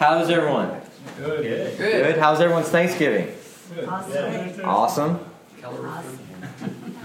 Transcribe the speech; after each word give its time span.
How's 0.00 0.30
everyone? 0.30 0.80
Good. 1.18 1.42
Good. 1.42 1.76
Good. 1.76 2.18
How's 2.18 2.40
everyone's 2.40 2.70
Thanksgiving? 2.70 3.36
Awesome. 3.86 4.64
Awesome. 4.64 5.20
Awesome. 5.62 6.18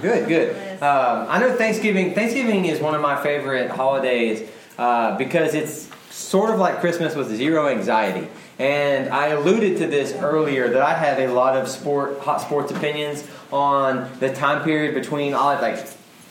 Good, 0.02 0.30
good. 0.30 0.82
Um, 0.82 1.28
I 1.30 1.40
know 1.42 1.58
Thanksgiving. 1.58 2.14
Thanksgiving 2.14 2.64
is 2.64 2.80
one 2.80 2.96
of 2.96 3.02
my 3.02 3.22
favorite 3.22 3.70
holidays 3.70 4.50
uh, 4.78 5.18
because 5.18 5.56
it's 5.56 5.90
sort 6.10 6.52
of 6.52 6.58
like 6.58 6.80
Christmas 6.80 7.16
with 7.16 7.28
zero 7.36 7.68
anxiety. 7.68 8.30
And 8.60 9.10
I 9.10 9.28
alluded 9.28 9.78
to 9.80 9.88
this 9.88 10.14
earlier 10.14 10.70
that 10.70 10.82
I 10.82 10.94
have 10.94 11.20
a 11.20 11.28
lot 11.34 11.58
of 11.58 11.68
sport, 11.68 12.22
hot 12.22 12.40
sports 12.40 12.72
opinions 12.72 13.28
on 13.52 14.10
the 14.22 14.34
time 14.34 14.64
period 14.64 14.96
between 14.96 15.34
uh, 15.34 15.60
like 15.62 15.86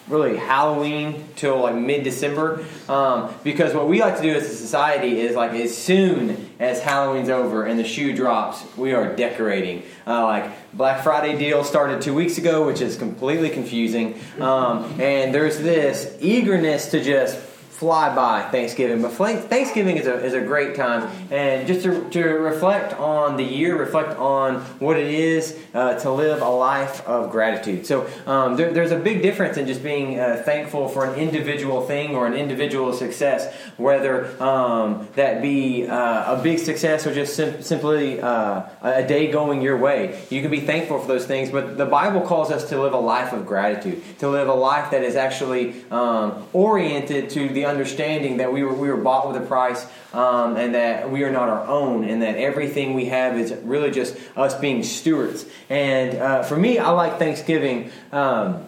really 0.09 0.39
Halloween 0.39 1.27
till 1.37 1.61
like 1.61 1.75
mid 1.75 2.05
December. 2.05 2.65
Um, 2.89 3.35
because 3.45 3.75
what 3.75 3.87
we 3.87 4.01
like 4.01 4.17
to 4.17 4.23
do 4.23 4.35
as 4.35 4.45
a 4.45 4.57
society 4.57 5.21
is 5.21 5.37
like 5.37 5.53
as 5.53 5.77
soon 5.77 6.44
as 6.59 6.81
Halloween's 6.81 7.29
over 7.29 7.65
and 7.65 7.79
the 7.79 7.85
shoe 7.85 8.15
drops, 8.15 8.65
we 8.77 8.93
are 8.93 9.15
decorating. 9.15 9.83
Uh, 10.07 10.23
like 10.25 10.73
Black 10.73 11.03
Friday 11.03 11.37
deal 11.39 11.65
started 11.65 12.01
two 12.03 12.15
weeks 12.15 12.39
ago, 12.39 12.67
which 12.67 12.81
is 12.81 12.97
completely 12.97 13.51
confusing. 13.51 14.19
Um, 14.41 15.01
and 15.01 15.35
there's 15.35 15.59
this 15.59 16.17
eagerness 16.21 16.91
to 16.91 17.03
just 17.03 17.39
fly 17.75 18.15
by 18.15 18.49
Thanksgiving, 18.51 19.03
but 19.03 19.11
Thanksgiving 19.11 19.97
is 19.97 20.07
a, 20.07 20.25
is 20.25 20.33
a 20.33 20.41
great 20.41 20.77
time, 20.77 21.11
and 21.33 21.67
just 21.67 21.83
to, 21.83 22.09
to 22.11 22.23
reflect 22.23 22.95
on 22.95 23.37
the 23.37 23.43
year, 23.43 23.77
reflect 23.77 24.17
on 24.17 24.61
what 24.79 24.97
it 24.97 25.13
is 25.13 25.59
uh, 25.75 25.99
to 25.99 26.11
live 26.13 26.41
a 26.41 26.49
life 26.49 27.05
of 27.05 27.33
gratitude. 27.33 27.85
So 27.85 28.09
um, 28.27 28.57
there, 28.57 28.73
there's 28.73 28.93
a 28.93 28.99
big 28.99 29.23
difference 29.23 29.57
in 29.57 29.67
just 29.67 29.83
being 29.83 30.21
uh, 30.21 30.43
thankful 30.45 30.89
for 30.89 31.05
an 31.05 31.19
individual 31.19 31.85
thing 31.85 32.15
or 32.15 32.29
an 32.29 32.35
individual 32.35 32.93
success, 32.93 33.53
whether 33.77 34.41
um, 34.41 35.09
that 35.17 35.43
be 35.43 35.89
uh, 35.89 36.39
a 36.39 36.43
big 36.43 36.61
success 36.61 37.09
or 37.09 37.13
just 37.13 37.35
sim- 37.35 37.61
simply 37.61 38.21
uh, 38.21 38.63
a 38.83 39.03
day 39.03 39.33
going 39.33 39.61
your 39.63 39.77
way. 39.77 40.25
You 40.31 40.43
can 40.43 40.51
be 40.53 40.61
thankful 40.61 41.01
for 41.01 41.09
those 41.09 41.27
things, 41.27 41.51
but 41.51 41.77
the 41.77 41.87
Bible 41.87 42.21
calls 42.21 42.53
us 42.53 42.69
to 42.69 42.81
live 42.81 42.93
a 42.93 42.99
life 42.99 43.33
of 43.33 43.47
gratitude, 43.47 44.01
to 44.21 44.29
live 44.29 44.47
a 44.47 44.55
life 44.55 44.93
that 44.93 45.03
is 45.03 45.17
actually 45.17 45.85
um, 45.91 46.47
oriented 46.53 47.31
to 47.31 47.49
the 47.49 47.64
understanding 47.65 48.39
that 48.39 48.53
we 48.53 48.63
were, 48.63 48.75
we 48.75 48.89
were 48.89 48.97
bought 48.97 49.29
with 49.29 49.43
a 49.43 49.47
price 49.47 49.87
um, 50.13 50.57
and 50.57 50.75
that 50.75 51.11
we 51.11 51.23
are 51.25 51.31
not 51.31 51.49
our 51.49 51.67
own 51.67 52.05
and 52.05 52.23
that 52.23 52.37
everything 52.37 52.95
we 52.95 53.07
have 53.07 53.39
is 53.39 53.53
really 53.63 53.91
just 53.91 54.17
us 54.37 54.55
being 54.55 54.83
stewards. 54.83 55.47
And 55.69 56.19
uh, 56.19 56.43
for 56.43 56.57
me, 56.57 56.79
I 56.79 56.91
like 56.91 57.19
Thanksgiving. 57.19 57.91
Um, 58.13 58.67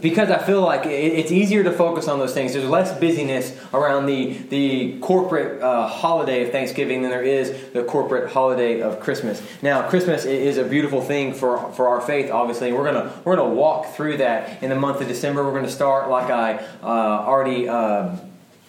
because 0.00 0.30
I 0.30 0.38
feel 0.38 0.60
like 0.60 0.86
it's 0.86 1.30
easier 1.30 1.62
to 1.64 1.72
focus 1.72 2.08
on 2.08 2.18
those 2.18 2.34
things. 2.34 2.52
There's 2.52 2.68
less 2.68 2.98
busyness 2.98 3.56
around 3.72 4.06
the 4.06 4.32
the 4.48 4.98
corporate 5.00 5.62
uh, 5.62 5.86
holiday 5.86 6.44
of 6.44 6.52
Thanksgiving 6.52 7.02
than 7.02 7.10
there 7.10 7.22
is 7.22 7.72
the 7.72 7.84
corporate 7.84 8.30
holiday 8.32 8.80
of 8.80 9.00
Christmas. 9.00 9.42
Now, 9.62 9.88
Christmas 9.88 10.24
is 10.24 10.58
a 10.58 10.64
beautiful 10.64 11.00
thing 11.00 11.32
for 11.32 11.72
for 11.72 11.88
our 11.88 12.00
faith. 12.00 12.30
Obviously, 12.30 12.72
we're 12.72 12.84
gonna 12.84 13.12
we're 13.24 13.36
gonna 13.36 13.54
walk 13.54 13.94
through 13.94 14.18
that 14.18 14.62
in 14.62 14.70
the 14.70 14.76
month 14.76 15.00
of 15.00 15.08
December. 15.08 15.44
We're 15.44 15.54
gonna 15.54 15.70
start 15.70 16.10
like 16.10 16.30
I 16.30 16.56
uh, 16.82 16.86
already. 16.86 17.68
Uh, 17.68 18.16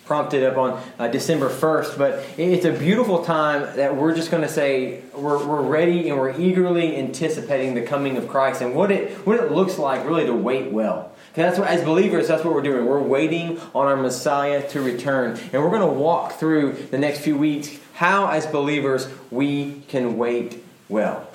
prompted 0.06 0.44
up 0.44 0.58
on 0.58 0.84
uh, 1.00 1.08
December 1.08 1.50
1st. 1.50 1.98
But 1.98 2.26
it's 2.38 2.66
a 2.66 2.72
beautiful 2.72 3.24
time 3.24 3.76
that 3.76 3.96
we're 3.96 4.16
just 4.16 4.32
going 4.32 4.44
to 4.44 4.50
say 4.50 5.02
we're, 5.14 5.46
we're 5.46 5.62
ready 5.62 6.10
and 6.10 6.20
we're 6.20 6.40
eagerly 6.40 6.96
anticipating 6.98 7.76
the 7.76 7.82
coming 7.82 8.18
of 8.18 8.28
Christ 8.28 8.62
and 8.62 8.76
what 8.76 8.92
it, 8.92 9.26
what 9.26 9.40
it 9.40 9.52
looks 9.52 9.78
like 9.78 10.06
really 10.06 10.26
to 10.26 10.34
wait 10.34 10.72
well. 10.72 11.12
That's 11.34 11.60
what, 11.60 11.68
as 11.68 11.84
believers, 11.84 12.30
that's 12.30 12.46
what 12.46 12.54
we're 12.54 12.62
doing. 12.62 12.86
We're 12.86 13.02
waiting 13.02 13.60
on 13.74 13.88
our 13.88 13.98
Messiah 13.98 14.68
to 14.70 14.82
return. 14.82 15.38
And 15.52 15.62
we're 15.62 15.70
going 15.70 15.82
to 15.82 15.88
walk 15.88 16.34
through 16.34 16.74
the 16.92 16.98
next 16.98 17.20
few 17.20 17.38
weeks 17.38 17.78
how, 17.94 18.28
as 18.28 18.46
believers, 18.46 19.10
we 19.32 19.82
can 19.88 20.18
wait 20.18 20.64
well. 20.88 21.28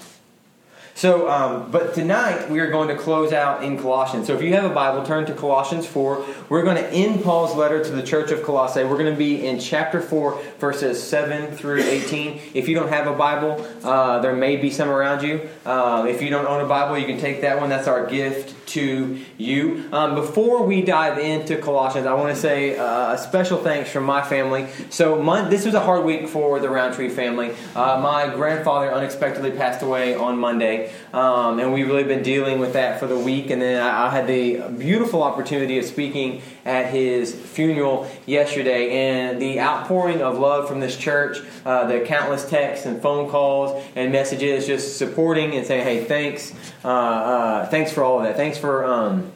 So, 1.01 1.31
um, 1.31 1.71
but 1.71 1.95
tonight 1.95 2.51
we 2.51 2.61
are 2.61 2.71
going 2.71 2.89
to 2.89 2.95
close 2.95 3.33
out 3.33 3.65
in 3.65 3.79
Colossians. 3.79 4.27
So, 4.27 4.35
if 4.35 4.43
you 4.43 4.53
have 4.53 4.71
a 4.71 4.75
Bible, 4.75 5.03
turn 5.03 5.25
to 5.25 5.33
Colossians 5.33 5.87
4. 5.87 6.27
We're 6.51 6.63
going 6.63 6.77
to 6.77 6.87
end 6.91 7.25
Paul's 7.25 7.57
letter 7.57 7.83
to 7.83 7.91
the 7.91 8.03
church 8.03 8.31
of 8.33 8.43
Colossae. 8.43 8.85
We're 8.85 8.99
going 8.99 9.11
to 9.11 9.19
be 9.19 9.47
in 9.47 9.59
chapter 9.59 10.03
4, 10.03 10.39
verses 10.59 11.03
7 11.03 11.57
through 11.57 11.85
18. 11.85 12.39
If 12.53 12.69
you 12.69 12.75
don't 12.75 12.91
have 12.91 13.07
a 13.07 13.15
Bible, 13.15 13.67
uh, 13.83 14.19
there 14.19 14.35
may 14.35 14.57
be 14.57 14.71
some 14.71 14.91
around 14.91 15.23
you. 15.23 15.49
Uh, 15.65 16.05
if 16.07 16.21
you 16.21 16.29
don't 16.29 16.45
own 16.45 16.63
a 16.63 16.69
Bible, 16.69 16.99
you 16.99 17.07
can 17.07 17.19
take 17.19 17.41
that 17.41 17.59
one. 17.59 17.71
That's 17.71 17.89
our 17.89 18.07
gift 18.07 18.55
to 18.71 19.19
you. 19.37 19.89
Um, 19.93 20.15
before 20.15 20.65
we 20.65 20.83
dive 20.83 21.19
into 21.19 21.57
Colossians, 21.57 22.07
I 22.07 22.15
want 22.15 22.35
to 22.35 22.41
say 22.41 22.77
uh, 22.77 23.15
a 23.15 23.19
special 23.19 23.59
thanks 23.59 23.91
from 23.91 24.05
my 24.05 24.23
family. 24.23 24.69
So, 24.91 25.21
my, 25.21 25.49
this 25.49 25.65
was 25.65 25.75
a 25.75 25.81
hard 25.81 26.05
week 26.05 26.29
for 26.29 26.61
the 26.61 26.69
Roundtree 26.69 27.09
family. 27.09 27.55
Uh, 27.75 28.01
my 28.01 28.33
grandfather 28.35 28.93
unexpectedly 28.93 29.51
passed 29.51 29.83
away 29.83 30.15
on 30.15 30.39
Monday, 30.39 30.90
um, 31.13 31.59
and 31.59 31.73
we've 31.73 31.87
really 31.87 32.05
been 32.05 32.23
dealing 32.23 32.59
with 32.59 32.73
that 32.75 33.01
for 33.01 33.07
the 33.07 33.19
week. 33.19 33.51
And 33.51 33.61
then 33.61 33.83
I, 33.83 34.07
I 34.07 34.11
had 34.11 34.27
the 34.27 34.61
beautiful 34.79 35.23
opportunity 35.23 35.79
of 35.79 35.85
speaking 35.85 36.43
at 36.65 36.93
his 36.93 37.35
funeral 37.35 38.11
yesterday, 38.27 38.91
and 38.91 39.41
the 39.41 39.61
outpouring 39.61 40.23
of 40.23 40.39
love 40.39 40.69
from 40.69 40.81
this 40.81 40.97
church, 40.97 41.39
uh, 41.65 41.87
the 41.87 42.01
countless 42.01 42.49
texts 42.49 42.87
and 42.87 43.01
phone 43.01 43.29
calls 43.31 43.83
and 43.97 44.13
messages, 44.13 44.67
just 44.67 44.99
supporting 44.99 45.55
and 45.55 45.67
saying, 45.67 45.85
"Hey, 45.85 46.05
thanks, 46.05 46.53
uh, 46.85 46.89
uh, 46.89 47.67
thanks 47.67 47.93
for 47.93 48.05
all 48.05 48.19
of 48.19 48.25
that. 48.25 48.37
Thanks 48.37 48.59
for." 48.59 48.85
Um, 48.85 49.33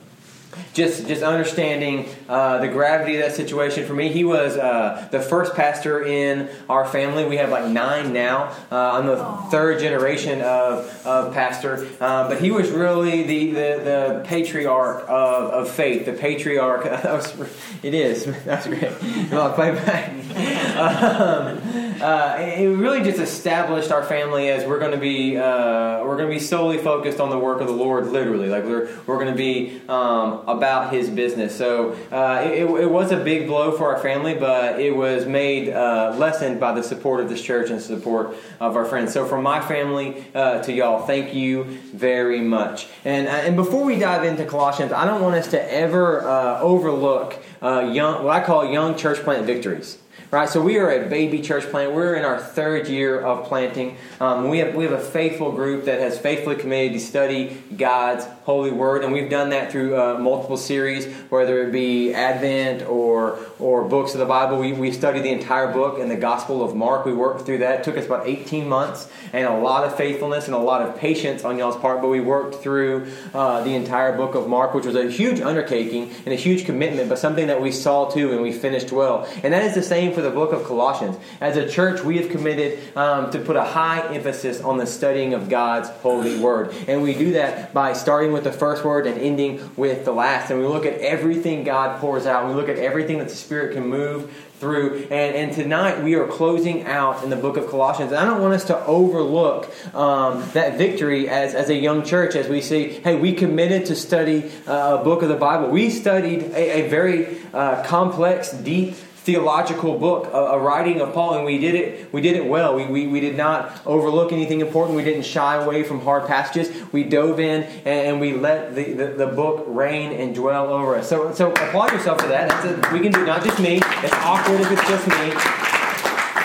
just 0.73 1.07
just 1.07 1.23
understanding 1.23 2.09
uh, 2.29 2.59
the 2.59 2.69
gravity 2.69 3.17
of 3.17 3.23
that 3.23 3.35
situation. 3.35 3.87
For 3.87 3.95
me, 3.95 4.09
he 4.09 4.25
was 4.25 4.57
uh, 4.57 5.09
the 5.11 5.21
first 5.21 5.55
pastor 5.55 6.03
in 6.05 6.49
our 6.69 6.87
family. 6.87 7.25
We 7.25 7.37
have 7.37 7.51
like 7.51 7.71
nine 7.71 8.13
now. 8.13 8.55
Uh, 8.71 8.93
I'm 8.93 9.07
the 9.07 9.25
third 9.51 9.81
generation 9.81 10.41
of, 10.41 11.07
of 11.07 11.33
pastor, 11.33 11.87
uh, 12.01 12.29
but 12.29 12.41
he 12.41 12.51
was 12.51 12.71
really 12.71 13.23
the, 13.23 13.47
the, 13.51 13.53
the 13.85 14.23
patriarch 14.25 15.05
of, 15.09 15.51
of 15.51 15.71
faith. 15.71 16.07
The 16.07 16.13
patriarch. 16.13 16.87
it 17.83 17.95
is. 17.95 18.25
That's 18.45 18.67
great. 18.67 18.93
I'll 19.33 19.53
play 19.53 19.73
back. 19.73 20.13
Um, 20.75 21.84
uh, 22.05 22.37
it 22.39 22.67
really 22.67 23.03
just 23.03 23.19
established 23.19 23.91
our 23.91 24.05
family 24.05 24.51
as 24.51 24.67
we're 24.67 24.79
going 24.79 24.91
to 24.91 24.99
be 24.99 25.39
uh, 25.39 26.05
we're 26.05 26.19
going 26.19 26.29
to 26.29 26.35
be 26.35 26.39
solely 26.39 26.77
focused 26.77 27.19
on 27.19 27.31
the 27.31 27.39
work 27.39 27.63
of 27.63 27.67
the 27.67 27.73
Lord. 27.73 28.09
Literally, 28.09 28.49
like 28.49 28.65
we're 28.65 28.95
we're 29.07 29.17
going 29.17 29.33
to 29.33 29.35
be 29.35 29.81
um, 29.89 30.47
about 30.47 30.93
His 30.93 31.09
business. 31.09 31.57
So 31.57 31.93
uh, 32.13 32.43
it, 32.45 32.65
it, 32.65 32.91
was 32.91 33.11
a 33.11 33.17
big 33.17 33.47
blow 33.47 33.73
for 33.73 33.95
our 33.95 34.03
family, 34.03 34.35
but 34.35 34.79
it 34.79 34.95
was 34.95 35.25
made 35.25 35.71
uh, 35.71 36.15
lessened 36.19 36.61
by 36.61 36.73
the 36.73 36.83
support 36.83 37.21
of 37.21 37.31
this 37.31 37.41
church 37.41 37.71
and 37.71 37.81
support 37.81 38.37
of 38.61 38.77
our 38.77 38.85
friends. 38.85 39.15
So 39.15 39.25
from 39.25 39.43
my 39.43 39.63
family 39.63 40.27
uh, 40.35 40.63
to 40.63 40.75
y'all, 40.75 41.07
thank 41.07 41.33
you 41.33 41.65
very 41.95 42.43
much. 42.43 42.87
And 43.07 43.29
uh, 43.29 43.31
and 43.31 43.57
before 43.57 43.83
we 43.83 43.99
dive 43.99 44.25
into 44.25 44.45
Colossians, 44.45 44.93
I 44.93 45.07
don't 45.07 45.23
want 45.23 45.37
us 45.37 45.49
to 45.53 45.73
ever 45.73 46.21
overlook 46.61 47.43
young 47.63 48.25
what 48.25 48.37
I 48.37 48.45
call 48.45 48.71
young 48.71 48.95
church 48.95 49.21
plant 49.21 49.47
victories. 49.47 49.97
Right, 50.31 50.49
so 50.49 50.61
we 50.61 50.79
are 50.79 50.91
a 50.91 51.09
baby 51.09 51.43
church 51.43 51.65
plant. 51.65 51.93
We're 51.93 52.15
in 52.17 52.25
our 52.25 52.39
third 52.41 52.89
year 52.89 53.21
of 53.21 53.47
planting. 53.47 53.97
Um, 54.21 54.49
we 54.49 54.59
have 54.59 54.75
we 54.75 54.85
have 54.85 54.93
a 54.93 54.99
faithful 54.99 55.53
group 55.53 55.85
that 55.85 56.01
has 56.01 56.19
faithfully 56.19 56.57
committed 56.57 56.95
to 56.95 57.01
study 57.01 57.63
God's 57.77 58.25
holy 58.45 58.73
word, 58.73 59.05
and 59.05 59.13
we've 59.13 59.31
done 59.31 59.51
that 59.51 59.71
through 59.71 60.01
uh, 60.01 60.19
multiple 60.19 60.57
series, 60.57 61.07
whether 61.31 61.69
it 61.69 61.73
be 61.73 62.13
Advent 62.15 62.89
or 62.89 63.39
or 63.59 63.85
books 63.87 64.15
of 64.15 64.19
the 64.19 64.27
Bible. 64.27 64.59
We 64.59 64.73
we 64.73 64.93
studied 64.93 65.23
the 65.23 65.31
entire 65.31 65.73
book 65.73 66.01
and 66.01 66.11
the 66.11 66.17
Gospel 66.17 66.65
of 66.65 66.75
Mark. 66.75 67.05
We 67.05 67.13
worked 67.13 67.45
through 67.47 67.59
that. 67.59 67.81
It 67.81 67.85
took 67.85 67.97
us 67.97 68.07
about 68.07 68.27
18 68.27 68.69
months 68.69 69.09
and 69.33 69.47
a 69.47 69.57
lot 69.59 69.85
of 69.85 69.97
faithfulness 69.97 70.47
and 70.47 70.55
a 70.55 70.59
lot 70.59 70.81
of 70.83 70.97
patience 70.97 71.45
on 71.45 71.59
y'all's 71.59 71.77
part, 71.77 72.01
but 72.01 72.09
we 72.09 72.21
worked 72.21 72.57
through 72.57 73.13
uh, 73.35 73.63
the 73.63 73.75
entire 73.75 74.17
book 74.17 74.35
of 74.35 74.49
Mark, 74.49 74.75
which 74.75 74.87
was 74.87 74.97
a 74.97 75.11
huge 75.11 75.41
undertaking 75.41 76.11
and 76.25 76.29
a 76.29 76.37
huge 76.37 76.65
commitment, 76.65 77.09
but 77.09 77.19
something 77.19 77.49
that 77.49 77.61
we 77.61 77.71
saw 77.71 78.09
to 78.11 78.33
and 78.33 78.41
we 78.41 78.53
finished 78.53 78.93
well. 78.93 79.29
And 79.43 79.53
that 79.53 79.63
is 79.63 79.75
the 79.75 79.83
same 79.83 80.14
for 80.15 80.23
the 80.23 80.31
book 80.31 80.53
of 80.53 80.65
Colossians. 80.65 81.17
As 81.41 81.57
a 81.57 81.69
church, 81.69 82.03
we 82.03 82.19
have 82.19 82.31
committed 82.31 82.97
um, 82.97 83.31
to 83.33 83.39
put 83.39 83.57
a 83.57 83.65
high 83.65 84.15
emphasis 84.15 84.61
on 84.61 84.79
the 84.79 84.87
studying 84.87 85.35
of 85.35 85.49
God's 85.49 85.89
holy 85.89 86.39
word. 86.39 86.75
And 86.89 87.03
we 87.03 87.15
do 87.15 87.33
that 87.33 87.75
by 87.75 87.93
starting 87.93 88.33
with 88.33 88.45
the 88.45 88.53
first 88.53 88.85
word 88.85 89.07
and 89.07 89.19
ending 89.21 89.71
with 89.77 90.05
the 90.05 90.13
last. 90.13 90.51
And 90.51 90.61
we 90.61 90.67
look 90.67 90.87
at 90.87 90.99
everything 91.01 91.65
God 91.65 92.01
pours 92.01 92.27
out. 92.27 92.49
We 92.49 92.55
look 92.55 92.69
at 92.69 92.79
everything 92.79 93.19
that 93.19 93.29
the 93.29 93.35
Spirit 93.35 93.75
can 93.75 93.87
move 93.87 94.33
through. 94.61 95.09
And, 95.11 95.37
and 95.37 95.53
tonight 95.53 96.03
we 96.03 96.15
are 96.15 96.27
closing 96.27 96.85
out 96.85 97.23
in 97.23 97.31
the 97.31 97.37
book 97.37 97.57
of 97.57 97.69
Colossians. 97.69 98.13
And 98.13 98.21
I 98.21 98.25
don't 98.25 98.41
want 98.41 98.55
us 98.55 98.65
to 98.67 98.87
overlook 98.87 99.71
um, 99.95 100.49
that 100.53 100.79
victory 100.79 101.29
as, 101.29 101.55
as 101.55 101.69
a 101.69 101.75
young 101.75 102.05
church 102.05 102.35
as 102.35 102.49
we 102.49 102.61
see, 102.61 102.89
hey, 102.89 103.17
we 103.17 103.35
committed 103.35 103.87
to 103.87 103.97
study 103.97 104.51
uh, 104.67 104.99
a 105.01 105.05
book 105.05 105.23
of 105.23 105.29
the 105.29 105.37
Bible. 105.37 105.69
We 105.69 105.91
studied 105.91 106.43
a, 106.53 106.85
a 106.85 106.89
very 106.89 107.39
uh, 107.53 107.85
complex, 107.85 108.53
deep, 108.53 108.95
theological 109.25 109.99
book, 109.99 110.27
a, 110.27 110.37
a, 110.37 110.59
writing 110.59 111.01
of 111.01 111.15
Paul, 111.15 111.37
and 111.37 111.47
we 111.47 111.57
did 111.57 111.75
it. 111.75 112.13
We 112.13 112.21
did 112.21 112.37
it 112.37 112.45
well. 112.45 112.77
We, 112.77 112.85
we, 112.85 113.07
we 113.07 113.21
did 113.21 113.39
not 113.39 113.81
overlook 113.87 114.33
anything 114.33 114.61
important. 114.61 114.97
We 114.97 115.03
didn't 115.03 115.25
shy 115.25 115.57
away 115.57 115.83
from 115.83 116.03
hard 116.03 116.27
passages. 116.27 116.71
We 116.93 117.05
dove 117.05 117.41
in 117.41 117.63
and, 117.63 117.87
and 117.87 118.21
we 118.21 118.35
let 118.35 118.75
the, 118.75 118.93
the, 118.93 119.07
the, 119.07 119.27
book 119.35 119.65
reign 119.67 120.13
and 120.13 120.35
dwell 120.35 120.71
over 120.71 120.95
us. 120.97 121.09
So 121.09 121.33
so 121.33 121.53
applaud 121.53 121.93
yourself 121.93 122.21
for 122.21 122.29
that. 122.29 122.53
A, 122.67 122.93
we 122.93 123.01
can 123.01 123.13
do 123.13 123.25
not 123.25 123.43
just 123.43 123.59
me. 123.59 123.81
It's 123.83 124.13
awkward 124.13 124.61
if 124.61 124.71
it's 124.71 124.89
just 124.89 125.09
me. 125.09 125.33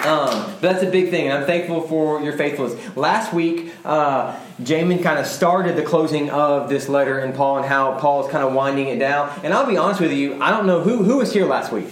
Um, 0.09 0.45
but 0.53 0.61
that's 0.61 0.83
a 0.83 0.89
big 0.89 1.09
thing, 1.09 1.27
and 1.27 1.37
I'm 1.37 1.45
thankful 1.45 1.81
for 1.81 2.21
your 2.21 2.31
faithfulness. 2.31 2.95
Last 2.95 3.33
week, 3.33 3.73
uh, 3.83 4.39
Jamin 4.61 5.03
kind 5.03 5.19
of 5.19 5.27
started 5.27 5.75
the 5.75 5.83
closing 5.83 6.29
of 6.29 6.69
this 6.69 6.87
letter 6.87 7.19
in 7.19 7.33
Paul 7.33 7.57
and 7.57 7.65
how 7.65 7.99
Paul 7.99 8.25
is 8.25 8.31
kind 8.31 8.45
of 8.45 8.53
winding 8.53 8.87
it 8.87 8.97
down. 8.97 9.37
And 9.43 9.53
I'll 9.53 9.67
be 9.67 9.75
honest 9.75 9.99
with 9.99 10.13
you, 10.13 10.41
I 10.41 10.51
don't 10.51 10.65
know 10.65 10.79
who 10.79 11.03
who 11.03 11.17
was 11.17 11.33
here 11.33 11.45
last 11.45 11.73
week. 11.73 11.89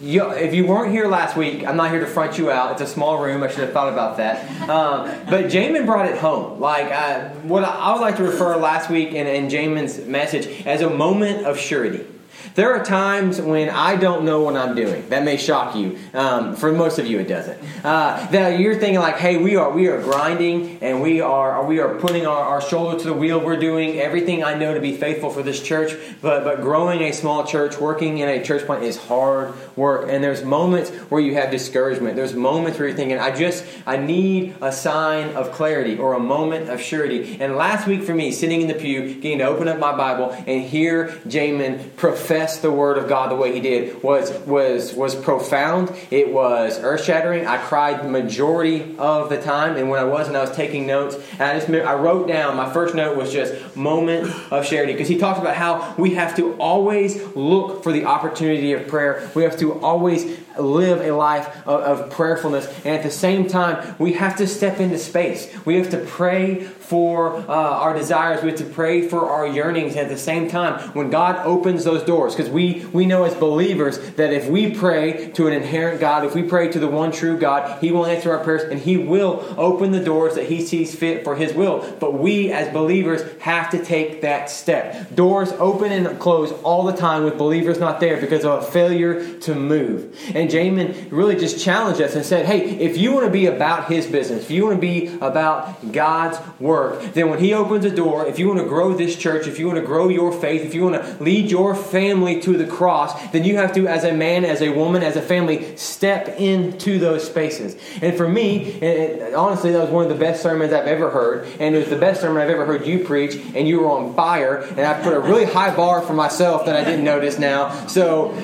You, 0.00 0.30
if 0.30 0.54
you 0.54 0.66
weren't 0.66 0.92
here 0.92 1.06
last 1.08 1.36
week, 1.36 1.66
I'm 1.66 1.76
not 1.76 1.90
here 1.90 2.00
to 2.00 2.06
front 2.06 2.38
you 2.38 2.50
out. 2.50 2.72
It's 2.72 2.80
a 2.80 2.86
small 2.86 3.22
room. 3.22 3.42
I 3.42 3.48
should 3.48 3.60
have 3.60 3.72
thought 3.72 3.92
about 3.92 4.16
that. 4.16 4.48
Um, 4.68 5.04
but 5.28 5.46
Jamin 5.46 5.84
brought 5.84 6.06
it 6.06 6.16
home. 6.16 6.58
Like 6.58 6.90
uh, 6.90 7.28
what 7.40 7.64
I, 7.64 7.68
I 7.68 7.92
would 7.92 8.00
like 8.00 8.16
to 8.16 8.22
refer 8.22 8.56
last 8.56 8.88
week 8.88 9.10
in, 9.10 9.26
in 9.26 9.48
Jamin's 9.48 10.06
message 10.06 10.66
as 10.66 10.80
a 10.80 10.88
moment 10.88 11.46
of 11.46 11.58
surety. 11.58 12.06
There 12.54 12.74
are 12.74 12.84
times 12.84 13.40
when 13.40 13.70
I 13.70 13.96
don't 13.96 14.24
know 14.24 14.42
what 14.42 14.56
I'm 14.56 14.74
doing. 14.74 15.08
That 15.08 15.24
may 15.24 15.36
shock 15.36 15.76
you. 15.76 15.98
Um, 16.12 16.56
for 16.56 16.72
most 16.72 16.98
of 16.98 17.06
you, 17.06 17.20
it 17.20 17.28
doesn't. 17.28 17.58
Uh, 17.84 18.26
that 18.30 18.58
you're 18.58 18.74
thinking 18.74 18.98
like, 18.98 19.16
"Hey, 19.18 19.36
we 19.36 19.56
are 19.56 19.70
we 19.70 19.86
are 19.86 20.02
grinding 20.02 20.78
and 20.82 21.00
we 21.00 21.20
are 21.20 21.64
we 21.64 21.78
are 21.78 21.94
putting 21.96 22.26
our, 22.26 22.42
our 22.42 22.60
shoulder 22.60 22.98
to 22.98 23.04
the 23.04 23.14
wheel. 23.14 23.38
We're 23.38 23.58
doing 23.58 23.98
everything 24.00 24.42
I 24.42 24.54
know 24.54 24.74
to 24.74 24.80
be 24.80 24.96
faithful 24.96 25.30
for 25.30 25.42
this 25.42 25.62
church. 25.62 25.92
But 26.20 26.44
but 26.44 26.60
growing 26.60 27.02
a 27.02 27.12
small 27.12 27.44
church, 27.44 27.78
working 27.78 28.18
in 28.18 28.28
a 28.28 28.42
church 28.42 28.66
plant 28.66 28.82
is 28.82 28.96
hard 28.96 29.54
work. 29.76 30.08
And 30.10 30.22
there's 30.22 30.44
moments 30.44 30.90
where 31.10 31.20
you 31.20 31.34
have 31.34 31.50
discouragement. 31.50 32.16
There's 32.16 32.34
moments 32.34 32.78
where 32.78 32.88
you're 32.88 32.96
thinking, 32.96 33.18
"I 33.18 33.30
just 33.30 33.64
I 33.86 33.96
need 33.96 34.56
a 34.60 34.72
sign 34.72 35.36
of 35.36 35.52
clarity 35.52 35.98
or 35.98 36.14
a 36.14 36.20
moment 36.20 36.68
of 36.68 36.80
surety." 36.80 37.38
And 37.40 37.56
last 37.56 37.86
week 37.86 38.02
for 38.02 38.14
me, 38.14 38.32
sitting 38.32 38.60
in 38.62 38.66
the 38.66 38.74
pew, 38.74 39.14
getting 39.14 39.38
to 39.38 39.44
open 39.44 39.68
up 39.68 39.78
my 39.78 39.96
Bible 39.96 40.30
and 40.46 40.62
hear 40.62 41.08
Jamin 41.28 41.96
profess 41.96 42.49
the 42.58 42.70
word 42.70 42.98
of 42.98 43.08
God 43.08 43.30
the 43.30 43.36
way 43.36 43.52
he 43.52 43.60
did 43.60 44.02
was 44.02 44.30
was 44.40 44.94
was 44.94 45.14
profound. 45.14 45.92
It 46.10 46.32
was 46.32 46.78
earth 46.78 47.04
shattering. 47.04 47.46
I 47.46 47.58
cried 47.58 48.04
the 48.04 48.08
majority 48.08 48.96
of 48.98 49.28
the 49.28 49.40
time, 49.40 49.76
and 49.76 49.90
when 49.90 50.00
I 50.00 50.04
wasn't, 50.04 50.36
I 50.36 50.40
was 50.40 50.50
taking 50.50 50.86
notes. 50.86 51.16
And 51.32 51.42
I 51.42 51.58
just 51.58 51.68
I 51.70 51.94
wrote 51.94 52.28
down 52.28 52.56
my 52.56 52.72
first 52.72 52.94
note 52.94 53.16
was 53.16 53.32
just 53.32 53.76
moment 53.76 54.30
of 54.52 54.66
charity 54.66 54.92
because 54.92 55.08
he 55.08 55.18
talked 55.18 55.40
about 55.40 55.56
how 55.56 55.94
we 55.96 56.14
have 56.14 56.36
to 56.36 56.54
always 56.54 57.22
look 57.36 57.82
for 57.82 57.92
the 57.92 58.04
opportunity 58.04 58.72
of 58.72 58.88
prayer. 58.88 59.30
We 59.34 59.42
have 59.44 59.58
to 59.58 59.80
always 59.80 60.39
live 60.58 61.00
a 61.00 61.10
life 61.12 61.46
of, 61.66 61.80
of 61.80 62.10
prayerfulness, 62.10 62.66
and 62.84 62.94
at 62.94 63.02
the 63.02 63.10
same 63.10 63.48
time, 63.48 63.94
we 63.98 64.14
have 64.14 64.36
to 64.36 64.46
step 64.46 64.80
into 64.80 64.98
space. 64.98 65.48
We 65.64 65.76
have 65.76 65.90
to 65.90 65.98
pray 65.98 66.64
for 66.90 67.36
uh, 67.36 67.44
our 67.46 67.94
desires. 67.94 68.42
We 68.42 68.50
have 68.50 68.58
to 68.58 68.64
pray 68.64 69.06
for 69.06 69.30
our 69.30 69.46
yearnings. 69.46 69.92
And 69.92 70.00
at 70.00 70.08
the 70.08 70.18
same 70.18 70.50
time, 70.50 70.80
when 70.90 71.08
God 71.08 71.46
opens 71.46 71.84
those 71.84 72.02
doors, 72.02 72.34
because 72.34 72.50
we, 72.50 72.84
we 72.92 73.06
know 73.06 73.22
as 73.22 73.34
believers 73.34 73.98
that 74.14 74.32
if 74.32 74.48
we 74.48 74.74
pray 74.74 75.30
to 75.34 75.46
an 75.46 75.52
inherent 75.52 76.00
God, 76.00 76.24
if 76.24 76.34
we 76.34 76.42
pray 76.42 76.68
to 76.72 76.80
the 76.80 76.88
one 76.88 77.12
true 77.12 77.38
God, 77.38 77.80
He 77.80 77.92
will 77.92 78.06
answer 78.06 78.36
our 78.36 78.42
prayers 78.42 78.62
and 78.62 78.80
He 78.80 78.96
will 78.96 79.54
open 79.56 79.92
the 79.92 80.02
doors 80.02 80.34
that 80.34 80.46
He 80.46 80.66
sees 80.66 80.92
fit 80.92 81.22
for 81.22 81.36
His 81.36 81.54
will. 81.54 81.96
But 82.00 82.14
we 82.14 82.50
as 82.50 82.72
believers 82.72 83.22
have 83.40 83.70
to 83.70 83.84
take 83.84 84.22
that 84.22 84.50
step. 84.50 85.14
Doors 85.14 85.52
open 85.52 85.92
and 85.92 86.18
close 86.18 86.50
all 86.64 86.82
the 86.82 86.96
time 86.96 87.22
with 87.22 87.38
believers 87.38 87.78
not 87.78 88.00
there 88.00 88.20
because 88.20 88.44
of 88.44 88.64
a 88.64 88.66
failure 88.66 89.38
to 89.38 89.54
move. 89.54 90.18
And 90.34 90.49
Jamin 90.50 91.10
really 91.10 91.36
just 91.36 91.62
challenged 91.62 92.00
us 92.00 92.14
and 92.14 92.24
said, 92.24 92.46
hey, 92.46 92.60
if 92.78 92.96
you 92.96 93.12
want 93.12 93.26
to 93.26 93.32
be 93.32 93.46
about 93.46 93.90
His 93.90 94.06
business, 94.06 94.44
if 94.44 94.50
you 94.50 94.64
want 94.64 94.76
to 94.76 94.80
be 94.80 95.06
about 95.20 95.92
God's 95.92 96.38
work, 96.58 97.02
then 97.14 97.30
when 97.30 97.38
He 97.38 97.54
opens 97.54 97.84
a 97.84 97.90
door, 97.90 98.26
if 98.26 98.38
you 98.38 98.48
want 98.48 98.60
to 98.60 98.66
grow 98.66 98.94
this 98.94 99.16
church, 99.16 99.46
if 99.46 99.58
you 99.58 99.66
want 99.66 99.78
to 99.78 99.84
grow 99.84 100.08
your 100.08 100.32
faith, 100.32 100.62
if 100.62 100.74
you 100.74 100.84
want 100.84 101.02
to 101.02 101.22
lead 101.22 101.50
your 101.50 101.74
family 101.74 102.40
to 102.42 102.56
the 102.56 102.66
cross, 102.66 103.30
then 103.30 103.44
you 103.44 103.56
have 103.56 103.72
to, 103.74 103.86
as 103.86 104.04
a 104.04 104.12
man, 104.12 104.44
as 104.44 104.60
a 104.62 104.70
woman, 104.70 105.02
as 105.02 105.16
a 105.16 105.22
family, 105.22 105.76
step 105.76 106.28
into 106.40 106.98
those 106.98 107.26
spaces. 107.26 107.76
And 108.02 108.16
for 108.16 108.28
me, 108.28 108.64
it, 108.64 109.34
honestly, 109.34 109.72
that 109.72 109.80
was 109.80 109.90
one 109.90 110.04
of 110.04 110.10
the 110.10 110.18
best 110.18 110.42
sermons 110.42 110.72
I've 110.72 110.86
ever 110.86 111.10
heard, 111.10 111.46
and 111.58 111.74
it 111.74 111.78
was 111.78 111.88
the 111.88 111.96
best 111.96 112.20
sermon 112.20 112.42
I've 112.42 112.50
ever 112.50 112.64
heard 112.64 112.86
you 112.86 113.04
preach, 113.04 113.34
and 113.54 113.66
you 113.68 113.80
were 113.80 113.90
on 113.90 114.14
fire, 114.14 114.56
and 114.56 114.80
I 114.80 115.02
put 115.02 115.12
a 115.12 115.20
really 115.20 115.44
high 115.44 115.74
bar 115.74 116.02
for 116.02 116.14
myself 116.14 116.66
that 116.66 116.76
I 116.76 116.84
didn't 116.84 117.04
notice 117.04 117.38
now. 117.38 117.86
So 117.86 118.34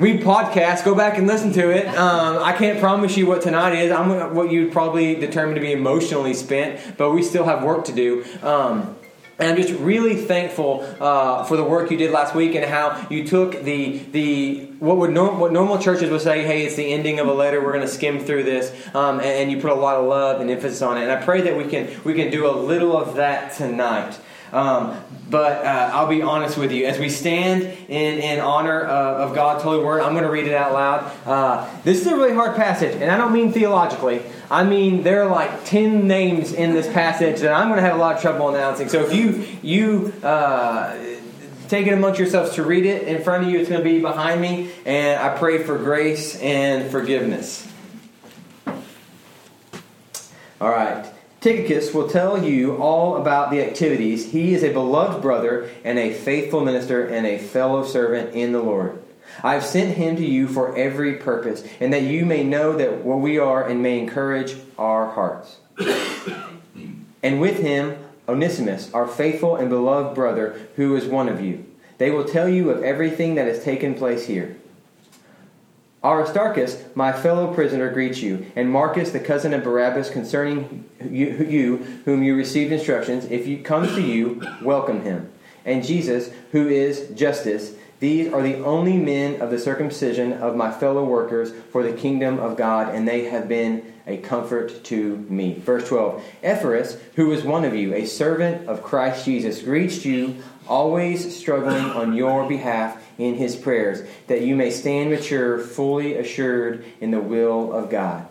we 0.00 0.16
podcast. 0.16 0.82
Go 0.82 0.94
back 0.94 1.18
and 1.18 1.26
listen 1.26 1.52
to 1.52 1.70
it. 1.70 1.86
Um, 1.88 2.42
I 2.42 2.54
can't 2.54 2.80
promise 2.80 3.18
you 3.18 3.26
what 3.26 3.42
tonight 3.42 3.74
is. 3.74 3.92
I'm 3.92 4.34
what 4.34 4.50
you'd 4.50 4.72
probably 4.72 5.14
determine 5.14 5.56
to 5.56 5.60
be 5.60 5.72
emotionally 5.72 6.32
spent, 6.32 6.96
but 6.96 7.10
we 7.10 7.22
still 7.22 7.44
have 7.44 7.62
work 7.62 7.84
to 7.84 7.92
do. 7.92 8.24
Um, 8.42 8.96
and 9.38 9.50
I'm 9.50 9.56
just 9.56 9.78
really 9.78 10.16
thankful 10.16 10.82
uh, 11.00 11.44
for 11.44 11.58
the 11.58 11.64
work 11.64 11.90
you 11.90 11.98
did 11.98 12.12
last 12.12 12.34
week 12.34 12.54
and 12.54 12.64
how 12.64 13.06
you 13.10 13.26
took 13.26 13.62
the 13.62 13.98
the 13.98 14.66
what 14.78 14.96
would 14.96 15.10
norm, 15.10 15.38
what 15.38 15.52
normal 15.52 15.78
churches 15.78 16.10
would 16.10 16.22
say, 16.22 16.44
hey, 16.44 16.64
it's 16.64 16.76
the 16.76 16.92
ending 16.92 17.20
of 17.20 17.28
a 17.28 17.34
letter. 17.34 17.62
We're 17.62 17.72
going 17.72 17.86
to 17.86 17.92
skim 17.92 18.20
through 18.20 18.44
this, 18.44 18.70
um, 18.94 19.18
and, 19.18 19.28
and, 19.28 19.50
you 19.50 19.60
put 19.60 19.70
a 19.70 19.74
lot 19.74 19.96
of 19.96 20.06
love 20.06 20.40
and 20.40 20.50
emphasis 20.50 20.80
on 20.80 20.96
it. 20.96 21.02
And 21.02 21.12
I 21.12 21.22
pray 21.22 21.42
that 21.42 21.56
we 21.58 21.64
can 21.64 21.88
we 22.04 22.14
can 22.14 22.30
do 22.30 22.48
a 22.48 22.52
little 22.52 22.96
of 22.96 23.16
that 23.16 23.52
tonight. 23.52 24.18
Um, 24.52 24.96
but 25.28 25.64
uh, 25.64 25.90
I'll 25.92 26.08
be 26.08 26.22
honest 26.22 26.58
with 26.58 26.72
you. 26.72 26.86
As 26.86 26.98
we 26.98 27.08
stand 27.08 27.62
in, 27.62 28.18
in 28.18 28.40
honor 28.40 28.80
of, 28.80 29.28
of 29.28 29.34
God's 29.34 29.62
holy 29.62 29.84
word, 29.84 30.00
I'm 30.00 30.12
going 30.12 30.24
to 30.24 30.30
read 30.30 30.46
it 30.46 30.54
out 30.54 30.72
loud. 30.72 31.12
Uh, 31.24 31.82
this 31.84 32.00
is 32.00 32.06
a 32.08 32.16
really 32.16 32.34
hard 32.34 32.56
passage, 32.56 32.96
and 33.00 33.10
I 33.10 33.16
don't 33.16 33.32
mean 33.32 33.52
theologically. 33.52 34.22
I 34.50 34.64
mean 34.64 35.04
there 35.04 35.22
are 35.22 35.30
like 35.30 35.64
ten 35.64 36.08
names 36.08 36.52
in 36.52 36.72
this 36.72 36.92
passage 36.92 37.40
that 37.40 37.52
I'm 37.52 37.68
going 37.68 37.78
to 37.78 37.86
have 37.86 37.94
a 37.94 37.98
lot 38.00 38.16
of 38.16 38.22
trouble 38.22 38.48
announcing. 38.48 38.88
So 38.88 39.04
if 39.04 39.14
you 39.14 39.46
you 39.62 40.12
uh, 40.24 40.96
take 41.68 41.86
it 41.86 41.92
amongst 41.92 42.18
yourselves 42.18 42.56
to 42.56 42.64
read 42.64 42.84
it 42.84 43.06
in 43.06 43.22
front 43.22 43.44
of 43.44 43.50
you, 43.50 43.60
it's 43.60 43.68
going 43.68 43.80
to 43.80 43.88
be 43.88 44.00
behind 44.00 44.40
me, 44.40 44.72
and 44.84 45.20
I 45.20 45.38
pray 45.38 45.62
for 45.62 45.78
grace 45.78 46.34
and 46.40 46.90
forgiveness. 46.90 47.68
All 50.60 50.68
right. 50.68 51.06
Tychicus 51.40 51.94
will 51.94 52.06
tell 52.06 52.44
you 52.44 52.76
all 52.76 53.16
about 53.16 53.50
the 53.50 53.62
activities. 53.62 54.30
He 54.30 54.52
is 54.52 54.62
a 54.62 54.74
beloved 54.74 55.22
brother 55.22 55.70
and 55.84 55.98
a 55.98 56.12
faithful 56.12 56.62
minister 56.62 57.06
and 57.06 57.26
a 57.26 57.38
fellow 57.38 57.82
servant 57.82 58.34
in 58.34 58.52
the 58.52 58.62
Lord. 58.62 59.02
I 59.42 59.54
have 59.54 59.64
sent 59.64 59.96
him 59.96 60.16
to 60.16 60.26
you 60.26 60.46
for 60.46 60.76
every 60.76 61.14
purpose, 61.14 61.64
and 61.78 61.94
that 61.94 62.02
you 62.02 62.26
may 62.26 62.44
know 62.44 62.76
that 62.76 63.04
what 63.04 63.20
we 63.20 63.38
are 63.38 63.66
and 63.66 63.82
may 63.82 63.98
encourage 63.98 64.54
our 64.76 65.12
hearts. 65.12 65.56
and 67.22 67.40
with 67.40 67.58
him, 67.60 67.96
Onesimus, 68.28 68.92
our 68.92 69.06
faithful 69.06 69.56
and 69.56 69.70
beloved 69.70 70.14
brother, 70.14 70.68
who 70.76 70.94
is 70.94 71.06
one 71.06 71.28
of 71.28 71.40
you. 71.40 71.64
They 71.96 72.10
will 72.10 72.24
tell 72.24 72.50
you 72.50 72.68
of 72.68 72.82
everything 72.82 73.36
that 73.36 73.46
has 73.46 73.64
taken 73.64 73.94
place 73.94 74.26
here. 74.26 74.56
Aristarchus, 76.02 76.82
my 76.94 77.12
fellow 77.12 77.52
prisoner, 77.52 77.90
greets 77.90 78.22
you, 78.22 78.46
and 78.56 78.70
Marcus, 78.70 79.10
the 79.10 79.20
cousin 79.20 79.52
of 79.52 79.64
Barnabas, 79.64 80.08
concerning 80.08 80.88
you, 80.98 81.46
you, 81.48 81.76
whom 82.06 82.22
you 82.22 82.34
received 82.34 82.72
instructions. 82.72 83.26
If 83.26 83.44
he 83.44 83.58
comes 83.58 83.94
to 83.94 84.00
you, 84.00 84.40
welcome 84.62 85.02
him. 85.02 85.30
And 85.66 85.84
Jesus, 85.84 86.30
who 86.52 86.68
is 86.68 87.10
Justus, 87.14 87.74
these 87.98 88.32
are 88.32 88.40
the 88.40 88.64
only 88.64 88.96
men 88.96 89.42
of 89.42 89.50
the 89.50 89.58
circumcision 89.58 90.32
of 90.32 90.56
my 90.56 90.70
fellow 90.70 91.04
workers 91.04 91.52
for 91.70 91.82
the 91.82 91.92
kingdom 91.92 92.38
of 92.38 92.56
God, 92.56 92.94
and 92.94 93.06
they 93.06 93.24
have 93.26 93.46
been 93.46 93.92
a 94.06 94.16
comfort 94.16 94.82
to 94.84 95.18
me. 95.28 95.54
Verse 95.54 95.86
12 95.86 96.24
Ephorus, 96.42 96.98
who 97.16 97.26
was 97.26 97.44
one 97.44 97.66
of 97.66 97.74
you, 97.74 97.92
a 97.92 98.06
servant 98.06 98.66
of 98.66 98.82
Christ 98.82 99.26
Jesus, 99.26 99.60
greets 99.60 100.02
you, 100.06 100.42
always 100.66 101.36
struggling 101.36 101.84
on 101.84 102.14
your 102.14 102.48
behalf 102.48 102.99
in 103.20 103.34
his 103.34 103.56
prayers, 103.56 104.02
that 104.26 104.42
you 104.42 104.56
may 104.56 104.70
stand 104.70 105.10
mature, 105.10 105.58
fully 105.58 106.14
assured 106.14 106.84
in 107.00 107.10
the 107.10 107.20
will 107.20 107.72
of 107.72 107.90
God. 107.90 108.26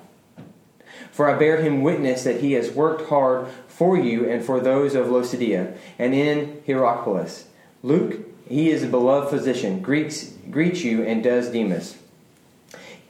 For 1.11 1.29
I 1.29 1.37
bear 1.37 1.61
him 1.61 1.81
witness 1.81 2.23
that 2.23 2.41
he 2.41 2.53
has 2.53 2.71
worked 2.71 3.09
hard 3.09 3.47
for 3.67 3.97
you 3.97 4.29
and 4.29 4.43
for 4.43 4.59
those 4.59 4.95
of 4.95 5.09
Laodicea, 5.09 5.73
and 5.97 6.13
in 6.13 6.61
Hierapolis. 6.65 7.45
Luke, 7.83 8.19
he 8.47 8.69
is 8.69 8.83
a 8.83 8.87
beloved 8.87 9.29
physician, 9.29 9.81
greets, 9.81 10.33
greets 10.49 10.83
you, 10.83 11.03
and 11.03 11.23
does 11.23 11.49
Demas. 11.49 11.97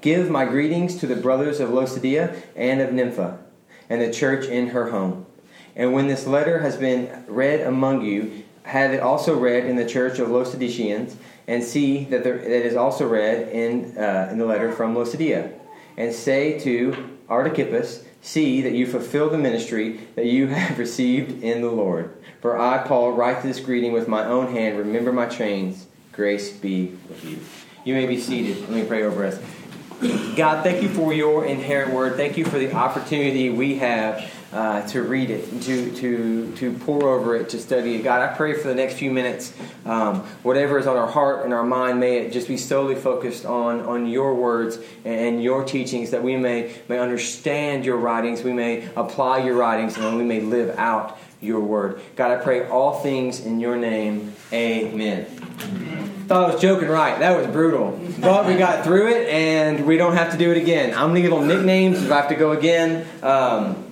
Give 0.01 0.29
my 0.29 0.45
greetings 0.45 0.95
to 0.97 1.07
the 1.07 1.15
brothers 1.15 1.59
of 1.59 1.71
Laodicea 1.71 2.35
and 2.55 2.81
of 2.81 2.93
Nympha, 2.93 3.39
and 3.89 4.01
the 4.01 4.13
church 4.13 4.45
in 4.45 4.67
her 4.69 4.91
home. 4.91 5.25
And 5.75 5.93
when 5.93 6.07
this 6.07 6.27
letter 6.27 6.59
has 6.59 6.77
been 6.77 7.25
read 7.27 7.61
among 7.61 8.03
you, 8.05 8.43
have 8.63 8.91
it 8.93 8.99
also 8.99 9.37
read 9.37 9.65
in 9.65 9.75
the 9.75 9.85
church 9.85 10.19
of 10.19 10.29
Laodiceans, 10.29 11.15
and 11.49 11.63
see 11.63 12.03
that 12.05 12.23
there, 12.23 12.37
that 12.37 12.65
is 12.65 12.75
also 12.75 13.07
read 13.07 13.49
in, 13.49 13.97
uh, 13.97 14.29
in 14.31 14.37
the 14.37 14.45
letter 14.45 14.71
from 14.71 14.95
Laodicea. 14.95 15.51
And 15.97 16.13
say 16.13 16.59
to 16.59 17.17
Archippus, 17.27 18.05
See 18.21 18.61
that 18.61 18.73
you 18.73 18.85
fulfill 18.85 19.29
the 19.29 19.37
ministry 19.37 20.01
that 20.15 20.25
you 20.25 20.47
have 20.49 20.77
received 20.77 21.41
in 21.41 21.61
the 21.61 21.71
Lord. 21.71 22.15
For 22.41 22.59
I, 22.59 22.85
Paul, 22.85 23.13
write 23.13 23.41
this 23.41 23.59
greeting 23.59 23.93
with 23.93 24.07
my 24.07 24.25
own 24.25 24.53
hand. 24.53 24.77
Remember 24.77 25.11
my 25.11 25.25
chains. 25.25 25.87
Grace 26.11 26.51
be 26.51 26.97
with 27.07 27.25
you. 27.25 27.39
You 27.83 27.95
may 27.95 28.05
be 28.05 28.19
seated. 28.19 28.59
Let 28.61 28.69
me 28.69 28.83
pray 28.83 29.03
over 29.03 29.25
us. 29.25 29.39
God, 30.35 30.63
thank 30.63 30.83
you 30.83 30.89
for 30.89 31.13
your 31.13 31.45
inherent 31.45 31.93
word. 31.93 32.15
Thank 32.15 32.37
you 32.37 32.45
for 32.45 32.59
the 32.59 32.71
opportunity 32.73 33.49
we 33.49 33.75
have 33.77 34.31
uh, 34.51 34.81
to 34.87 35.03
read 35.03 35.29
it, 35.29 35.61
to, 35.61 35.91
to, 35.95 36.51
to 36.55 36.73
pour 36.79 37.03
over 37.09 37.35
it, 37.35 37.49
to 37.49 37.59
study 37.59 37.95
it. 37.95 38.03
God, 38.03 38.21
I 38.21 38.35
pray 38.35 38.53
for 38.53 38.67
the 38.67 38.75
next 38.75 38.95
few 38.95 39.11
minutes, 39.11 39.53
um, 39.85 40.21
whatever 40.43 40.79
is 40.79 40.87
on 40.87 40.97
our 40.97 41.07
heart 41.07 41.45
and 41.45 41.53
our 41.53 41.63
mind, 41.63 41.99
may 41.99 42.17
it 42.17 42.31
just 42.31 42.47
be 42.47 42.57
solely 42.57 42.95
focused 42.95 43.45
on, 43.45 43.81
on 43.81 44.07
your 44.07 44.35
words 44.35 44.79
and 45.05 45.43
your 45.43 45.63
teachings, 45.63 46.11
that 46.11 46.23
we 46.23 46.35
may, 46.35 46.73
may 46.87 46.99
understand 46.99 47.85
your 47.85 47.97
writings, 47.97 48.43
we 48.43 48.53
may 48.53 48.89
apply 48.95 49.39
your 49.39 49.55
writings, 49.55 49.97
and 49.97 50.17
we 50.17 50.23
may 50.23 50.41
live 50.41 50.77
out 50.77 51.19
your 51.41 51.59
word. 51.61 52.01
God, 52.15 52.31
I 52.31 52.43
pray 52.43 52.67
all 52.67 52.99
things 52.99 53.45
in 53.45 53.59
your 53.59 53.77
name. 53.77 54.33
Amen. 54.51 55.25
Amen. 55.61 56.25
Thought 56.27 56.49
I 56.49 56.53
was 56.53 56.61
joking, 56.61 56.89
right? 56.89 57.17
That 57.19 57.37
was 57.37 57.47
brutal. 57.47 57.99
But 58.19 58.45
we 58.45 58.55
got 58.55 58.83
through 58.83 59.09
it, 59.09 59.27
and 59.29 59.85
we 59.85 59.97
don't 59.97 60.13
have 60.13 60.31
to 60.31 60.37
do 60.37 60.51
it 60.51 60.57
again. 60.57 60.93
I'm 60.93 61.09
going 61.09 61.15
to 61.15 61.21
give 61.21 61.31
them 61.31 61.47
nicknames 61.47 62.03
if 62.03 62.11
I 62.11 62.17
have 62.17 62.29
to 62.29 62.35
go 62.35 62.51
again. 62.51 63.07
Um, 63.23 63.88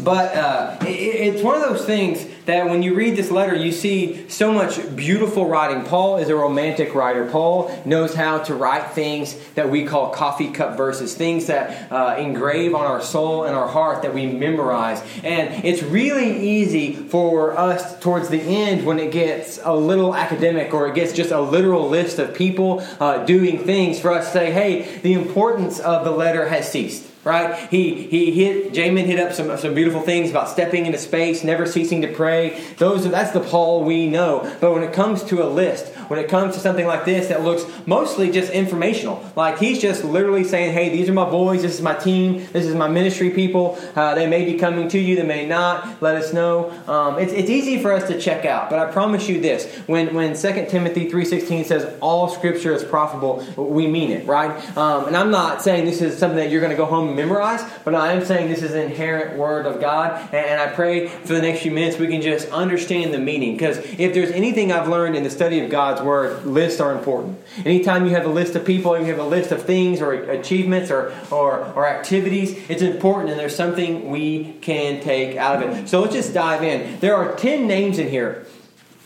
but 0.00 0.34
uh, 0.34 0.76
it, 0.82 0.86
it's 0.86 1.42
one 1.42 1.56
of 1.56 1.62
those 1.62 1.84
things 1.84 2.26
that 2.46 2.66
when 2.66 2.82
you 2.82 2.94
read 2.94 3.16
this 3.16 3.30
letter, 3.30 3.54
you 3.54 3.72
see 3.72 4.28
so 4.28 4.52
much 4.52 4.78
beautiful 4.94 5.46
writing. 5.46 5.84
Paul 5.84 6.18
is 6.18 6.28
a 6.28 6.36
romantic 6.36 6.94
writer. 6.94 7.26
Paul 7.30 7.74
knows 7.86 8.14
how 8.14 8.38
to 8.40 8.54
write 8.54 8.90
things 8.90 9.34
that 9.54 9.70
we 9.70 9.84
call 9.84 10.10
coffee 10.10 10.50
cup 10.50 10.76
verses, 10.76 11.14
things 11.14 11.46
that 11.46 11.90
uh, 11.90 12.16
engrave 12.18 12.74
on 12.74 12.84
our 12.84 13.00
soul 13.00 13.44
and 13.44 13.56
our 13.56 13.68
heart 13.68 14.02
that 14.02 14.12
we 14.12 14.26
memorize. 14.26 15.02
And 15.22 15.64
it's 15.64 15.82
really 15.82 16.48
easy 16.48 16.94
for 16.94 17.56
us 17.56 17.98
towards 18.00 18.28
the 18.28 18.40
end 18.40 18.84
when 18.84 18.98
it 18.98 19.10
gets 19.10 19.58
a 19.62 19.74
little 19.74 20.14
academic 20.14 20.74
or 20.74 20.88
it 20.88 20.94
gets 20.94 21.12
just 21.12 21.30
a 21.30 21.40
literal 21.40 21.88
list 21.88 22.18
of 22.18 22.34
people 22.34 22.84
uh, 23.00 23.24
doing 23.24 23.64
things 23.64 24.00
for 24.00 24.12
us 24.12 24.26
to 24.26 24.32
say, 24.32 24.50
hey, 24.50 24.98
the 24.98 25.14
importance 25.14 25.80
of 25.80 26.04
the 26.04 26.10
letter 26.10 26.48
has 26.48 26.70
ceased 26.70 27.10
right? 27.24 27.68
He 27.70 27.94
he 28.06 28.30
hit 28.32 28.72
Jamin 28.72 29.04
hit 29.04 29.18
up 29.18 29.32
some 29.32 29.56
some 29.56 29.74
beautiful 29.74 30.00
things 30.00 30.30
about 30.30 30.48
stepping 30.48 30.86
into 30.86 30.98
space, 30.98 31.42
never 31.44 31.66
ceasing 31.66 32.02
to 32.02 32.08
pray. 32.08 32.62
Those 32.78 33.08
that's 33.10 33.32
the 33.32 33.40
Paul 33.40 33.84
we 33.84 34.06
know. 34.06 34.50
But 34.60 34.72
when 34.72 34.82
it 34.82 34.92
comes 34.92 35.24
to 35.24 35.42
a 35.42 35.48
list, 35.48 35.93
when 36.08 36.18
it 36.18 36.28
comes 36.28 36.54
to 36.54 36.60
something 36.60 36.86
like 36.86 37.04
this 37.04 37.28
that 37.28 37.42
looks 37.42 37.64
mostly 37.86 38.30
just 38.30 38.52
informational, 38.52 39.24
like 39.36 39.58
he's 39.58 39.80
just 39.80 40.04
literally 40.04 40.44
saying, 40.44 40.72
"Hey, 40.72 40.88
these 40.90 41.08
are 41.08 41.12
my 41.12 41.28
boys. 41.28 41.62
This 41.62 41.74
is 41.74 41.82
my 41.82 41.94
team. 41.94 42.46
This 42.52 42.66
is 42.66 42.74
my 42.74 42.88
ministry 42.88 43.30
people. 43.30 43.78
Uh, 43.94 44.14
they 44.14 44.26
may 44.26 44.44
be 44.44 44.58
coming 44.58 44.88
to 44.88 44.98
you. 44.98 45.16
They 45.16 45.22
may 45.22 45.46
not. 45.46 46.02
Let 46.02 46.16
us 46.16 46.32
know." 46.32 46.70
Um, 46.86 47.18
it's 47.18 47.32
it's 47.32 47.50
easy 47.50 47.80
for 47.80 47.92
us 47.92 48.06
to 48.08 48.20
check 48.20 48.44
out, 48.44 48.70
but 48.70 48.78
I 48.78 48.90
promise 48.90 49.28
you 49.28 49.40
this: 49.40 49.66
when 49.86 50.14
when 50.14 50.34
Second 50.34 50.68
Timothy 50.68 51.08
three 51.10 51.24
sixteen 51.24 51.64
says 51.64 51.92
all 52.00 52.28
Scripture 52.28 52.72
is 52.72 52.84
profitable, 52.84 53.44
we 53.56 53.86
mean 53.86 54.10
it, 54.10 54.26
right? 54.26 54.52
Um, 54.76 55.06
and 55.06 55.16
I'm 55.16 55.30
not 55.30 55.62
saying 55.62 55.84
this 55.84 56.00
is 56.00 56.18
something 56.18 56.38
that 56.38 56.50
you're 56.50 56.60
going 56.60 56.70
to 56.70 56.76
go 56.76 56.86
home 56.86 57.08
and 57.08 57.16
memorize, 57.16 57.62
but 57.84 57.94
I 57.94 58.12
am 58.12 58.24
saying 58.24 58.48
this 58.48 58.62
is 58.62 58.72
an 58.72 58.82
inherent 58.82 59.38
word 59.38 59.66
of 59.66 59.80
God. 59.80 60.34
And 60.34 60.60
I 60.60 60.68
pray 60.74 61.08
for 61.08 61.34
the 61.34 61.42
next 61.42 61.62
few 61.62 61.70
minutes 61.70 61.98
we 61.98 62.08
can 62.08 62.22
just 62.22 62.48
understand 62.50 63.14
the 63.14 63.18
meaning. 63.18 63.52
Because 63.54 63.78
if 63.78 64.14
there's 64.14 64.30
anything 64.30 64.72
I've 64.72 64.88
learned 64.88 65.16
in 65.16 65.22
the 65.22 65.30
study 65.30 65.60
of 65.60 65.70
God's 65.94 66.06
word, 66.06 66.44
lists 66.44 66.80
are 66.80 66.92
important. 66.92 67.40
Anytime 67.64 68.04
you 68.04 68.10
have 68.12 68.26
a 68.26 68.30
list 68.30 68.56
of 68.56 68.64
people, 68.64 68.98
you 68.98 69.06
have 69.06 69.18
a 69.18 69.24
list 69.24 69.52
of 69.52 69.62
things 69.62 70.00
or 70.00 70.12
achievements 70.12 70.90
or, 70.90 71.14
or, 71.30 71.72
or 71.74 71.86
activities, 71.86 72.58
it's 72.68 72.82
important 72.82 73.30
and 73.30 73.38
there's 73.38 73.54
something 73.54 74.10
we 74.10 74.54
can 74.60 75.00
take 75.00 75.36
out 75.36 75.62
of 75.62 75.70
it. 75.70 75.88
So 75.88 76.00
let's 76.00 76.14
just 76.14 76.34
dive 76.34 76.64
in. 76.64 76.98
There 76.98 77.14
are 77.14 77.36
10 77.36 77.68
names 77.68 77.98
in 77.98 78.08
here 78.08 78.44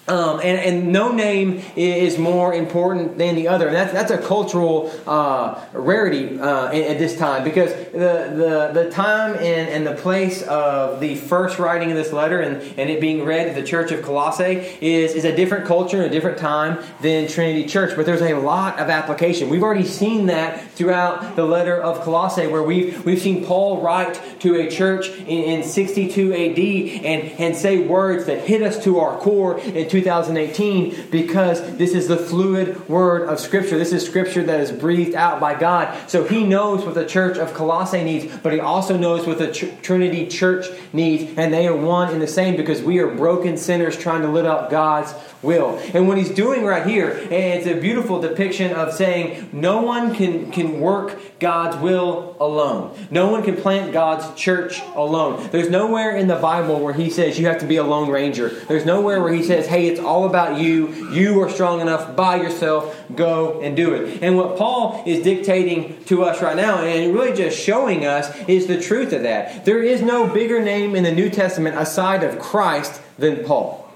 um, 0.09 0.41
and, 0.41 0.59
and, 0.59 0.93
no 0.93 1.13
name 1.13 1.63
is 1.77 2.19
more 2.19 2.55
important 2.55 3.19
than 3.19 3.35
the 3.35 3.49
other. 3.49 3.71
That's, 3.71 3.93
that's 3.93 4.11
a 4.11 4.19
cultural 4.19 4.91
uh, 5.07 5.63
rarity 5.73 6.41
uh, 6.41 6.69
at, 6.69 6.99
this 6.99 7.17
time 7.19 7.45
because 7.45 7.73
the, 7.93 8.71
the, 8.73 8.85
the 8.85 8.91
time 8.91 9.35
and, 9.35 9.69
and 9.69 9.87
the 9.87 9.95
place 9.95 10.43
of 10.43 11.01
the 11.01 11.17
first 11.17 11.59
writing 11.59 11.91
of 11.91 11.97
this 11.97 12.13
letter 12.13 12.41
and, 12.41 12.63
and 12.79 12.89
it 12.89 13.01
being 13.01 13.25
read 13.25 13.49
at 13.49 13.55
the 13.55 13.63
church 13.63 13.93
of 13.93 14.03
Colossae 14.03 14.79
is, 14.81 15.15
is 15.15 15.25
a 15.25 15.37
different 15.37 15.67
culture 15.67 15.99
and 15.99 16.07
a 16.07 16.11
different 16.11 16.39
time 16.39 16.83
than 17.03 17.29
Trinity 17.29 17.67
Church. 17.67 17.95
But 17.95 18.07
there's 18.07 18.23
a 18.23 18.35
lot 18.35 18.79
of 18.79 18.89
application. 18.89 19.51
We've 19.51 19.63
already 19.63 19.85
seen 19.85 20.27
that 20.27 20.71
throughout 20.71 21.37
the 21.37 21.45
letter 21.45 21.81
of 21.81 22.01
Colossae 22.01 22.47
where 22.47 22.63
we've, 22.63 23.05
we've 23.05 23.21
seen 23.21 23.45
Paul 23.45 23.83
write 23.83 24.21
to 24.41 24.55
a 24.57 24.71
church 24.71 25.11
in, 25.11 25.27
in 25.27 25.63
62 25.63 26.33
AD 26.33 26.59
and, 27.05 27.41
and 27.41 27.57
say 27.57 27.79
words 27.79 28.25
that 28.25 28.47
hit 28.47 28.63
us 28.63 28.83
to 28.85 28.99
our 29.01 29.19
core 29.19 29.59
and 29.59 29.91
to 29.91 29.98
2018 30.01 31.11
because 31.11 31.77
this 31.77 31.95
is 31.95 32.09
the 32.09 32.17
fluid 32.17 32.89
word 32.89 33.29
of 33.29 33.41
Scripture. 33.41 33.79
This 33.79 33.93
is 33.93 34.05
Scripture 34.05 34.43
that 34.45 34.61
is 34.61 34.73
breathed 34.73 35.15
out 35.15 35.41
by 35.41 35.59
God. 35.59 36.09
So 36.09 36.25
he 36.25 36.45
knows 36.45 36.85
what 36.85 36.95
the 36.95 37.07
church 37.07 37.39
of 37.39 37.55
Colossae 37.55 38.05
needs, 38.05 38.37
but 38.39 38.53
he 38.53 38.61
also 38.61 38.97
knows 38.97 39.27
what 39.27 39.39
the 39.39 39.53
Tr- 39.53 39.67
Trinity 39.83 40.27
Church 40.27 40.67
needs, 40.93 41.37
and 41.37 41.53
they 41.53 41.67
are 41.67 41.77
one 41.77 42.13
and 42.13 42.23
the 42.23 42.27
same 42.27 42.57
because 42.57 42.83
we 42.83 42.99
are 42.99 43.09
broken 43.09 43.57
sinners 43.57 43.97
trying 43.97 44.23
to 44.23 44.29
live 44.29 44.47
out 44.47 44.71
God's 44.71 45.15
will. 45.43 45.79
And 45.95 46.09
what 46.09 46.19
he's 46.19 46.31
doing 46.31 46.65
right 46.65 46.87
here, 46.87 47.11
and 47.11 47.33
it's 47.33 47.67
a 47.67 47.81
beautiful 47.81 48.21
depiction 48.21 48.73
of 48.73 48.93
saying 48.93 49.51
no 49.53 49.83
one 49.83 50.15
can, 50.15 50.51
can 50.51 50.81
work 50.81 51.19
God's 51.39 51.77
will 51.77 52.37
alone. 52.41 52.97
No 53.11 53.31
one 53.31 53.43
can 53.43 53.57
plant 53.57 53.93
God's 53.93 54.35
church 54.39 54.81
alone. 54.95 55.49
There's 55.51 55.71
nowhere 55.71 56.17
in 56.17 56.27
the 56.27 56.37
Bible 56.37 56.81
where 56.81 56.95
he 56.95 57.11
says 57.11 57.39
you 57.39 57.47
have 57.47 57.61
to 57.61 57.67
be 57.67 57.77
a 57.77 57.85
lone 57.85 58.11
ranger. 58.11 58.49
There's 58.49 58.85
nowhere 58.85 59.23
where 59.23 59.33
he 59.33 59.43
says, 59.43 59.67
hey, 59.67 59.88
it's 59.89 60.01
all 60.01 60.27
about 60.27 60.61
you. 60.61 60.89
You 61.11 61.41
are 61.43 61.51
strong 61.51 61.81
enough 61.81 62.15
by 62.15 62.37
yourself. 62.37 62.97
Go 63.15 63.61
and 63.61 63.77
do 63.77 63.95
it. 63.95 64.23
And 64.23 64.37
what 64.37 64.57
Paul 64.57 65.03
is 65.07 65.25
dictating 65.25 66.05
to 66.05 66.25
us 66.25 66.43
right 66.43 66.57
now, 66.57 66.83
and 66.83 67.15
really 67.15 67.37
just 67.37 67.59
showing 67.59 68.05
us, 68.07 68.35
is 68.47 68.67
the 68.67 68.81
truth 68.81 69.13
of 69.13 69.23
that. 69.23 69.65
There 69.65 69.83
is 69.83 70.03
no 70.03 70.27
bigger 70.27 70.63
name 70.63 70.95
in 70.95 71.05
the 71.05 71.13
New 71.13 71.31
Testament 71.31 71.77
aside 71.77 72.23
of 72.23 72.39
Christ 72.39 73.01
than 73.19 73.45
Paul. 73.45 73.88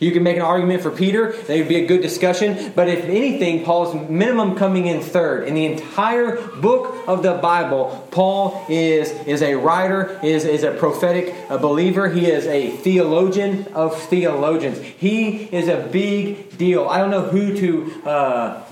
You 0.00 0.12
can 0.12 0.22
make 0.22 0.36
an 0.36 0.42
argument 0.42 0.82
for 0.82 0.90
Peter, 0.90 1.32
that 1.32 1.56
would 1.56 1.68
be 1.68 1.76
a 1.76 1.86
good 1.86 2.02
discussion. 2.02 2.72
But 2.74 2.88
if 2.88 3.04
anything, 3.04 3.64
Paul's 3.64 3.94
minimum 4.08 4.56
coming 4.56 4.86
in 4.86 5.00
third. 5.00 5.48
In 5.48 5.54
the 5.54 5.66
entire 5.66 6.36
book 6.36 7.04
of 7.06 7.22
the 7.22 7.34
Bible, 7.34 8.06
Paul 8.10 8.64
is, 8.68 9.10
is 9.26 9.42
a 9.42 9.54
writer, 9.54 10.18
is, 10.22 10.44
is 10.44 10.62
a 10.62 10.72
prophetic 10.72 11.34
a 11.48 11.58
believer. 11.58 12.08
He 12.08 12.26
is 12.26 12.46
a 12.46 12.70
theologian 12.70 13.66
of 13.74 14.00
theologians. 14.04 14.78
He 14.78 15.44
is 15.44 15.68
a 15.68 15.88
big 15.90 16.56
deal. 16.58 16.88
I 16.88 16.98
don't 16.98 17.10
know 17.10 17.22
who 17.22 17.56
to. 17.56 18.08
Uh, 18.08 18.64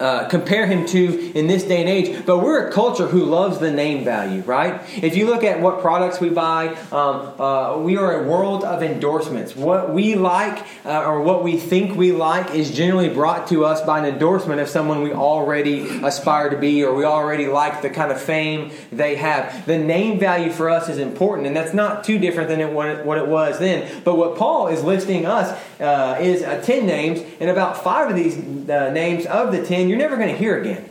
uh, 0.00 0.26
compare 0.28 0.66
him 0.66 0.86
to 0.86 1.30
in 1.32 1.46
this 1.46 1.62
day 1.62 1.80
and 1.80 1.88
age. 1.88 2.24
But 2.24 2.38
we're 2.38 2.68
a 2.68 2.72
culture 2.72 3.06
who 3.06 3.24
loves 3.24 3.58
the 3.58 3.70
name 3.70 4.02
value, 4.02 4.40
right? 4.42 4.80
If 5.02 5.14
you 5.14 5.26
look 5.26 5.44
at 5.44 5.60
what 5.60 5.82
products 5.82 6.20
we 6.20 6.30
buy, 6.30 6.68
um, 6.90 7.38
uh, 7.38 7.78
we 7.78 7.98
are 7.98 8.24
a 8.24 8.26
world 8.26 8.64
of 8.64 8.82
endorsements. 8.82 9.54
What 9.54 9.92
we 9.92 10.14
like 10.14 10.64
uh, 10.86 11.04
or 11.04 11.20
what 11.20 11.44
we 11.44 11.58
think 11.58 11.96
we 11.98 12.12
like 12.12 12.54
is 12.54 12.70
generally 12.70 13.10
brought 13.10 13.48
to 13.48 13.66
us 13.66 13.82
by 13.82 13.98
an 13.98 14.06
endorsement 14.06 14.58
of 14.60 14.70
someone 14.70 15.02
we 15.02 15.12
already 15.12 15.86
aspire 16.02 16.48
to 16.48 16.56
be 16.56 16.82
or 16.82 16.94
we 16.94 17.04
already 17.04 17.46
like 17.46 17.82
the 17.82 17.90
kind 17.90 18.10
of 18.10 18.18
fame 18.18 18.72
they 18.90 19.16
have. 19.16 19.66
The 19.66 19.78
name 19.78 20.18
value 20.18 20.50
for 20.50 20.70
us 20.70 20.88
is 20.88 20.96
important, 20.96 21.46
and 21.46 21.54
that's 21.54 21.74
not 21.74 22.04
too 22.04 22.18
different 22.18 22.48
than 22.48 22.60
it, 22.60 22.72
what 22.72 23.18
it 23.18 23.26
was 23.26 23.58
then. 23.58 24.02
But 24.02 24.16
what 24.16 24.36
Paul 24.38 24.68
is 24.68 24.82
listing 24.82 25.26
us 25.26 25.50
uh, 25.78 26.16
is 26.20 26.42
uh, 26.42 26.62
10 26.64 26.86
names, 26.86 27.20
and 27.38 27.50
about 27.50 27.84
five 27.84 28.08
of 28.08 28.16
these 28.16 28.38
names 28.38 29.26
of 29.26 29.52
the 29.52 29.62
10 29.62 29.89
you're 29.90 29.98
never 29.98 30.16
going 30.16 30.30
to 30.30 30.36
hear 30.36 30.60
again. 30.60 30.88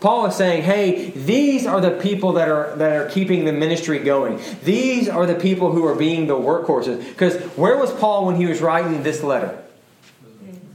Paul 0.00 0.26
is 0.26 0.36
saying, 0.36 0.62
hey, 0.62 1.10
these 1.10 1.66
are 1.66 1.80
the 1.80 1.90
people 1.90 2.34
that 2.34 2.48
are 2.48 2.76
that 2.76 2.96
are 2.96 3.08
keeping 3.10 3.44
the 3.44 3.52
ministry 3.52 3.98
going. 3.98 4.40
These 4.62 5.08
are 5.08 5.26
the 5.26 5.34
people 5.34 5.72
who 5.72 5.84
are 5.86 5.94
being 5.94 6.26
the 6.26 6.36
workhorses. 6.36 7.06
Because 7.06 7.36
where 7.56 7.76
was 7.76 7.92
Paul 7.92 8.26
when 8.26 8.36
he 8.36 8.46
was 8.46 8.60
writing 8.60 9.02
this 9.02 9.22
letter? 9.22 9.62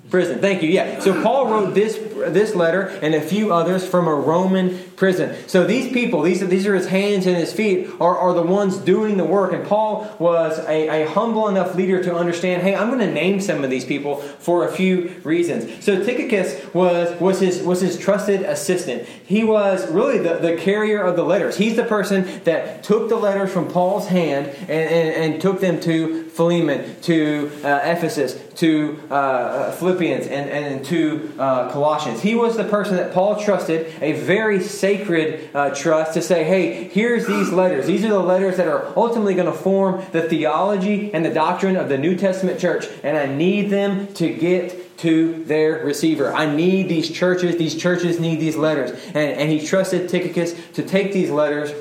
Prison. 0.09 0.39
Thank 0.39 0.62
you. 0.62 0.69
Yeah. 0.69 1.00
So 1.00 1.21
Paul 1.24 1.50
wrote 1.50 1.74
this 1.74 1.97
this 2.15 2.55
letter 2.55 2.88
and 3.01 3.13
a 3.13 3.22
few 3.22 3.53
others 3.53 3.88
from 3.88 4.07
a 4.07 4.15
Roman 4.15 4.79
prison. 4.95 5.36
So 5.48 5.65
these 5.65 5.91
people, 5.91 6.22
these, 6.22 6.45
these 6.48 6.65
are 6.67 6.75
his 6.75 6.88
hands 6.88 7.25
and 7.27 7.36
his 7.36 7.51
feet, 7.51 7.89
are, 8.00 8.17
are 8.17 8.34
the 8.34 8.41
ones 8.41 8.77
doing 8.77 9.17
the 9.17 9.25
work. 9.25 9.53
And 9.53 9.65
Paul 9.65 10.15
was 10.19 10.60
a, 10.60 11.03
a 11.03 11.10
humble 11.10 11.48
enough 11.48 11.75
leader 11.75 12.03
to 12.03 12.15
understand, 12.15 12.62
hey, 12.62 12.75
I'm 12.75 12.88
going 12.88 13.00
to 13.00 13.13
name 13.13 13.41
some 13.41 13.63
of 13.63 13.69
these 13.69 13.86
people 13.86 14.17
for 14.17 14.67
a 14.67 14.72
few 14.72 15.13
reasons. 15.24 15.84
So 15.84 16.03
Tychicus 16.03 16.74
was, 16.74 17.19
was, 17.19 17.39
his, 17.39 17.62
was 17.63 17.81
his 17.81 17.98
trusted 17.98 18.41
assistant. 18.43 19.07
He 19.25 19.43
was 19.43 19.89
really 19.91 20.19
the, 20.19 20.36
the 20.36 20.55
carrier 20.55 21.01
of 21.01 21.15
the 21.15 21.24
letters. 21.24 21.57
He's 21.57 21.75
the 21.75 21.84
person 21.84 22.43
that 22.43 22.84
took 22.84 23.10
the 23.10 23.17
letters 23.17 23.51
from 23.51 23.67
Paul's 23.67 24.07
hand 24.07 24.48
and, 24.48 24.72
and, 24.72 25.34
and 25.34 25.41
took 25.41 25.60
them 25.60 25.79
to 25.81 26.29
Philemon, 26.29 27.00
to 27.03 27.50
uh, 27.63 27.79
Ephesus, 27.84 28.38
to 28.55 29.01
uh, 29.10 29.13
uh, 29.15 29.72
Philippians, 29.72 30.27
and, 30.27 30.50
and 30.50 30.86
to 30.86 31.34
uh, 31.39 31.72
Colossians. 31.72 32.04
He 32.05 32.35
was 32.35 32.57
the 32.57 32.63
person 32.63 32.95
that 32.97 33.13
Paul 33.13 33.43
trusted, 33.43 33.93
a 34.01 34.13
very 34.13 34.62
sacred 34.62 35.50
uh, 35.53 35.74
trust, 35.74 36.13
to 36.13 36.21
say, 36.21 36.43
hey, 36.43 36.85
here's 36.89 37.27
these 37.27 37.51
letters. 37.51 37.88
These 37.88 38.03
are 38.05 38.09
the 38.09 38.19
letters 38.19 38.57
that 38.57 38.67
are 38.67 38.91
ultimately 38.95 39.33
going 39.33 39.47
to 39.47 39.53
form 39.53 40.03
the 40.12 40.24
theology 40.24 41.13
and 41.13 41.25
the 41.25 41.33
doctrine 41.33 41.75
of 41.75 41.89
the 41.89 41.97
New 41.97 42.15
Testament 42.15 42.59
church, 42.59 42.88
and 43.03 43.17
I 43.17 43.25
need 43.25 43.69
them 43.69 44.13
to 44.15 44.33
get 44.33 44.97
to 45.00 45.43
their 45.43 45.83
receiver. 45.83 46.33
I 46.33 46.53
need 46.55 46.88
these 46.88 47.12
churches. 47.12 47.57
These 47.57 47.75
churches 47.75 48.19
need 48.19 48.39
these 48.39 48.55
letters. 48.55 48.91
And, 49.07 49.17
and 49.17 49.51
he 49.51 49.65
trusted 49.65 50.09
Tychicus 50.09 50.55
to 50.74 50.83
take 50.83 51.12
these 51.12 51.29
letters 51.29 51.71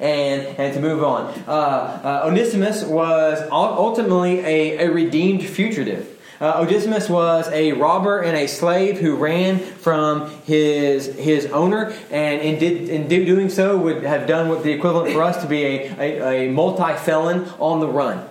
and, 0.00 0.42
and 0.58 0.74
to 0.74 0.80
move 0.80 1.02
on. 1.02 1.32
Uh, 1.46 1.50
uh, 1.50 2.22
Onesimus 2.26 2.84
was 2.84 3.40
ultimately 3.50 4.40
a, 4.40 4.86
a 4.86 4.90
redeemed 4.90 5.42
fugitive. 5.42 6.17
Uh, 6.40 6.60
Onesimus 6.60 7.08
was 7.08 7.48
a 7.48 7.72
robber 7.72 8.20
and 8.20 8.36
a 8.36 8.46
slave 8.46 8.98
who 8.98 9.16
ran 9.16 9.58
from 9.58 10.30
his 10.42 11.06
his 11.16 11.46
owner, 11.46 11.92
and 12.12 12.40
in, 12.40 12.58
did, 12.60 12.88
in 12.88 13.08
doing 13.08 13.48
so 13.48 13.76
would 13.76 14.04
have 14.04 14.28
done 14.28 14.48
what 14.48 14.62
the 14.62 14.70
equivalent 14.70 15.12
for 15.12 15.22
us 15.22 15.42
to 15.42 15.48
be 15.48 15.64
a, 15.64 15.98
a, 15.98 16.46
a 16.46 16.50
multi 16.50 16.94
felon 16.98 17.48
on 17.58 17.80
the 17.80 17.88
run. 17.88 18.24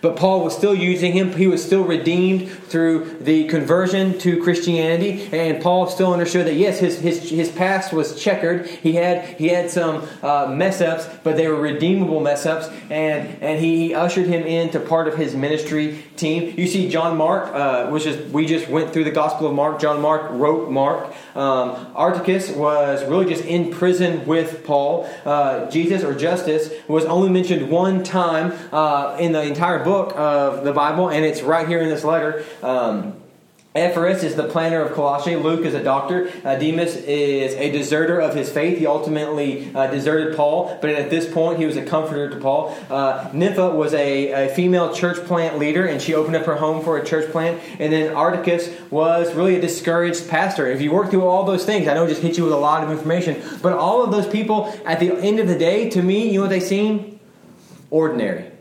But 0.00 0.16
Paul 0.16 0.42
was 0.42 0.56
still 0.56 0.74
using 0.74 1.12
him. 1.12 1.32
He 1.32 1.46
was 1.46 1.64
still 1.64 1.84
redeemed 1.84 2.50
through 2.50 3.18
the 3.20 3.44
conversion 3.48 4.18
to 4.20 4.42
Christianity. 4.42 5.28
And 5.32 5.62
Paul 5.62 5.88
still 5.88 6.12
understood 6.12 6.46
that, 6.46 6.54
yes, 6.54 6.78
his, 6.78 6.98
his, 7.00 7.28
his 7.28 7.50
past 7.50 7.92
was 7.92 8.18
checkered. 8.18 8.66
He 8.66 8.94
had, 8.94 9.24
he 9.38 9.48
had 9.48 9.70
some 9.70 10.08
uh, 10.22 10.46
mess 10.46 10.80
ups, 10.80 11.06
but 11.22 11.36
they 11.36 11.48
were 11.48 11.60
redeemable 11.60 12.20
mess 12.20 12.46
ups. 12.46 12.68
And, 12.90 13.42
and 13.42 13.60
he, 13.60 13.74
he 13.88 13.94
ushered 13.94 14.26
him 14.26 14.44
into 14.44 14.80
part 14.80 15.08
of 15.08 15.16
his 15.16 15.34
ministry 15.34 16.04
team. 16.16 16.54
You 16.56 16.66
see, 16.66 16.88
John 16.88 17.16
Mark, 17.16 17.52
uh, 17.52 17.90
which 17.90 18.06
is, 18.06 18.32
we 18.32 18.46
just 18.46 18.68
went 18.68 18.92
through 18.92 19.04
the 19.04 19.10
Gospel 19.10 19.46
of 19.46 19.54
Mark. 19.54 19.80
John 19.80 20.00
Mark 20.00 20.30
wrote 20.30 20.70
Mark. 20.70 21.12
Um, 21.36 21.92
Articus 21.94 22.54
was 22.56 23.04
really 23.04 23.26
just 23.26 23.44
in 23.44 23.70
prison 23.70 24.24
with 24.26 24.64
Paul. 24.64 25.08
Uh, 25.24 25.68
Jesus 25.70 26.02
or 26.02 26.14
Justus 26.14 26.70
was 26.88 27.04
only 27.04 27.30
mentioned 27.30 27.68
one 27.68 28.04
time 28.04 28.52
uh, 28.72 29.16
in 29.18 29.32
the 29.32 29.42
entire 29.42 29.83
book 29.84 30.14
of 30.16 30.64
the 30.64 30.72
Bible, 30.72 31.10
and 31.10 31.24
it's 31.24 31.42
right 31.42 31.68
here 31.68 31.80
in 31.80 31.88
this 31.88 32.04
letter. 32.04 32.44
Um, 32.62 33.14
Ephorus 33.74 34.22
is 34.22 34.36
the 34.36 34.44
planner 34.44 34.80
of 34.80 34.92
Colossae. 34.92 35.34
Luke 35.34 35.66
is 35.66 35.74
a 35.74 35.82
doctor. 35.82 36.30
Uh, 36.44 36.54
Demas 36.54 36.94
is 36.94 37.54
a 37.54 37.72
deserter 37.72 38.20
of 38.20 38.32
his 38.32 38.48
faith. 38.48 38.78
He 38.78 38.86
ultimately 38.86 39.74
uh, 39.74 39.88
deserted 39.88 40.36
Paul, 40.36 40.78
but 40.80 40.90
at 40.90 41.10
this 41.10 41.32
point 41.32 41.58
he 41.58 41.66
was 41.66 41.76
a 41.76 41.84
comforter 41.84 42.30
to 42.30 42.36
Paul. 42.36 42.78
Uh, 42.88 43.28
Nympha 43.32 43.70
was 43.70 43.92
a, 43.92 44.46
a, 44.46 44.54
female 44.54 44.94
church 44.94 45.16
plant 45.26 45.58
leader, 45.58 45.86
and 45.86 46.00
she 46.00 46.14
opened 46.14 46.36
up 46.36 46.46
her 46.46 46.54
home 46.54 46.84
for 46.84 46.98
a 46.98 47.04
church 47.04 47.32
plant. 47.32 47.60
And 47.80 47.92
then 47.92 48.14
Articus 48.14 48.70
was 48.92 49.34
really 49.34 49.56
a 49.56 49.60
discouraged 49.60 50.28
pastor. 50.28 50.68
If 50.68 50.80
you 50.80 50.92
work 50.92 51.10
through 51.10 51.26
all 51.26 51.42
those 51.42 51.64
things, 51.64 51.88
I 51.88 51.94
know 51.94 52.04
I 52.04 52.08
just 52.08 52.22
hit 52.22 52.38
you 52.38 52.44
with 52.44 52.52
a 52.52 52.56
lot 52.56 52.84
of 52.84 52.92
information, 52.92 53.42
but 53.60 53.72
all 53.72 54.04
of 54.04 54.12
those 54.12 54.28
people, 54.28 54.72
at 54.86 55.00
the 55.00 55.12
end 55.16 55.40
of 55.40 55.48
the 55.48 55.58
day, 55.58 55.90
to 55.90 56.00
me, 56.00 56.28
you 56.28 56.34
know 56.34 56.42
what 56.42 56.50
they 56.50 56.60
seem? 56.60 57.18
Ordinary. 57.90 58.53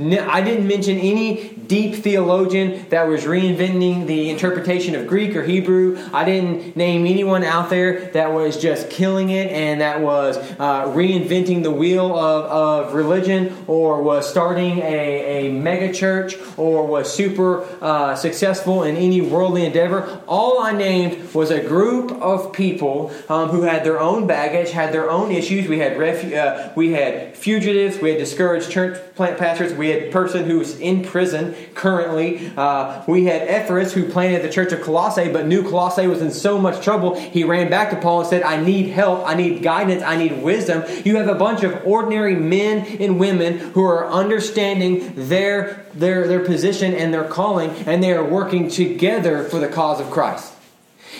I 0.00 0.40
didn't 0.40 0.66
mention 0.66 0.98
any 0.98 1.50
deep 1.50 1.96
theologian 1.96 2.88
that 2.88 3.06
was 3.06 3.24
reinventing 3.24 4.06
the 4.06 4.30
interpretation 4.30 4.94
of 4.94 5.06
Greek 5.06 5.36
or 5.36 5.42
Hebrew. 5.42 5.98
I 6.12 6.24
didn't 6.24 6.74
name 6.74 7.06
anyone 7.06 7.44
out 7.44 7.70
there 7.70 8.10
that 8.12 8.32
was 8.32 8.56
just 8.56 8.88
killing 8.88 9.30
it 9.30 9.52
and 9.52 9.80
that 9.80 10.00
was 10.00 10.38
uh, 10.58 10.86
reinventing 10.86 11.62
the 11.62 11.70
wheel 11.70 12.18
of, 12.18 12.86
of 12.86 12.94
religion 12.94 13.54
or 13.66 14.02
was 14.02 14.28
starting 14.28 14.78
a, 14.78 15.46
a 15.46 15.52
mega 15.52 15.92
church 15.92 16.36
or 16.56 16.86
was 16.86 17.12
super 17.12 17.66
uh, 17.82 18.16
successful 18.16 18.84
in 18.84 18.96
any 18.96 19.20
worldly 19.20 19.66
endeavor. 19.66 20.22
All 20.26 20.60
I 20.60 20.72
named 20.72 21.34
was 21.34 21.50
a 21.50 21.60
group 21.60 22.10
of 22.22 22.52
people 22.52 23.12
um, 23.28 23.50
who 23.50 23.62
had 23.62 23.84
their 23.84 24.00
own 24.00 24.26
baggage, 24.26 24.70
had 24.70 24.94
their 24.94 25.10
own 25.10 25.30
issues. 25.30 25.68
We 25.68 25.78
had 25.78 25.96
refu- 25.98 26.34
uh, 26.34 26.72
we 26.74 26.92
had 26.92 27.29
fugitives, 27.40 27.98
we 28.00 28.10
had 28.10 28.18
discouraged 28.18 28.70
church 28.70 28.98
plant 29.14 29.38
pastors, 29.38 29.72
we 29.72 29.88
had 29.88 30.02
a 30.04 30.10
person 30.10 30.44
who's 30.44 30.78
in 30.78 31.02
prison 31.02 31.54
currently. 31.74 32.52
Uh, 32.54 33.02
we 33.06 33.24
had 33.24 33.48
Ephorus 33.48 33.94
who 33.94 34.08
planted 34.10 34.42
the 34.42 34.50
church 34.50 34.72
of 34.72 34.82
Colossae, 34.82 35.32
but 35.32 35.46
knew 35.46 35.62
Colossae 35.62 36.06
was 36.06 36.20
in 36.20 36.30
so 36.30 36.58
much 36.58 36.84
trouble, 36.84 37.18
he 37.18 37.42
ran 37.42 37.70
back 37.70 37.90
to 37.90 37.96
Paul 37.96 38.20
and 38.20 38.28
said, 38.28 38.42
I 38.42 38.62
need 38.62 38.90
help, 38.90 39.26
I 39.26 39.34
need 39.34 39.62
guidance, 39.62 40.02
I 40.02 40.16
need 40.16 40.42
wisdom. 40.42 40.84
You 41.04 41.16
have 41.16 41.28
a 41.28 41.34
bunch 41.34 41.62
of 41.62 41.86
ordinary 41.86 42.36
men 42.36 42.86
and 43.00 43.18
women 43.18 43.58
who 43.58 43.84
are 43.84 44.06
understanding 44.06 45.12
their, 45.28 45.86
their, 45.94 46.28
their 46.28 46.44
position 46.44 46.94
and 46.94 47.12
their 47.12 47.24
calling, 47.24 47.70
and 47.86 48.02
they 48.02 48.12
are 48.12 48.24
working 48.24 48.68
together 48.68 49.44
for 49.44 49.58
the 49.58 49.68
cause 49.68 49.98
of 49.98 50.10
Christ. 50.10 50.54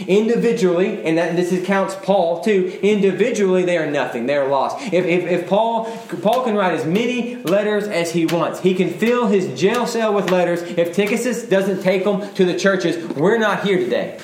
Individually, 0.07 1.05
and 1.05 1.19
that, 1.19 1.37
this 1.37 1.51
counts 1.67 1.95
Paul 2.03 2.43
too, 2.43 2.79
individually 2.83 3.65
they 3.65 3.77
are 3.77 3.91
nothing. 3.91 4.27
They 4.27 4.37
are 4.37 4.49
lost. 4.49 4.93
If, 4.93 5.05
if, 5.05 5.25
if 5.25 5.49
Paul, 5.49 5.85
Paul 6.23 6.45
can 6.45 6.55
write 6.55 6.75
as 6.75 6.87
many 6.87 7.37
letters 7.37 7.85
as 7.85 8.13
he 8.13 8.27
wants, 8.27 8.61
he 8.61 8.75
can 8.75 8.91
fill 8.91 9.27
his 9.27 9.59
jail 9.59 9.87
cell 9.87 10.15
with 10.15 10.31
letters. 10.31 10.63
If 10.63 10.95
Tychicus 10.95 11.49
doesn't 11.49 11.83
take 11.83 12.05
them 12.05 12.33
to 12.35 12.45
the 12.45 12.59
churches, 12.59 13.05
we're 13.17 13.39
not 13.39 13.65
here 13.65 13.79
today. 13.79 14.19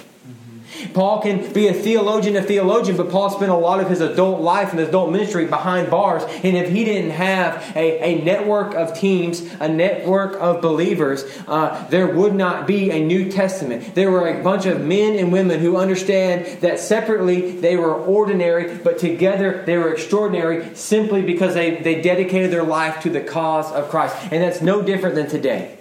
Paul 0.95 1.21
can 1.23 1.53
be 1.53 1.69
a 1.69 1.75
theologian, 1.75 2.37
a 2.37 2.43
theologian, 2.43 2.97
but 2.97 3.11
Paul 3.11 3.31
spent 3.31 3.51
a 3.51 3.57
lot 3.57 3.81
of 3.81 3.89
his 3.89 4.01
adult 4.01 4.41
life 4.41 4.71
and 4.71 4.79
his 4.79 4.89
adult 4.89 5.11
ministry 5.11 5.47
behind 5.47 5.91
bars. 5.91 6.23
And 6.43 6.57
if 6.57 6.71
he 6.71 6.85
didn't 6.85 7.13
have 7.13 7.77
a, 7.77 8.03
a 8.03 8.25
network 8.25 8.75
of 8.75 8.99
teams, 8.99 9.41
a 9.61 9.69
network 9.69 10.35
of 10.41 10.61
believers, 10.61 11.25
uh, 11.49 11.87
there 11.89 12.07
would 12.07 12.35
not 12.35 12.67
be 12.67 12.91
a 12.91 13.05
New 13.05 13.31
Testament. 13.31 13.95
There 13.95 14.11
were 14.11 14.29
a 14.29 14.43
bunch 14.43 14.67
of 14.67 14.81
men 14.81 15.17
and 15.17 15.33
women 15.33 15.61
who 15.61 15.77
understand 15.77 16.61
that 16.63 16.79
separately 16.79 17.53
they 17.53 17.77
were 17.77 17.95
ordinary, 17.95 18.77
but 18.79 18.99
together 18.99 19.63
they 19.65 19.77
were 19.79 19.93
extraordinary 19.93 20.75
simply 20.75 21.23
because 21.23 21.55
they, 21.55 21.77
they 21.77 22.01
dedicated 22.03 22.51
their 22.51 22.65
life 22.65 23.03
to 23.03 23.11
the 23.11 23.21
cause 23.21 23.71
of 23.73 23.89
Christ. 23.89 24.17
And 24.31 24.43
that's 24.43 24.61
no 24.61 24.83
different 24.83 25.15
than 25.15 25.29
today. 25.29 25.79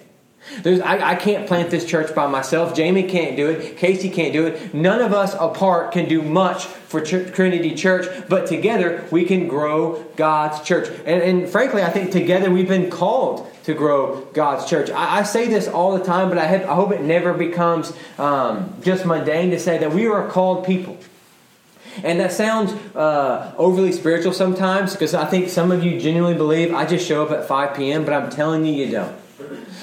There's, 0.62 0.80
I, 0.80 1.12
I, 1.12 1.16
can't 1.16 1.48
plant 1.48 1.72
this 1.72 1.86
church 1.86 2.14
by 2.14 2.28
myself. 2.28 2.76
Jamie 2.76 3.04
can't 3.04 3.36
do 3.36 3.50
it. 3.50 3.78
Casey 3.78 4.10
can't 4.10 4.32
do 4.32 4.46
it. 4.46 4.74
None 4.74 5.02
of 5.02 5.12
us 5.12 5.34
apart 5.34 5.92
can 5.92 6.08
do 6.08 6.22
much 6.22 6.66
for 6.66 7.02
Trinity 7.02 7.74
Church, 7.74 8.06
but 8.30 8.48
together 8.48 9.04
we 9.12 9.26
can 9.26 9.48
grow 9.48 10.04
God's 10.16 10.66
church. 10.66 10.88
And, 11.06 11.22
and, 11.22 11.50
frankly, 11.50 11.82
I 11.82 11.90
think 11.90 12.12
together 12.12 12.52
we've 12.52 12.68
been 12.68 12.92
called 12.92 13.52
to 13.64 13.74
grow 13.74 14.22
God's 14.34 14.70
church. 14.70 14.92
I, 14.92 15.20
I 15.20 15.24
say 15.24 15.48
this 15.48 15.68
all 15.68 15.98
the 15.98 16.04
time, 16.04 16.30
but 16.30 16.38
I, 16.38 16.46
have, 16.46 16.70
I 16.70 16.76
hope 16.76 16.92
it 16.92 17.02
never 17.02 17.34
becomes 17.34 17.92
um, 18.20 18.76
just 18.84 19.06
mundane 19.06 19.50
to 19.50 19.60
say 19.60 19.80
that 19.80 19.94
we 19.94 20.06
are 20.08 20.30
called 20.30 20.66
people. 20.66 20.98
And 22.04 22.20
that 22.20 22.34
sounds 22.34 22.72
uh, 22.96 23.54
overly 23.58 23.92
spiritual 23.94 24.34
sometimes 24.34 24.94
because 24.94 25.14
I 25.14 25.26
think 25.26 25.50
some 25.50 25.72
of 25.72 25.84
you 25.84 26.00
genuinely 26.00 26.38
believe 26.38 26.74
I 26.74 26.86
just 26.86 27.08
show 27.08 27.26
up 27.26 27.32
at 27.32 27.48
5 27.48 27.76
p.m., 27.76 28.06
but 28.06 28.14
I'm 28.14 28.30
telling 28.30 28.66
you, 28.66 28.74
you 28.74 28.92
don't. 28.92 29.25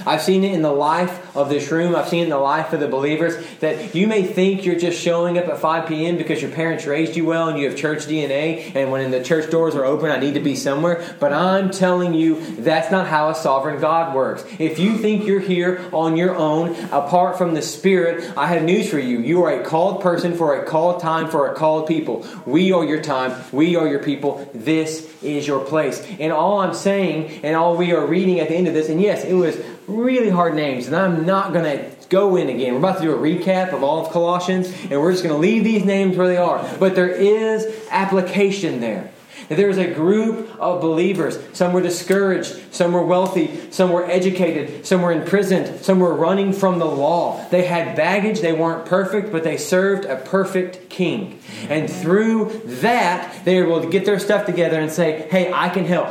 I've 0.07 0.23
seen 0.23 0.45
it 0.45 0.53
in 0.53 0.63
the 0.63 0.73
life 0.73 1.37
of 1.37 1.49
this 1.49 1.71
room. 1.71 1.95
I've 1.95 2.09
seen 2.09 2.21
it 2.21 2.25
in 2.25 2.31
the 2.31 2.39
life 2.39 2.73
of 2.73 2.81
the 2.81 2.89
believers 2.89 3.37
that 3.61 3.95
you 3.95 4.07
may 4.07 4.23
think 4.23 4.65
you're 4.65 4.79
just 4.79 5.01
showing 5.01 5.39
up 5.39 5.47
at 5.47 5.59
5 5.59 5.89
p.m. 5.89 6.17
because 6.17 6.43
your 6.43 6.51
parents 6.51 6.87
raised 6.87 7.17
you 7.17 7.25
well 7.25 7.49
and 7.49 7.59
you 7.59 7.69
have 7.69 7.79
church 7.79 8.07
DNA, 8.07 8.75
and 8.75 8.91
when 8.91 9.11
the 9.11 9.23
church 9.23 9.51
doors 9.51 9.75
are 9.75 9.85
open, 9.85 10.11
I 10.11 10.19
need 10.19 10.35
to 10.35 10.41
be 10.41 10.57
somewhere. 10.57 11.17
But 11.21 11.33
I'm 11.33 11.71
telling 11.71 12.15
you, 12.15 12.41
that's 12.57 12.91
not 12.91 13.07
how 13.07 13.31
a 13.31 13.35
sovereign 13.35 13.81
God 13.81 14.15
works. 14.15 14.45
If 14.59 14.79
you 14.79 14.99
think 14.99 15.27
you're 15.27 15.41
here 15.41 15.89
on 15.93 16.17
your 16.17 16.35
own, 16.37 16.75
apart 16.87 17.39
from 17.39 17.55
the 17.55 17.63
Spirit, 17.63 18.37
I 18.37 18.47
have 18.49 18.63
news 18.63 18.89
for 18.89 18.99
you. 18.99 19.21
You 19.21 19.45
are 19.45 19.61
a 19.61 19.65
called 19.65 20.01
person 20.01 20.37
for 20.37 20.61
a 20.61 20.65
called 20.65 21.01
time 21.01 21.29
for 21.29 21.51
a 21.51 21.55
called 21.55 21.87
people. 21.87 22.27
We 22.47 22.73
are 22.73 22.85
your 22.85 23.03
time. 23.03 23.45
We 23.53 23.77
are 23.77 23.87
your 23.87 24.03
people. 24.03 24.49
This 24.55 25.12
is 25.25 25.47
your 25.47 25.65
place. 25.65 26.05
And 26.19 26.33
all 26.33 26.61
I'm 26.61 26.75
saying, 26.75 27.45
and 27.45 27.57
all 27.57 27.77
we 27.77 27.93
are 27.93 28.07
reading 28.07 28.41
at 28.41 28.49
the 28.49 28.55
end 28.55 28.69
of 28.69 28.75
this, 28.75 28.89
and 28.89 29.01
yes, 29.01 29.25
it 29.25 29.35
was 29.35 29.57
really 29.87 30.31
hard 30.31 30.55
names, 30.55 30.87
and 30.87 30.97
I'm 30.97 31.27
not 31.27 31.53
going 31.53 31.65
to 31.65 31.91
go 32.09 32.37
in 32.37 32.49
again. 32.49 32.73
We're 32.73 32.79
about 32.79 32.99
to 32.99 33.05
do 33.05 33.13
a 33.13 33.19
recap 33.19 33.73
of 33.73 33.83
all 33.83 34.05
of 34.05 34.13
Colossians, 34.13 34.69
and 34.91 35.01
we're 35.01 35.13
just 35.13 35.25
going 35.25 35.35
to 35.35 35.41
leave 35.41 35.65
these 35.65 35.85
names 35.85 36.17
where 36.17 36.29
they 36.29 36.37
are. 36.37 36.69
But 36.79 36.95
there 36.95 37.09
is 37.09 37.87
application 37.91 38.81
there. 38.81 39.12
There 39.49 39.69
is 39.69 39.79
a 39.79 39.93
group 39.93 40.57
of 40.59 40.81
believers. 40.81 41.39
Some 41.53 41.73
were 41.73 41.81
discouraged, 41.81 42.75
some 42.75 42.93
were 42.93 43.05
wealthy, 43.05 43.71
some 43.71 43.91
were 43.91 44.05
educated, 44.11 44.87
some 44.87 45.03
were 45.03 45.13
imprisoned, 45.13 45.85
some 45.85 46.01
were 46.01 46.15
running 46.15 46.53
from 46.53 46.79
the 46.79 46.87
law. 46.87 47.47
They 47.51 47.65
had 47.65 47.97
baggage, 47.97 48.41
they 48.41 48.53
weren't 48.53 48.87
perfect, 48.87 49.33
but 49.33 49.45
they 49.45 49.57
served 49.57 50.05
a 50.05 50.17
perfect 50.17 50.89
king. 50.89 51.41
And 51.69 51.91
through 51.91 52.63
that, 52.65 53.45
they 53.45 53.61
were 53.61 53.69
able 53.69 53.83
to 53.83 53.91
get 53.91 54.05
their 54.05 54.19
stuff 54.19 54.47
together 54.47 54.81
and 54.81 54.91
say, 54.91 55.29
hey, 55.31 55.53
I 55.53 55.69
can 55.69 55.85
help. 55.85 56.09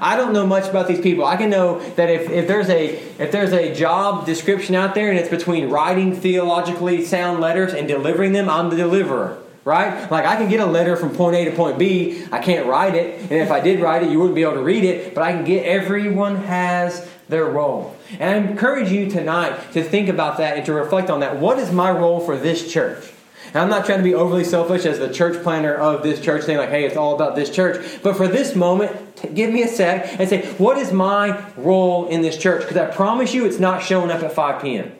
I 0.00 0.16
don't 0.16 0.32
know 0.32 0.46
much 0.46 0.68
about 0.68 0.88
these 0.88 1.00
people. 1.00 1.24
I 1.24 1.36
can 1.36 1.50
know 1.50 1.80
that 1.96 2.08
if, 2.08 2.30
if 2.30 2.48
there's 2.48 2.68
a 2.70 2.96
if 3.18 3.30
there's 3.30 3.52
a 3.52 3.74
job 3.74 4.24
description 4.24 4.74
out 4.74 4.94
there 4.94 5.10
and 5.10 5.18
it's 5.18 5.28
between 5.28 5.68
writing 5.68 6.14
theologically 6.14 7.04
sound 7.04 7.40
letters 7.40 7.74
and 7.74 7.86
delivering 7.86 8.32
them, 8.32 8.48
I'm 8.48 8.70
the 8.70 8.76
deliverer. 8.76 9.41
Right? 9.64 10.10
Like 10.10 10.26
I 10.26 10.36
can 10.36 10.48
get 10.48 10.60
a 10.60 10.66
letter 10.66 10.96
from 10.96 11.14
point 11.14 11.36
A 11.36 11.44
to 11.44 11.52
point 11.52 11.78
B. 11.78 12.24
I 12.32 12.40
can't 12.40 12.66
write 12.66 12.94
it, 12.94 13.20
and 13.20 13.32
if 13.32 13.50
I 13.50 13.60
did 13.60 13.80
write 13.80 14.02
it, 14.02 14.10
you 14.10 14.18
wouldn't 14.18 14.34
be 14.34 14.42
able 14.42 14.54
to 14.54 14.62
read 14.62 14.84
it, 14.84 15.14
but 15.14 15.22
I 15.22 15.32
can 15.32 15.44
get 15.44 15.64
everyone 15.64 16.36
has 16.36 17.08
their 17.28 17.46
role. 17.46 17.96
And 18.18 18.22
I 18.28 18.50
encourage 18.50 18.90
you 18.90 19.08
tonight 19.08 19.72
to 19.72 19.82
think 19.82 20.08
about 20.08 20.38
that 20.38 20.56
and 20.56 20.66
to 20.66 20.72
reflect 20.72 21.10
on 21.10 21.20
that. 21.20 21.38
What 21.38 21.58
is 21.58 21.72
my 21.72 21.90
role 21.90 22.20
for 22.20 22.36
this 22.36 22.70
church? 22.70 23.12
And 23.48 23.56
I'm 23.56 23.68
not 23.68 23.84
trying 23.84 23.98
to 23.98 24.04
be 24.04 24.14
overly 24.14 24.44
selfish 24.44 24.86
as 24.86 24.98
the 24.98 25.12
church 25.12 25.42
planner 25.42 25.74
of 25.74 26.02
this 26.02 26.20
church, 26.20 26.44
saying, 26.44 26.58
like, 26.58 26.70
hey, 26.70 26.84
it's 26.84 26.96
all 26.96 27.14
about 27.14 27.36
this 27.36 27.50
church. 27.50 27.84
But 28.02 28.16
for 28.16 28.26
this 28.26 28.54
moment, 28.56 29.16
t- 29.16 29.28
give 29.28 29.52
me 29.52 29.62
a 29.62 29.68
sec 29.68 30.18
and 30.18 30.28
say, 30.28 30.46
what 30.54 30.78
is 30.78 30.92
my 30.92 31.44
role 31.56 32.06
in 32.06 32.22
this 32.22 32.38
church? 32.38 32.62
Because 32.62 32.76
I 32.78 32.86
promise 32.86 33.34
you, 33.34 33.44
it's 33.44 33.58
not 33.58 33.82
showing 33.82 34.10
up 34.10 34.22
at 34.22 34.32
5 34.32 34.62
p.m. 34.62 34.92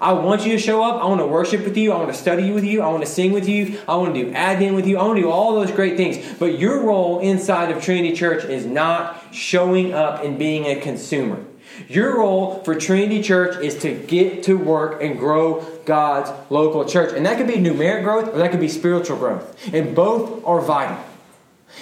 I 0.00 0.12
want 0.12 0.44
you 0.44 0.52
to 0.52 0.58
show 0.58 0.82
up. 0.82 1.02
I 1.02 1.06
want 1.06 1.20
to 1.20 1.26
worship 1.26 1.64
with 1.64 1.76
you. 1.76 1.92
I 1.92 1.96
want 1.96 2.12
to 2.12 2.18
study 2.18 2.50
with 2.50 2.64
you. 2.64 2.82
I 2.82 2.88
want 2.88 3.04
to 3.04 3.10
sing 3.10 3.32
with 3.32 3.48
you. 3.48 3.80
I 3.86 3.96
want 3.96 4.14
to 4.14 4.24
do 4.24 4.32
admin 4.32 4.74
with 4.74 4.86
you. 4.86 4.98
I 4.98 5.04
want 5.04 5.16
to 5.16 5.22
do 5.22 5.30
all 5.30 5.54
those 5.54 5.70
great 5.70 5.96
things. 5.96 6.18
But 6.38 6.58
your 6.58 6.82
role 6.82 7.20
inside 7.20 7.70
of 7.70 7.82
Trinity 7.82 8.14
Church 8.14 8.44
is 8.44 8.66
not 8.66 9.22
showing 9.32 9.94
up 9.94 10.24
and 10.24 10.38
being 10.38 10.64
a 10.66 10.80
consumer. 10.80 11.44
Your 11.88 12.18
role 12.18 12.62
for 12.62 12.74
Trinity 12.74 13.22
Church 13.22 13.62
is 13.62 13.78
to 13.78 13.94
get 13.94 14.44
to 14.44 14.56
work 14.56 15.02
and 15.02 15.18
grow 15.18 15.60
God's 15.84 16.30
local 16.50 16.84
church. 16.84 17.14
And 17.16 17.26
that 17.26 17.36
could 17.36 17.46
be 17.46 17.54
numeric 17.54 18.04
growth 18.04 18.28
or 18.28 18.38
that 18.38 18.50
could 18.50 18.60
be 18.60 18.68
spiritual 18.68 19.16
growth. 19.16 19.56
And 19.72 19.94
both 19.94 20.44
are 20.44 20.60
vital. 20.60 20.98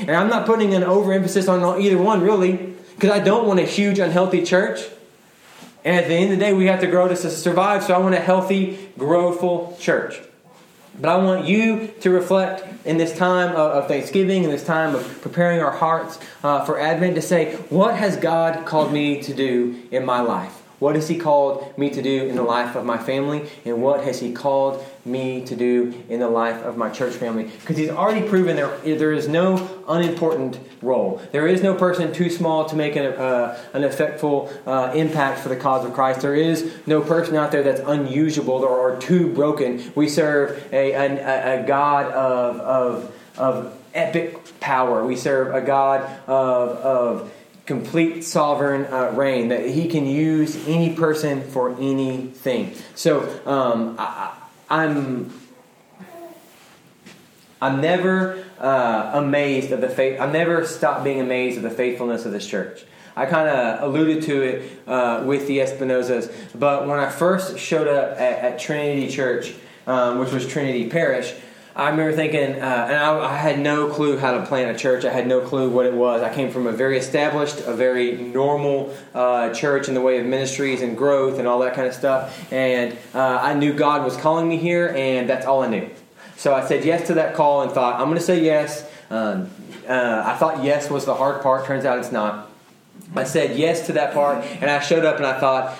And 0.00 0.10
I'm 0.10 0.28
not 0.28 0.46
putting 0.46 0.74
an 0.74 0.82
overemphasis 0.82 1.48
on 1.48 1.80
either 1.80 1.98
one, 1.98 2.22
really, 2.22 2.74
because 2.94 3.10
I 3.10 3.18
don't 3.18 3.46
want 3.46 3.60
a 3.60 3.64
huge, 3.64 3.98
unhealthy 3.98 4.42
church. 4.44 4.80
And 5.84 5.96
at 5.96 6.06
the 6.06 6.14
end 6.14 6.32
of 6.32 6.38
the 6.38 6.44
day, 6.44 6.52
we 6.52 6.66
have 6.66 6.80
to 6.80 6.86
grow 6.86 7.08
to 7.08 7.16
survive. 7.16 7.82
So 7.84 7.94
I 7.94 7.98
want 7.98 8.14
a 8.14 8.20
healthy, 8.20 8.90
growthful 8.98 9.78
church. 9.80 10.20
But 11.00 11.08
I 11.08 11.16
want 11.16 11.46
you 11.46 11.88
to 12.00 12.10
reflect 12.10 12.86
in 12.86 12.98
this 12.98 13.16
time 13.16 13.56
of, 13.56 13.88
Thanksgiving, 13.88 14.44
in 14.44 14.50
this 14.50 14.64
time 14.64 14.94
of 14.94 15.22
preparing 15.22 15.60
our 15.60 15.70
hearts 15.70 16.18
uh, 16.44 16.64
for 16.64 16.78
Advent, 16.78 17.14
to 17.16 17.22
say, 17.22 17.56
what 17.70 17.96
has 17.96 18.16
God 18.16 18.66
called 18.66 18.92
me 18.92 19.22
to 19.22 19.34
do 19.34 19.82
in 19.90 20.04
my 20.04 20.20
life? 20.20 20.61
What 20.82 20.96
has 20.96 21.06
He 21.06 21.16
called 21.16 21.78
me 21.78 21.90
to 21.90 22.02
do 22.02 22.26
in 22.26 22.34
the 22.34 22.42
life 22.42 22.74
of 22.74 22.84
my 22.84 22.98
family? 22.98 23.48
And 23.64 23.80
what 23.80 24.02
has 24.02 24.18
He 24.18 24.32
called 24.32 24.84
me 25.04 25.44
to 25.44 25.54
do 25.54 25.94
in 26.08 26.18
the 26.18 26.28
life 26.28 26.60
of 26.64 26.76
my 26.76 26.90
church 26.90 27.14
family? 27.14 27.44
Because 27.44 27.76
He's 27.76 27.88
already 27.88 28.28
proven 28.28 28.56
there, 28.56 28.76
there 28.78 29.12
is 29.12 29.28
no 29.28 29.84
unimportant 29.86 30.58
role. 30.82 31.22
There 31.30 31.46
is 31.46 31.62
no 31.62 31.76
person 31.76 32.12
too 32.12 32.28
small 32.28 32.64
to 32.64 32.74
make 32.74 32.96
an, 32.96 33.06
uh, 33.06 33.56
an 33.74 33.82
effectful 33.82 34.52
uh, 34.66 34.92
impact 34.92 35.38
for 35.38 35.50
the 35.50 35.56
cause 35.56 35.86
of 35.86 35.94
Christ. 35.94 36.20
There 36.20 36.34
is 36.34 36.74
no 36.84 37.00
person 37.00 37.36
out 37.36 37.52
there 37.52 37.62
that's 37.62 37.80
unusable 37.86 38.64
or, 38.64 38.76
or 38.76 39.00
too 39.00 39.32
broken. 39.32 39.92
We 39.94 40.08
serve 40.08 40.68
a, 40.72 40.94
a, 40.94 41.62
a 41.62 41.64
God 41.64 42.06
of, 42.06 42.56
of, 42.58 43.14
of 43.38 43.78
epic 43.94 44.58
power. 44.58 45.06
We 45.06 45.14
serve 45.14 45.54
a 45.54 45.60
God 45.60 46.00
of, 46.26 46.68
of 46.78 47.32
complete 47.72 48.22
sovereign 48.22 48.84
uh, 48.92 49.12
reign, 49.14 49.48
that 49.48 49.66
he 49.66 49.88
can 49.88 50.04
use 50.06 50.68
any 50.68 50.94
person 50.94 51.42
for 51.42 51.70
anything. 51.76 52.74
So 52.94 53.22
um, 53.46 53.96
I, 53.98 54.34
am 54.68 55.32
I'm, 56.00 56.06
I'm 57.62 57.80
never 57.80 58.44
uh, 58.58 59.12
amazed 59.14 59.72
of 59.72 59.80
the 59.80 59.88
faith. 59.88 60.20
I'm 60.20 60.32
never 60.32 60.66
stopped 60.66 61.02
being 61.02 61.20
amazed 61.20 61.56
of 61.56 61.62
the 61.62 61.70
faithfulness 61.70 62.26
of 62.26 62.32
this 62.32 62.46
church. 62.46 62.84
I 63.16 63.26
kind 63.26 63.48
of 63.48 63.82
alluded 63.88 64.22
to 64.24 64.42
it 64.42 64.82
uh, 64.86 65.22
with 65.26 65.46
the 65.46 65.58
Espinosas, 65.58 66.32
but 66.54 66.86
when 66.86 66.98
I 66.98 67.10
first 67.10 67.58
showed 67.58 67.88
up 67.88 68.18
at, 68.18 68.38
at 68.38 68.58
Trinity 68.58 69.08
Church, 69.08 69.54
um, 69.86 70.18
which 70.18 70.30
was 70.30 70.46
Trinity 70.46 70.88
Parish, 70.88 71.34
I 71.74 71.88
remember 71.88 72.14
thinking, 72.14 72.60
uh, 72.60 72.86
and 72.90 72.96
I, 72.96 73.18
I, 73.18 73.36
had 73.36 73.58
no 73.58 73.88
clue 73.88 74.18
how 74.18 74.32
to 74.32 74.44
plant 74.44 74.76
a 74.76 74.78
church. 74.78 75.06
I 75.06 75.12
had 75.12 75.26
no 75.26 75.40
clue 75.40 75.70
what 75.70 75.86
it 75.86 75.94
was. 75.94 76.20
I 76.20 76.32
came 76.32 76.50
from 76.50 76.66
a 76.66 76.72
very 76.72 76.98
established, 76.98 77.60
a 77.60 77.72
very 77.72 78.12
normal 78.12 78.94
uh, 79.14 79.54
church 79.54 79.88
in 79.88 79.94
the 79.94 80.02
way 80.02 80.18
of 80.18 80.26
ministries 80.26 80.82
and 80.82 80.98
growth 80.98 81.38
and 81.38 81.48
all 81.48 81.60
that 81.60 81.74
kind 81.74 81.88
of 81.88 81.94
stuff. 81.94 82.52
And 82.52 82.96
uh, 83.14 83.38
I 83.42 83.54
knew 83.54 83.72
God 83.72 84.04
was 84.04 84.18
calling 84.18 84.48
me 84.48 84.58
here, 84.58 84.92
and 84.94 85.28
that's 85.30 85.46
all 85.46 85.62
I 85.62 85.68
knew. 85.68 85.88
So 86.36 86.54
I 86.54 86.66
said 86.66 86.84
yes 86.84 87.06
to 87.06 87.14
that 87.14 87.34
call 87.34 87.62
and 87.62 87.72
thought, 87.72 88.00
I'm 88.00 88.06
going 88.06 88.18
to 88.18 88.24
say 88.24 88.44
yes. 88.44 88.86
Um, 89.08 89.48
uh, 89.88 90.24
I 90.26 90.36
thought 90.36 90.62
yes 90.62 90.90
was 90.90 91.06
the 91.06 91.14
hard 91.14 91.42
part. 91.42 91.64
Turns 91.64 91.86
out 91.86 91.98
it's 91.98 92.12
not. 92.12 92.50
I 93.16 93.24
said 93.24 93.56
yes 93.56 93.86
to 93.86 93.94
that 93.94 94.12
part, 94.12 94.44
and 94.44 94.70
I 94.70 94.80
showed 94.80 95.04
up 95.04 95.16
and 95.16 95.26
I 95.26 95.40
thought, 95.40 95.78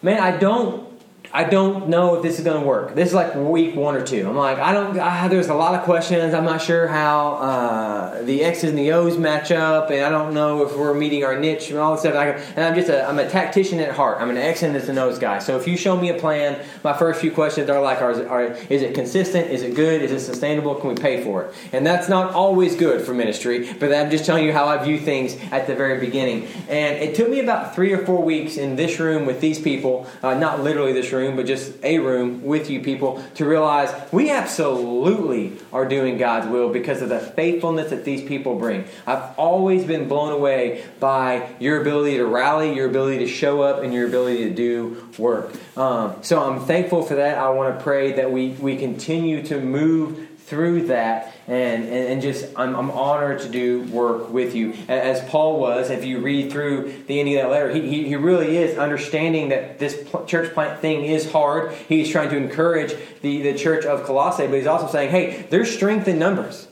man, 0.00 0.20
I 0.20 0.36
don't 0.36 0.91
I 1.34 1.44
don't 1.44 1.88
know 1.88 2.16
if 2.16 2.22
this 2.22 2.38
is 2.38 2.44
going 2.44 2.60
to 2.60 2.66
work. 2.66 2.94
This 2.94 3.08
is 3.08 3.14
like 3.14 3.34
week 3.34 3.74
one 3.74 3.94
or 3.94 4.04
two. 4.04 4.28
I'm 4.28 4.36
like, 4.36 4.58
I 4.58 4.74
don't. 4.74 4.98
I, 4.98 5.28
there's 5.28 5.48
a 5.48 5.54
lot 5.54 5.74
of 5.74 5.82
questions. 5.84 6.34
I'm 6.34 6.44
not 6.44 6.60
sure 6.60 6.86
how 6.86 7.34
uh, 7.36 8.22
the 8.22 8.44
X's 8.44 8.68
and 8.68 8.78
the 8.78 8.92
O's 8.92 9.16
match 9.16 9.50
up, 9.50 9.90
and 9.90 10.04
I 10.04 10.10
don't 10.10 10.34
know 10.34 10.66
if 10.66 10.76
we're 10.76 10.92
meeting 10.92 11.24
our 11.24 11.38
niche 11.38 11.70
and 11.70 11.78
all 11.78 11.92
this 11.92 12.02
stuff. 12.02 12.14
and 12.14 12.62
I'm 12.62 12.74
just 12.74 12.90
a 12.90 13.08
I'm 13.08 13.18
a 13.18 13.26
tactician 13.26 13.80
at 13.80 13.94
heart. 13.94 14.18
I'm 14.20 14.28
an 14.28 14.36
X 14.36 14.62
and 14.62 14.76
an 14.76 14.98
O's 14.98 15.18
guy. 15.18 15.38
So 15.38 15.56
if 15.56 15.66
you 15.66 15.78
show 15.78 15.96
me 15.96 16.10
a 16.10 16.18
plan, 16.18 16.62
my 16.84 16.92
first 16.92 17.22
few 17.22 17.30
questions 17.30 17.70
are 17.70 17.80
like, 17.80 18.02
are, 18.02 18.28
are 18.28 18.44
is 18.68 18.82
it 18.82 18.94
consistent? 18.94 19.50
Is 19.50 19.62
it 19.62 19.74
good? 19.74 20.02
Is 20.02 20.12
it 20.12 20.20
sustainable? 20.20 20.74
Can 20.74 20.90
we 20.90 20.96
pay 20.96 21.24
for 21.24 21.44
it? 21.44 21.54
And 21.72 21.86
that's 21.86 22.10
not 22.10 22.34
always 22.34 22.76
good 22.76 23.06
for 23.06 23.14
ministry, 23.14 23.72
but 23.80 23.90
I'm 23.90 24.10
just 24.10 24.26
telling 24.26 24.44
you 24.44 24.52
how 24.52 24.66
I 24.66 24.84
view 24.84 24.98
things 24.98 25.38
at 25.50 25.66
the 25.66 25.74
very 25.74 25.98
beginning. 25.98 26.46
And 26.68 26.98
it 26.98 27.14
took 27.14 27.30
me 27.30 27.40
about 27.40 27.74
three 27.74 27.94
or 27.94 28.04
four 28.04 28.22
weeks 28.22 28.58
in 28.58 28.76
this 28.76 29.00
room 29.00 29.24
with 29.24 29.40
these 29.40 29.58
people, 29.58 30.06
uh, 30.22 30.34
not 30.34 30.62
literally 30.62 30.92
this 30.92 31.10
room 31.10 31.21
room, 31.22 31.36
but 31.36 31.46
just 31.46 31.72
a 31.82 31.98
room 31.98 32.42
with 32.42 32.68
you 32.70 32.80
people 32.80 33.22
to 33.34 33.44
realize 33.44 33.92
we 34.12 34.30
absolutely 34.30 35.58
are 35.72 35.86
doing 35.86 36.18
God's 36.18 36.48
will 36.48 36.70
because 36.70 37.02
of 37.02 37.08
the 37.08 37.20
faithfulness 37.20 37.90
that 37.90 38.04
these 38.04 38.26
people 38.26 38.58
bring. 38.58 38.84
I've 39.06 39.38
always 39.38 39.84
been 39.84 40.08
blown 40.08 40.32
away 40.32 40.84
by 41.00 41.48
your 41.58 41.80
ability 41.80 42.16
to 42.18 42.26
rally, 42.26 42.74
your 42.74 42.88
ability 42.88 43.18
to 43.18 43.28
show 43.28 43.62
up, 43.62 43.82
and 43.82 43.92
your 43.92 44.06
ability 44.06 44.48
to 44.48 44.54
do 44.54 45.08
work. 45.18 45.52
Um, 45.76 46.16
so 46.22 46.42
I'm 46.42 46.60
thankful 46.60 47.02
for 47.02 47.14
that. 47.16 47.38
I 47.38 47.50
want 47.50 47.76
to 47.76 47.82
pray 47.82 48.12
that 48.12 48.30
we, 48.30 48.50
we 48.50 48.76
continue 48.76 49.42
to 49.44 49.60
move 49.60 50.28
through 50.46 50.86
that 50.88 51.31
and, 51.46 51.84
and, 51.84 52.22
just 52.22 52.46
I'm, 52.56 52.74
I'm, 52.76 52.90
honored 52.90 53.40
to 53.40 53.48
do 53.48 53.82
work 53.84 54.30
with 54.30 54.54
you. 54.54 54.74
As 54.88 55.20
paul 55.28 55.58
was 55.58 55.90
if 55.90 56.04
you 56.04 56.20
read 56.20 56.52
through 56.52 57.04
the 57.06 57.18
end 57.20 57.28
of 57.30 57.34
that 57.34 57.50
letter 57.50 57.70
he, 57.70 57.88
he, 57.88 58.08
he 58.08 58.16
really 58.16 58.56
is 58.56 58.78
understanding 58.78 59.48
that 59.48 59.78
this 59.78 60.08
church 60.26 60.52
plant 60.54 60.80
thing 60.80 61.04
is 61.04 61.30
hard. 61.32 61.72
He's 61.88 62.10
trying 62.10 62.30
to 62.30 62.36
encourage 62.36 62.94
the, 63.22 63.42
the 63.42 63.58
church 63.58 63.84
of 63.84 64.04
colossae 64.04 64.46
but 64.46 64.56
he's 64.56 64.66
also 64.66 64.86
saying 64.86 65.10
hey 65.10 65.46
there's 65.50 65.74
strength 65.74 66.08
in 66.08 66.18
numbers 66.18 66.68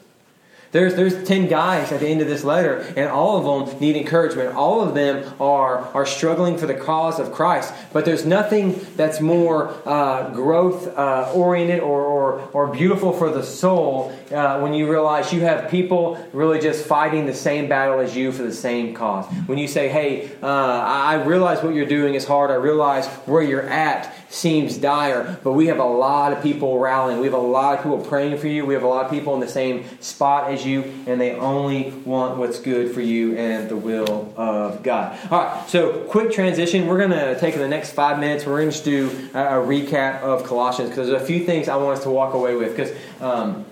there's, 0.72 0.94
there's 0.94 1.24
10 1.26 1.48
guys 1.48 1.90
at 1.90 1.98
the 1.98 2.06
end 2.06 2.20
of 2.20 2.28
this 2.28 2.44
letter, 2.44 2.78
and 2.96 3.10
all 3.10 3.36
of 3.36 3.68
them 3.68 3.80
need 3.80 3.96
encouragement. 3.96 4.54
All 4.54 4.80
of 4.80 4.94
them 4.94 5.34
are, 5.40 5.78
are 5.94 6.06
struggling 6.06 6.56
for 6.56 6.66
the 6.66 6.74
cause 6.74 7.18
of 7.18 7.32
Christ. 7.32 7.74
But 7.92 8.04
there's 8.04 8.24
nothing 8.24 8.78
that's 8.94 9.20
more 9.20 9.74
uh, 9.84 10.30
growth 10.30 10.86
uh, 10.96 11.32
oriented 11.34 11.80
or, 11.80 12.02
or, 12.02 12.48
or 12.52 12.68
beautiful 12.68 13.12
for 13.12 13.30
the 13.30 13.42
soul 13.42 14.16
uh, 14.30 14.60
when 14.60 14.72
you 14.72 14.88
realize 14.88 15.32
you 15.32 15.40
have 15.40 15.68
people 15.70 16.24
really 16.32 16.60
just 16.60 16.86
fighting 16.86 17.26
the 17.26 17.34
same 17.34 17.68
battle 17.68 17.98
as 17.98 18.16
you 18.16 18.30
for 18.30 18.44
the 18.44 18.52
same 18.52 18.94
cause. 18.94 19.26
When 19.46 19.58
you 19.58 19.66
say, 19.66 19.88
hey, 19.88 20.30
uh, 20.40 20.46
I 20.46 21.24
realize 21.24 21.64
what 21.64 21.74
you're 21.74 21.84
doing 21.86 22.14
is 22.14 22.24
hard, 22.24 22.52
I 22.52 22.54
realize 22.54 23.08
where 23.26 23.42
you're 23.42 23.68
at 23.68 24.14
seems 24.30 24.78
dire, 24.78 25.38
but 25.42 25.52
we 25.52 25.66
have 25.66 25.80
a 25.80 25.84
lot 25.84 26.32
of 26.32 26.40
people 26.40 26.78
rallying. 26.78 27.18
We 27.18 27.26
have 27.26 27.34
a 27.34 27.38
lot 27.38 27.76
of 27.76 27.82
people 27.82 27.98
praying 27.98 28.38
for 28.38 28.46
you. 28.46 28.64
We 28.64 28.74
have 28.74 28.84
a 28.84 28.88
lot 28.88 29.04
of 29.04 29.10
people 29.10 29.34
in 29.34 29.40
the 29.40 29.48
same 29.48 29.84
spot 30.00 30.52
as 30.52 30.64
you, 30.64 30.82
and 31.08 31.20
they 31.20 31.32
only 31.32 31.90
want 32.04 32.38
what's 32.38 32.60
good 32.60 32.94
for 32.94 33.00
you 33.00 33.36
and 33.36 33.68
the 33.68 33.76
will 33.76 34.32
of 34.36 34.84
God. 34.84 35.18
All 35.32 35.42
right, 35.42 35.68
so 35.68 36.04
quick 36.04 36.30
transition. 36.30 36.86
We're 36.86 36.98
going 36.98 37.10
to 37.10 37.38
take 37.40 37.54
in 37.54 37.60
the 37.60 37.68
next 37.68 37.90
five 37.90 38.20
minutes. 38.20 38.46
We're 38.46 38.60
going 38.60 38.70
to 38.70 38.84
do 38.84 39.08
a, 39.34 39.60
recap 39.60 40.22
of 40.22 40.44
Colossians 40.44 40.90
because 40.90 41.08
there's 41.08 41.20
a 41.20 41.26
few 41.26 41.44
things 41.44 41.68
I 41.68 41.76
want 41.76 41.98
us 41.98 42.04
to 42.04 42.10
walk 42.10 42.34
away 42.34 42.54
with 42.54 42.74
because. 42.74 42.96
Um, 43.20 43.66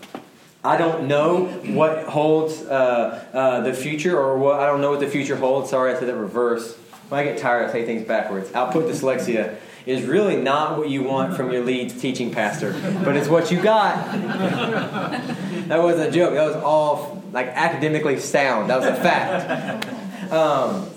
I 0.65 0.77
don't 0.77 1.07
know 1.07 1.47
what 1.47 2.05
holds 2.09 2.63
uh, 2.63 3.25
uh, 3.33 3.61
the 3.61 3.73
future, 3.73 4.19
or 4.19 4.37
what 4.37 4.59
I 4.59 4.67
don't 4.67 4.81
know 4.81 4.91
what 4.91 4.99
the 4.99 5.07
future 5.07 5.37
holds. 5.37 5.71
Sorry, 5.71 5.95
I 5.95 5.99
said 5.99 6.09
that 6.09 6.17
reverse. 6.17 6.75
When 7.09 7.21
I 7.21 7.25
get 7.25 7.39
tired, 7.39 7.69
I 7.69 7.73
say 7.73 7.87
things 7.87 8.07
backwards. 8.07 8.53
Output 8.53 8.87
dyslexia 8.87 9.57
is 9.89 10.05
really 10.05 10.37
not 10.37 10.77
what 10.77 10.91
you 10.91 11.03
want 11.03 11.35
from 11.35 11.51
your 11.51 11.65
lead 11.65 11.89
teaching 11.99 12.31
pastor, 12.31 12.73
but 13.03 13.17
it's 13.17 13.27
what 13.27 13.51
you 13.51 13.59
got. 13.61 13.97
that 15.69 15.83
wasn't 15.83 16.11
a 16.11 16.13
joke. 16.13 16.35
That 16.35 16.47
was 16.47 16.57
all 16.57 17.23
like 17.33 17.47
academically 17.47 18.21
sound. 18.21 18.69
That 18.69 18.81
was 18.81 18.87
a 18.87 18.95
fact. 18.97 19.89
Um, 20.31 20.91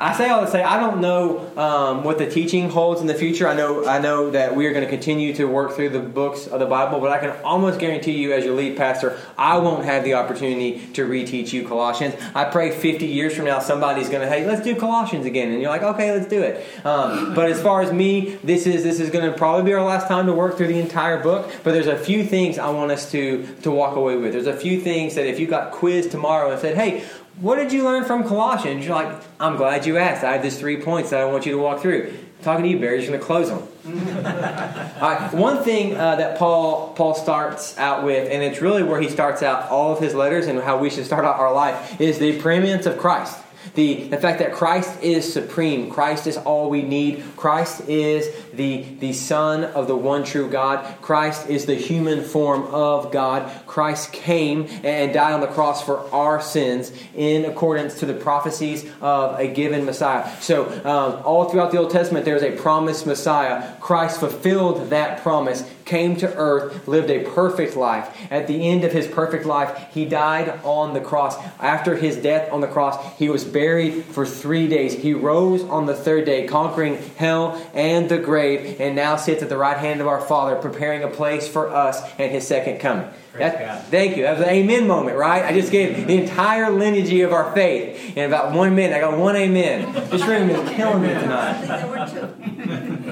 I 0.00 0.16
say 0.16 0.30
all 0.30 0.40
to 0.40 0.50
say 0.50 0.62
I 0.62 0.80
don't 0.80 1.02
know 1.02 1.52
um, 1.58 2.04
what 2.04 2.16
the 2.16 2.28
teaching 2.28 2.70
holds 2.70 3.02
in 3.02 3.06
the 3.06 3.14
future. 3.14 3.46
I 3.46 3.54
know 3.54 3.86
I 3.86 3.98
know 3.98 4.30
that 4.30 4.56
we 4.56 4.66
are 4.66 4.72
going 4.72 4.84
to 4.84 4.88
continue 4.88 5.34
to 5.34 5.44
work 5.44 5.76
through 5.76 5.90
the 5.90 6.00
books 6.00 6.46
of 6.46 6.58
the 6.58 6.64
Bible, 6.64 7.00
but 7.00 7.12
I 7.12 7.18
can 7.18 7.30
almost 7.44 7.78
guarantee 7.78 8.12
you, 8.12 8.32
as 8.32 8.42
your 8.42 8.56
lead 8.56 8.78
pastor, 8.78 9.18
I 9.36 9.58
won't 9.58 9.84
have 9.84 10.02
the 10.02 10.14
opportunity 10.14 10.86
to 10.94 11.06
reteach 11.06 11.52
you 11.52 11.68
Colossians. 11.68 12.14
I 12.34 12.44
pray 12.44 12.70
50 12.70 13.06
years 13.06 13.36
from 13.36 13.44
now 13.44 13.58
somebody's 13.58 14.08
going 14.08 14.22
to 14.22 14.28
hey, 14.28 14.46
let's 14.46 14.62
do 14.62 14.74
Colossians 14.74 15.26
again, 15.26 15.52
and 15.52 15.60
you're 15.60 15.70
like, 15.70 15.82
okay, 15.82 16.12
let's 16.12 16.28
do 16.28 16.42
it. 16.42 16.66
Um, 16.86 17.34
but 17.34 17.50
as 17.50 17.60
far 17.60 17.82
as 17.82 17.92
me, 17.92 18.36
this 18.42 18.66
is 18.66 18.82
this 18.82 19.00
is 19.00 19.10
going 19.10 19.30
to 19.30 19.36
probably 19.36 19.64
be 19.64 19.74
our 19.74 19.84
last 19.84 20.08
time 20.08 20.24
to 20.26 20.32
work 20.32 20.56
through 20.56 20.68
the 20.68 20.80
entire 20.80 21.22
book. 21.22 21.52
But 21.62 21.72
there's 21.72 21.88
a 21.88 21.98
few 21.98 22.24
things 22.24 22.58
I 22.58 22.70
want 22.70 22.90
us 22.90 23.10
to 23.12 23.46
to 23.62 23.70
walk 23.70 23.96
away 23.96 24.16
with. 24.16 24.32
There's 24.32 24.46
a 24.46 24.56
few 24.56 24.80
things 24.80 25.14
that 25.16 25.26
if 25.26 25.38
you 25.38 25.46
got 25.46 25.72
quizzed 25.72 26.10
tomorrow 26.10 26.50
and 26.50 26.58
said, 26.58 26.74
hey, 26.74 27.04
what 27.40 27.56
did 27.56 27.72
you 27.72 27.84
learn 27.84 28.04
from 28.04 28.24
Colossians? 28.24 28.84
You're 28.84 28.94
like, 28.94 29.16
I'm 29.38 29.56
glad 29.56 29.86
you 29.86 29.96
asked. 29.96 30.24
I 30.24 30.34
have 30.34 30.42
these 30.42 30.58
three 30.58 30.80
points 30.80 31.10
that 31.10 31.20
I 31.20 31.24
want 31.24 31.46
you 31.46 31.52
to 31.52 31.58
walk 31.58 31.80
through. 31.80 32.12
talking 32.42 32.64
to 32.64 32.70
you, 32.70 32.78
Barry's 32.78 33.08
going 33.08 33.18
to 33.18 33.24
close 33.24 33.48
them. 33.48 33.66
all 33.86 35.10
right. 35.10 35.30
One 35.32 35.64
thing 35.64 35.96
uh, 35.96 36.16
that 36.16 36.38
Paul 36.38 36.92
Paul 36.94 37.14
starts 37.14 37.78
out 37.78 38.04
with, 38.04 38.30
and 38.30 38.42
it's 38.42 38.60
really 38.60 38.82
where 38.82 39.00
he 39.00 39.08
starts 39.08 39.42
out 39.42 39.70
all 39.70 39.92
of 39.92 40.00
his 40.00 40.14
letters 40.14 40.46
and 40.46 40.60
how 40.60 40.78
we 40.78 40.90
should 40.90 41.06
start 41.06 41.24
out 41.24 41.38
our 41.38 41.52
life, 41.52 41.98
is 42.00 42.18
the 42.18 42.38
preeminence 42.40 42.84
of 42.84 42.98
Christ. 42.98 43.38
The, 43.74 44.04
the 44.04 44.16
fact 44.16 44.38
that 44.40 44.52
Christ 44.52 45.02
is 45.02 45.30
supreme, 45.30 45.90
Christ 45.90 46.26
is 46.26 46.36
all 46.36 46.70
we 46.70 46.82
need, 46.82 47.22
Christ 47.36 47.88
is 47.88 48.28
the, 48.52 48.82
the 48.98 49.12
Son 49.12 49.64
of 49.64 49.86
the 49.86 49.96
one 49.96 50.24
true 50.24 50.48
God, 50.48 51.00
Christ 51.02 51.48
is 51.48 51.66
the 51.66 51.74
human 51.74 52.22
form 52.22 52.62
of 52.64 53.12
God, 53.12 53.50
Christ 53.66 54.12
came 54.12 54.66
and 54.82 55.12
died 55.12 55.32
on 55.32 55.40
the 55.40 55.46
cross 55.46 55.84
for 55.84 56.00
our 56.12 56.40
sins 56.40 56.92
in 57.14 57.44
accordance 57.44 58.00
to 58.00 58.06
the 58.06 58.14
prophecies 58.14 58.90
of 59.00 59.38
a 59.38 59.46
given 59.46 59.84
Messiah. 59.84 60.28
So, 60.40 60.66
um, 60.84 61.22
all 61.24 61.48
throughout 61.48 61.70
the 61.70 61.78
Old 61.78 61.90
Testament, 61.90 62.24
there's 62.24 62.42
a 62.42 62.52
promised 62.52 63.06
Messiah. 63.06 63.76
Christ 63.80 64.20
fulfilled 64.20 64.90
that 64.90 65.22
promise 65.22 65.62
came 65.90 66.14
to 66.14 66.32
earth, 66.36 66.86
lived 66.86 67.10
a 67.10 67.24
perfect 67.24 67.76
life. 67.76 68.16
At 68.30 68.46
the 68.46 68.68
end 68.68 68.84
of 68.84 68.92
his 68.92 69.08
perfect 69.08 69.44
life, 69.44 69.92
he 69.92 70.04
died 70.04 70.60
on 70.62 70.94
the 70.94 71.00
cross. 71.00 71.36
After 71.58 71.96
his 71.96 72.16
death 72.16 72.50
on 72.52 72.60
the 72.60 72.68
cross, 72.68 73.18
he 73.18 73.28
was 73.28 73.44
buried 73.44 74.04
for 74.04 74.24
three 74.24 74.68
days. 74.68 74.94
He 74.94 75.12
rose 75.12 75.64
on 75.64 75.86
the 75.86 75.94
third 75.94 76.26
day, 76.26 76.46
conquering 76.46 76.96
hell 77.16 77.60
and 77.74 78.08
the 78.08 78.18
grave, 78.18 78.80
and 78.80 78.94
now 78.94 79.16
sits 79.16 79.42
at 79.42 79.48
the 79.48 79.58
right 79.58 79.76
hand 79.76 80.00
of 80.00 80.06
our 80.06 80.20
Father, 80.20 80.54
preparing 80.54 81.02
a 81.02 81.08
place 81.08 81.48
for 81.48 81.68
us 81.68 82.00
and 82.18 82.30
his 82.30 82.46
second 82.46 82.78
coming. 82.78 83.08
That, 83.32 83.86
thank 83.86 84.16
you. 84.16 84.24
That 84.24 84.38
was 84.38 84.46
an 84.46 84.52
amen 84.52 84.86
moment, 84.86 85.16
right? 85.16 85.44
I 85.44 85.52
just 85.52 85.72
gave 85.72 86.06
the 86.06 86.20
entire 86.20 86.70
lineage 86.70 87.12
of 87.20 87.32
our 87.32 87.52
faith 87.52 88.16
in 88.16 88.24
about 88.26 88.54
one 88.54 88.74
minute. 88.74 88.96
I 88.96 89.00
got 89.00 89.18
one 89.18 89.34
amen. 89.34 89.92
This 90.10 90.24
room 90.24 90.50
is 90.50 90.68
killing 90.70 91.02
me 91.02 91.08
tonight. 91.08 91.64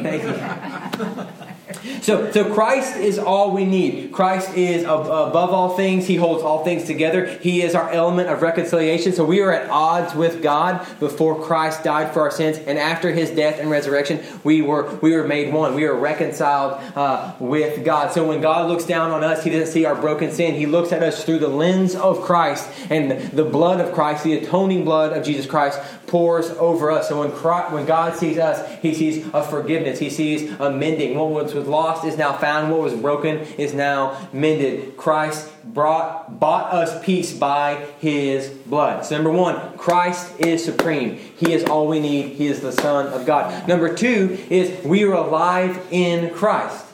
Thank 0.02 0.22
you. 0.22 1.44
So, 2.02 2.30
so 2.30 2.52
Christ 2.52 2.96
is 2.96 3.18
all 3.18 3.52
we 3.52 3.64
need. 3.64 4.12
Christ 4.12 4.56
is 4.56 4.84
above 4.84 5.50
all 5.50 5.76
things. 5.76 6.06
He 6.06 6.16
holds 6.16 6.42
all 6.42 6.64
things 6.64 6.84
together. 6.84 7.26
He 7.26 7.62
is 7.62 7.74
our 7.74 7.90
element 7.90 8.28
of 8.28 8.42
reconciliation. 8.42 9.12
So 9.12 9.24
we 9.24 9.40
are 9.40 9.52
at 9.52 9.68
odds 9.70 10.14
with 10.14 10.42
God 10.42 10.86
before 10.98 11.42
Christ 11.42 11.84
died 11.84 12.12
for 12.12 12.20
our 12.20 12.30
sins, 12.30 12.58
and 12.58 12.78
after 12.78 13.12
His 13.12 13.30
death 13.30 13.60
and 13.60 13.70
resurrection, 13.70 14.24
we 14.44 14.62
were 14.62 14.96
we 14.96 15.14
were 15.14 15.26
made 15.26 15.52
one. 15.52 15.74
We 15.74 15.84
are 15.84 15.94
reconciled 15.94 16.80
uh, 16.96 17.34
with 17.38 17.84
God. 17.84 18.12
So 18.12 18.26
when 18.26 18.40
God 18.40 18.68
looks 18.68 18.84
down 18.84 19.10
on 19.10 19.24
us, 19.24 19.44
He 19.44 19.50
doesn't 19.50 19.72
see 19.72 19.84
our 19.84 19.94
broken 19.94 20.30
sin. 20.30 20.54
He 20.54 20.66
looks 20.66 20.92
at 20.92 21.02
us 21.02 21.24
through 21.24 21.40
the 21.40 21.48
lens 21.48 21.94
of 21.94 22.22
Christ 22.22 22.68
and 22.90 23.10
the 23.32 23.44
blood 23.44 23.80
of 23.80 23.92
Christ, 23.92 24.24
the 24.24 24.38
atoning 24.38 24.84
blood 24.84 25.16
of 25.16 25.24
Jesus 25.24 25.46
Christ, 25.46 25.80
pours 26.08 26.50
over 26.50 26.90
us. 26.90 27.08
So 27.08 27.20
when 27.20 27.30
Christ, 27.30 27.72
when 27.72 27.86
God 27.86 28.16
sees 28.16 28.38
us, 28.38 28.80
He 28.80 28.94
sees 28.94 29.26
a 29.32 29.42
forgiveness. 29.42 29.98
He 29.98 30.10
sees 30.10 30.50
a 30.58 30.70
mending. 30.70 31.16
What 31.16 31.30
was 31.30 31.54
lost 31.54 32.04
is 32.04 32.16
now 32.16 32.36
found. 32.36 32.72
What 32.72 32.80
was 32.80 32.94
broken 32.94 33.38
is 33.58 33.74
now 33.74 34.28
mended. 34.32 34.96
Christ 34.96 35.52
brought 35.64 36.40
bought 36.40 36.72
us 36.72 37.04
peace 37.04 37.32
by 37.32 37.86
His 38.00 38.48
blood. 38.48 39.04
So 39.04 39.14
number 39.14 39.30
one, 39.30 39.76
Christ 39.76 40.40
is 40.40 40.64
supreme. 40.64 41.16
He 41.16 41.52
is 41.52 41.64
all 41.64 41.86
we 41.86 42.00
need. 42.00 42.34
He 42.34 42.46
is 42.46 42.60
the 42.60 42.72
Son 42.72 43.06
of 43.08 43.26
God. 43.26 43.68
Number 43.68 43.94
two 43.94 44.38
is 44.50 44.84
we 44.84 45.04
are 45.04 45.14
alive 45.14 45.86
in 45.90 46.34
Christ. 46.34 46.86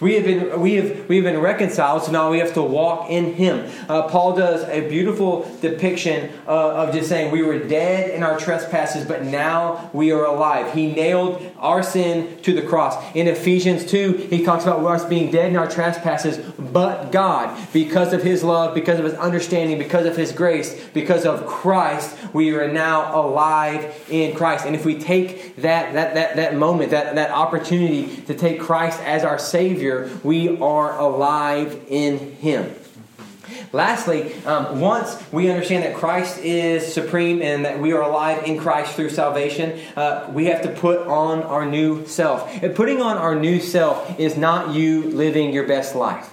We 0.00 0.14
have 0.14 0.24
been, 0.24 0.60
we 0.60 0.74
have, 0.74 1.08
we 1.08 1.16
have 1.16 1.24
been 1.24 1.40
reconciled, 1.40 2.02
so 2.02 2.10
now 2.10 2.30
we 2.30 2.40
have 2.40 2.54
to 2.54 2.62
walk 2.62 3.10
in 3.10 3.34
Him. 3.34 3.70
Uh, 3.88 4.08
Paul 4.08 4.34
does 4.34 4.64
a 4.68 4.88
beautiful 4.88 5.48
depiction 5.60 6.30
uh, 6.48 6.72
of 6.74 6.92
just 6.92 7.08
saying 7.08 7.30
we 7.30 7.42
were 7.42 7.60
dead 7.60 8.10
in 8.10 8.24
our 8.24 8.36
trespasses, 8.36 9.04
but 9.06 9.22
now 9.22 9.90
we 9.92 10.10
are 10.10 10.24
alive. 10.24 10.74
He 10.74 10.92
nailed 10.92 11.40
our 11.58 11.82
sin 11.82 12.40
to 12.42 12.52
the 12.52 12.62
cross. 12.62 12.96
In 13.14 13.28
Ephesians 13.28 13.86
2, 13.86 14.28
he 14.30 14.44
talks 14.44 14.64
about 14.64 14.84
us 14.84 15.04
being 15.04 15.30
dead 15.30 15.50
in 15.50 15.56
our 15.56 15.70
trespasses, 15.70 16.38
but 16.38 17.12
God, 17.12 17.56
because 17.72 18.12
of 18.12 18.22
His 18.22 18.42
love, 18.42 18.74
because 18.74 18.98
of 18.98 19.04
His 19.04 19.14
understanding, 19.14 19.78
because 19.78 20.06
of 20.06 20.16
His 20.16 20.32
grace, 20.32 20.84
because 20.92 21.24
of 21.24 21.46
Christ, 21.46 22.16
we 22.32 22.52
are 22.54 22.70
now 22.70 23.14
alive 23.20 24.04
in 24.10 24.34
Christ. 24.34 24.66
And 24.66 24.74
if 24.74 24.84
we 24.84 24.98
take 24.98 25.54
that, 25.56 25.94
that, 25.94 26.14
that, 26.14 26.36
that 26.36 26.56
moment, 26.56 26.90
that, 26.90 27.14
that 27.14 27.30
opportunity 27.30 28.16
to 28.22 28.34
take 28.34 28.60
Christ 28.60 29.00
as 29.02 29.22
our 29.22 29.38
Savior, 29.38 29.83
Savior, 29.84 30.10
we 30.22 30.58
are 30.60 30.98
alive 30.98 31.78
in 31.88 32.18
Him. 32.36 32.74
Lastly, 33.72 34.32
um, 34.44 34.80
once 34.80 35.22
we 35.30 35.50
understand 35.50 35.84
that 35.84 35.94
Christ 35.94 36.38
is 36.38 36.94
supreme 36.94 37.42
and 37.42 37.66
that 37.66 37.78
we 37.78 37.92
are 37.92 38.00
alive 38.00 38.44
in 38.44 38.56
Christ 38.58 38.94
through 38.94 39.10
salvation, 39.10 39.78
uh, 39.94 40.30
we 40.32 40.46
have 40.46 40.62
to 40.62 40.70
put 40.70 41.06
on 41.06 41.42
our 41.42 41.66
new 41.66 42.06
self. 42.06 42.50
And 42.62 42.74
putting 42.74 43.02
on 43.02 43.18
our 43.18 43.34
new 43.34 43.60
self 43.60 44.18
is 44.18 44.38
not 44.38 44.74
you 44.74 45.02
living 45.02 45.52
your 45.52 45.66
best 45.66 45.94
life. 45.94 46.30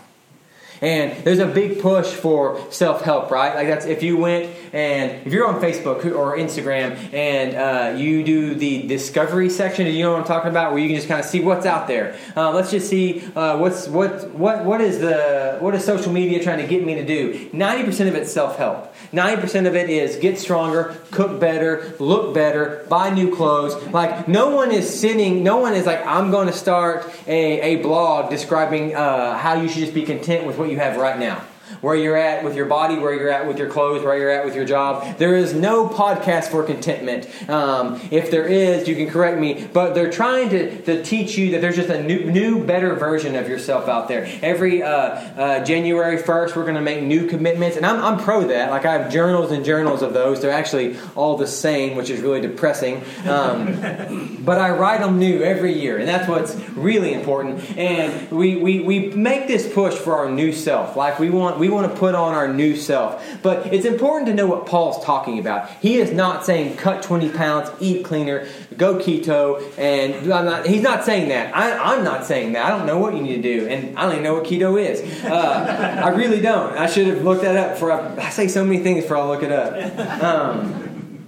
And 0.80 1.24
there's 1.26 1.40
a 1.40 1.48
big 1.48 1.82
push 1.82 2.08
for 2.08 2.72
self 2.72 3.02
help, 3.02 3.32
right? 3.32 3.54
Like 3.54 3.68
that's 3.68 3.86
if 3.86 4.02
you 4.02 4.18
went 4.18 4.56
and 4.74 5.28
if 5.28 5.34
you're 5.34 5.48
on 5.48 5.62
Facebook 5.62 6.06
or 6.16 6.38
Instagram 6.38 7.14
and 7.14 7.56
uh, 7.56 7.98
you 7.98 8.24
do 8.24 8.56
the 8.56 8.88
discovery 8.88 9.50
section, 9.50 9.88
you 9.88 10.04
know 10.04 10.12
what 10.12 10.22
I'm 10.22 10.28
talking 10.28 10.50
about? 10.50 10.72
Where 10.72 10.82
you 10.82 10.88
can 10.88 10.96
just 10.96 11.08
kind 11.08 11.20
of 11.20 11.26
see 11.26 11.42
what's 11.42 11.66
out 11.66 11.88
there. 11.88 12.18
Uh, 12.36 12.52
let's 12.52 12.72
just 12.72 12.90
see 12.90 13.24
uh, 13.36 13.58
what's 13.58 13.88
what 13.88 14.32
what 14.32 14.64
what 14.64 14.82
is 14.82 15.00
the 15.00 15.58
what 15.60 15.76
is 15.76 15.84
social 15.84 16.12
media 16.12 16.42
trying 16.42 16.60
to 16.60 16.68
get 16.68 16.86
me 16.86 16.96
to 16.96 17.06
do? 17.06 17.50
Ninety 17.52 17.84
percent 17.84 18.10
of 18.10 18.16
it's 18.16 18.32
self 18.32 18.58
help. 18.58 18.94
Ninety 19.12 19.42
percent 19.42 19.68
of 19.68 19.76
it 19.76 19.90
is 19.90 20.16
get 20.18 20.40
stronger, 20.40 20.96
cook 21.12 21.40
better, 21.40 21.94
look 22.00 22.34
better, 22.34 22.86
buy 22.90 23.10
new 23.10 23.36
clothes. 23.36 23.76
Like 23.88 24.28
no 24.28 24.56
one 24.56 24.72
is 24.72 25.00
sitting. 25.00 25.44
No 25.44 25.58
one 25.58 25.74
is 25.74 25.86
like 25.86 26.06
I'm 26.06 26.32
going 26.32 26.48
to 26.48 26.54
start 26.54 27.12
a, 27.28 27.62
a 27.62 27.76
blog 27.82 28.30
describing 28.30 28.96
uh, 28.96 29.38
how 29.38 29.56
you 29.56 29.68
should 29.68 29.80
just 29.80 29.94
be 29.94 30.04
content 30.04 30.48
with 30.48 30.58
what 30.58 30.70
you 30.70 30.78
have 30.78 30.98
right 30.98 31.20
now 31.20 31.46
where 31.82 31.96
you're 31.96 32.18
at 32.18 32.44
with 32.44 32.56
your 32.56 32.66
body, 32.66 32.98
where 32.98 33.14
you're 33.14 33.30
at 33.30 33.48
with 33.48 33.58
your 33.58 33.70
clothes, 33.70 34.04
where 34.04 34.18
you're 34.18 34.30
at 34.30 34.46
with 34.46 34.56
your 34.56 34.66
job. 34.66 35.18
There 35.18 35.36
is 35.36 35.54
no 35.54 35.88
podcast 35.88 36.50
for 36.50 36.64
contentment. 36.64 37.28
Um, 37.50 38.02
if 38.12 38.32
there 38.32 38.46
is, 38.46 38.88
you 38.88 38.96
can 38.96 39.10
correct 39.10 39.40
me, 39.40 39.68
but 39.72 39.94
they're 39.94 40.12
trying 40.12 40.50
to, 40.50 40.82
to 40.84 41.04
teach 41.04 41.38
you 41.38 41.52
that 41.52 41.62
there's 41.62 41.76
just 41.76 41.90
a 41.90 42.02
new, 42.02 42.32
new 42.32 42.66
better 42.66 42.96
version 42.96 43.36
of 43.36 43.48
yourself 43.48 43.88
out 43.88 44.08
there. 44.08 44.28
Every 44.42 44.84
uh, 44.84 44.90
uh, 44.90 45.64
January 45.64 46.18
1st, 46.18 46.56
we're 46.56 46.64
going 46.64 46.76
to 46.76 46.82
make 46.82 47.04
new 47.04 47.28
commitments, 47.28 47.78
and 47.78 47.86
I'm, 47.86 48.04
I'm 48.04 48.20
pro 48.20 48.48
that. 48.48 48.72
Like, 48.72 48.86
I 48.86 48.94
have 48.94 49.12
journals 49.12 49.52
and 49.52 49.64
journals 49.64 50.02
of 50.02 50.14
those. 50.14 50.42
They're 50.42 50.52
actually 50.52 50.98
all 51.16 51.38
the 51.38 51.48
same, 51.48 51.96
which 51.96 52.10
is 52.10 52.22
really 52.22 52.42
depressing. 52.42 53.04
Um, 53.26 54.38
but 54.46 54.58
I 54.58 54.72
write 54.72 55.02
them 55.02 55.20
new 55.20 55.42
every 55.42 55.74
year, 55.74 55.98
and 55.98 56.08
that's 56.08 56.28
what's 56.28 56.56
really 56.70 57.14
important. 57.14 57.78
And 57.78 58.32
we, 58.32 58.56
we, 58.58 58.80
we 58.82 59.08
make 59.08 59.48
this 59.48 59.72
push 59.72 59.96
for 59.96 60.16
our 60.16 60.30
new 60.30 60.52
self. 60.54 60.96
Like, 60.96 61.20
we 61.20 61.30
want, 61.30 61.60
we 61.62 61.70
want 61.70 61.92
to 61.92 61.96
put 61.96 62.16
on 62.16 62.34
our 62.34 62.52
new 62.52 62.76
self. 62.76 63.24
But 63.44 63.72
it's 63.72 63.86
important 63.86 64.26
to 64.30 64.34
know 64.34 64.48
what 64.48 64.66
Paul's 64.66 65.06
talking 65.06 65.38
about. 65.38 65.70
He 65.80 65.98
is 65.98 66.12
not 66.12 66.44
saying 66.44 66.76
cut 66.76 67.04
20 67.04 67.30
pounds, 67.30 67.70
eat 67.80 68.04
cleaner, 68.04 68.48
go 68.78 68.96
keto, 68.96 69.62
and 69.78 70.26
not, 70.26 70.66
he's 70.66 70.82
not 70.82 71.04
saying 71.04 71.30
that. 71.30 71.56
I, 71.56 71.96
am 71.96 72.04
not 72.04 72.26
saying 72.26 72.54
that. 72.54 72.66
I 72.66 72.76
don't 72.76 72.88
know 72.88 72.98
what 72.98 73.14
you 73.14 73.22
need 73.22 73.36
to 73.36 73.42
do, 73.44 73.68
and 73.68 73.96
I 73.96 74.02
don't 74.02 74.14
even 74.14 74.24
know 74.24 74.34
what 74.34 74.46
keto 74.46 74.82
is. 74.82 75.02
Uh, 75.24 76.02
I 76.04 76.10
really 76.10 76.42
don't. 76.42 76.76
I 76.76 76.88
should 76.88 77.06
have 77.06 77.24
looked 77.24 77.44
that 77.44 77.56
up 77.56 77.78
for. 77.78 77.92
I, 77.92 78.26
I 78.26 78.30
say 78.32 78.48
so 78.48 78.66
many 78.66 78.80
things 78.80 79.04
before 79.04 79.18
I 79.18 79.26
look 79.28 79.44
it 79.44 79.52
up. 79.52 80.24
Um, 80.24 81.28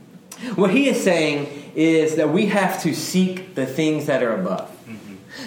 what 0.56 0.72
he 0.72 0.90
is 0.90 1.04
saying 1.04 1.72
is 1.76 2.16
that 2.16 2.30
we 2.30 2.48
have 2.48 2.82
to 2.82 2.96
seek 2.96 3.54
the 3.54 3.68
things 3.68 4.08
that 4.08 4.24
are 4.24 4.34
above. 4.34 4.73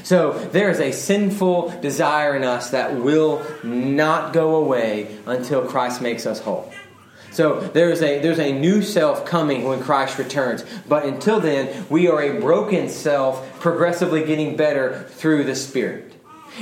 So 0.03 0.33
there 0.33 0.70
is 0.70 0.81
a 0.81 0.92
sinful 0.92 1.81
desire 1.81 2.37
in 2.37 2.44
us 2.44 2.70
that 2.70 2.94
will 2.96 3.44
not 3.62 4.33
go 4.33 4.57
away 4.57 5.16
until 5.27 5.66
Christ 5.66 6.01
makes 6.03 6.27
us 6.27 6.40
whole. 6.40 6.72
So 7.33 7.61
there's 7.61 8.01
a 8.01 8.18
there's 8.20 8.38
a 8.38 8.53
new 8.53 8.81
self 8.81 9.27
coming 9.27 9.64
when 9.64 9.81
Christ 9.81 10.18
returns. 10.18 10.64
But 10.88 11.05
until 11.05 11.38
then, 11.38 11.87
we 11.90 12.09
are 12.09 12.22
a 12.22 12.40
broken 12.40 12.88
self 12.88 13.61
progressively 13.61 14.25
getting 14.25 14.57
better 14.57 15.05
through 15.11 15.44
the 15.44 15.55
Spirit. 15.55 16.15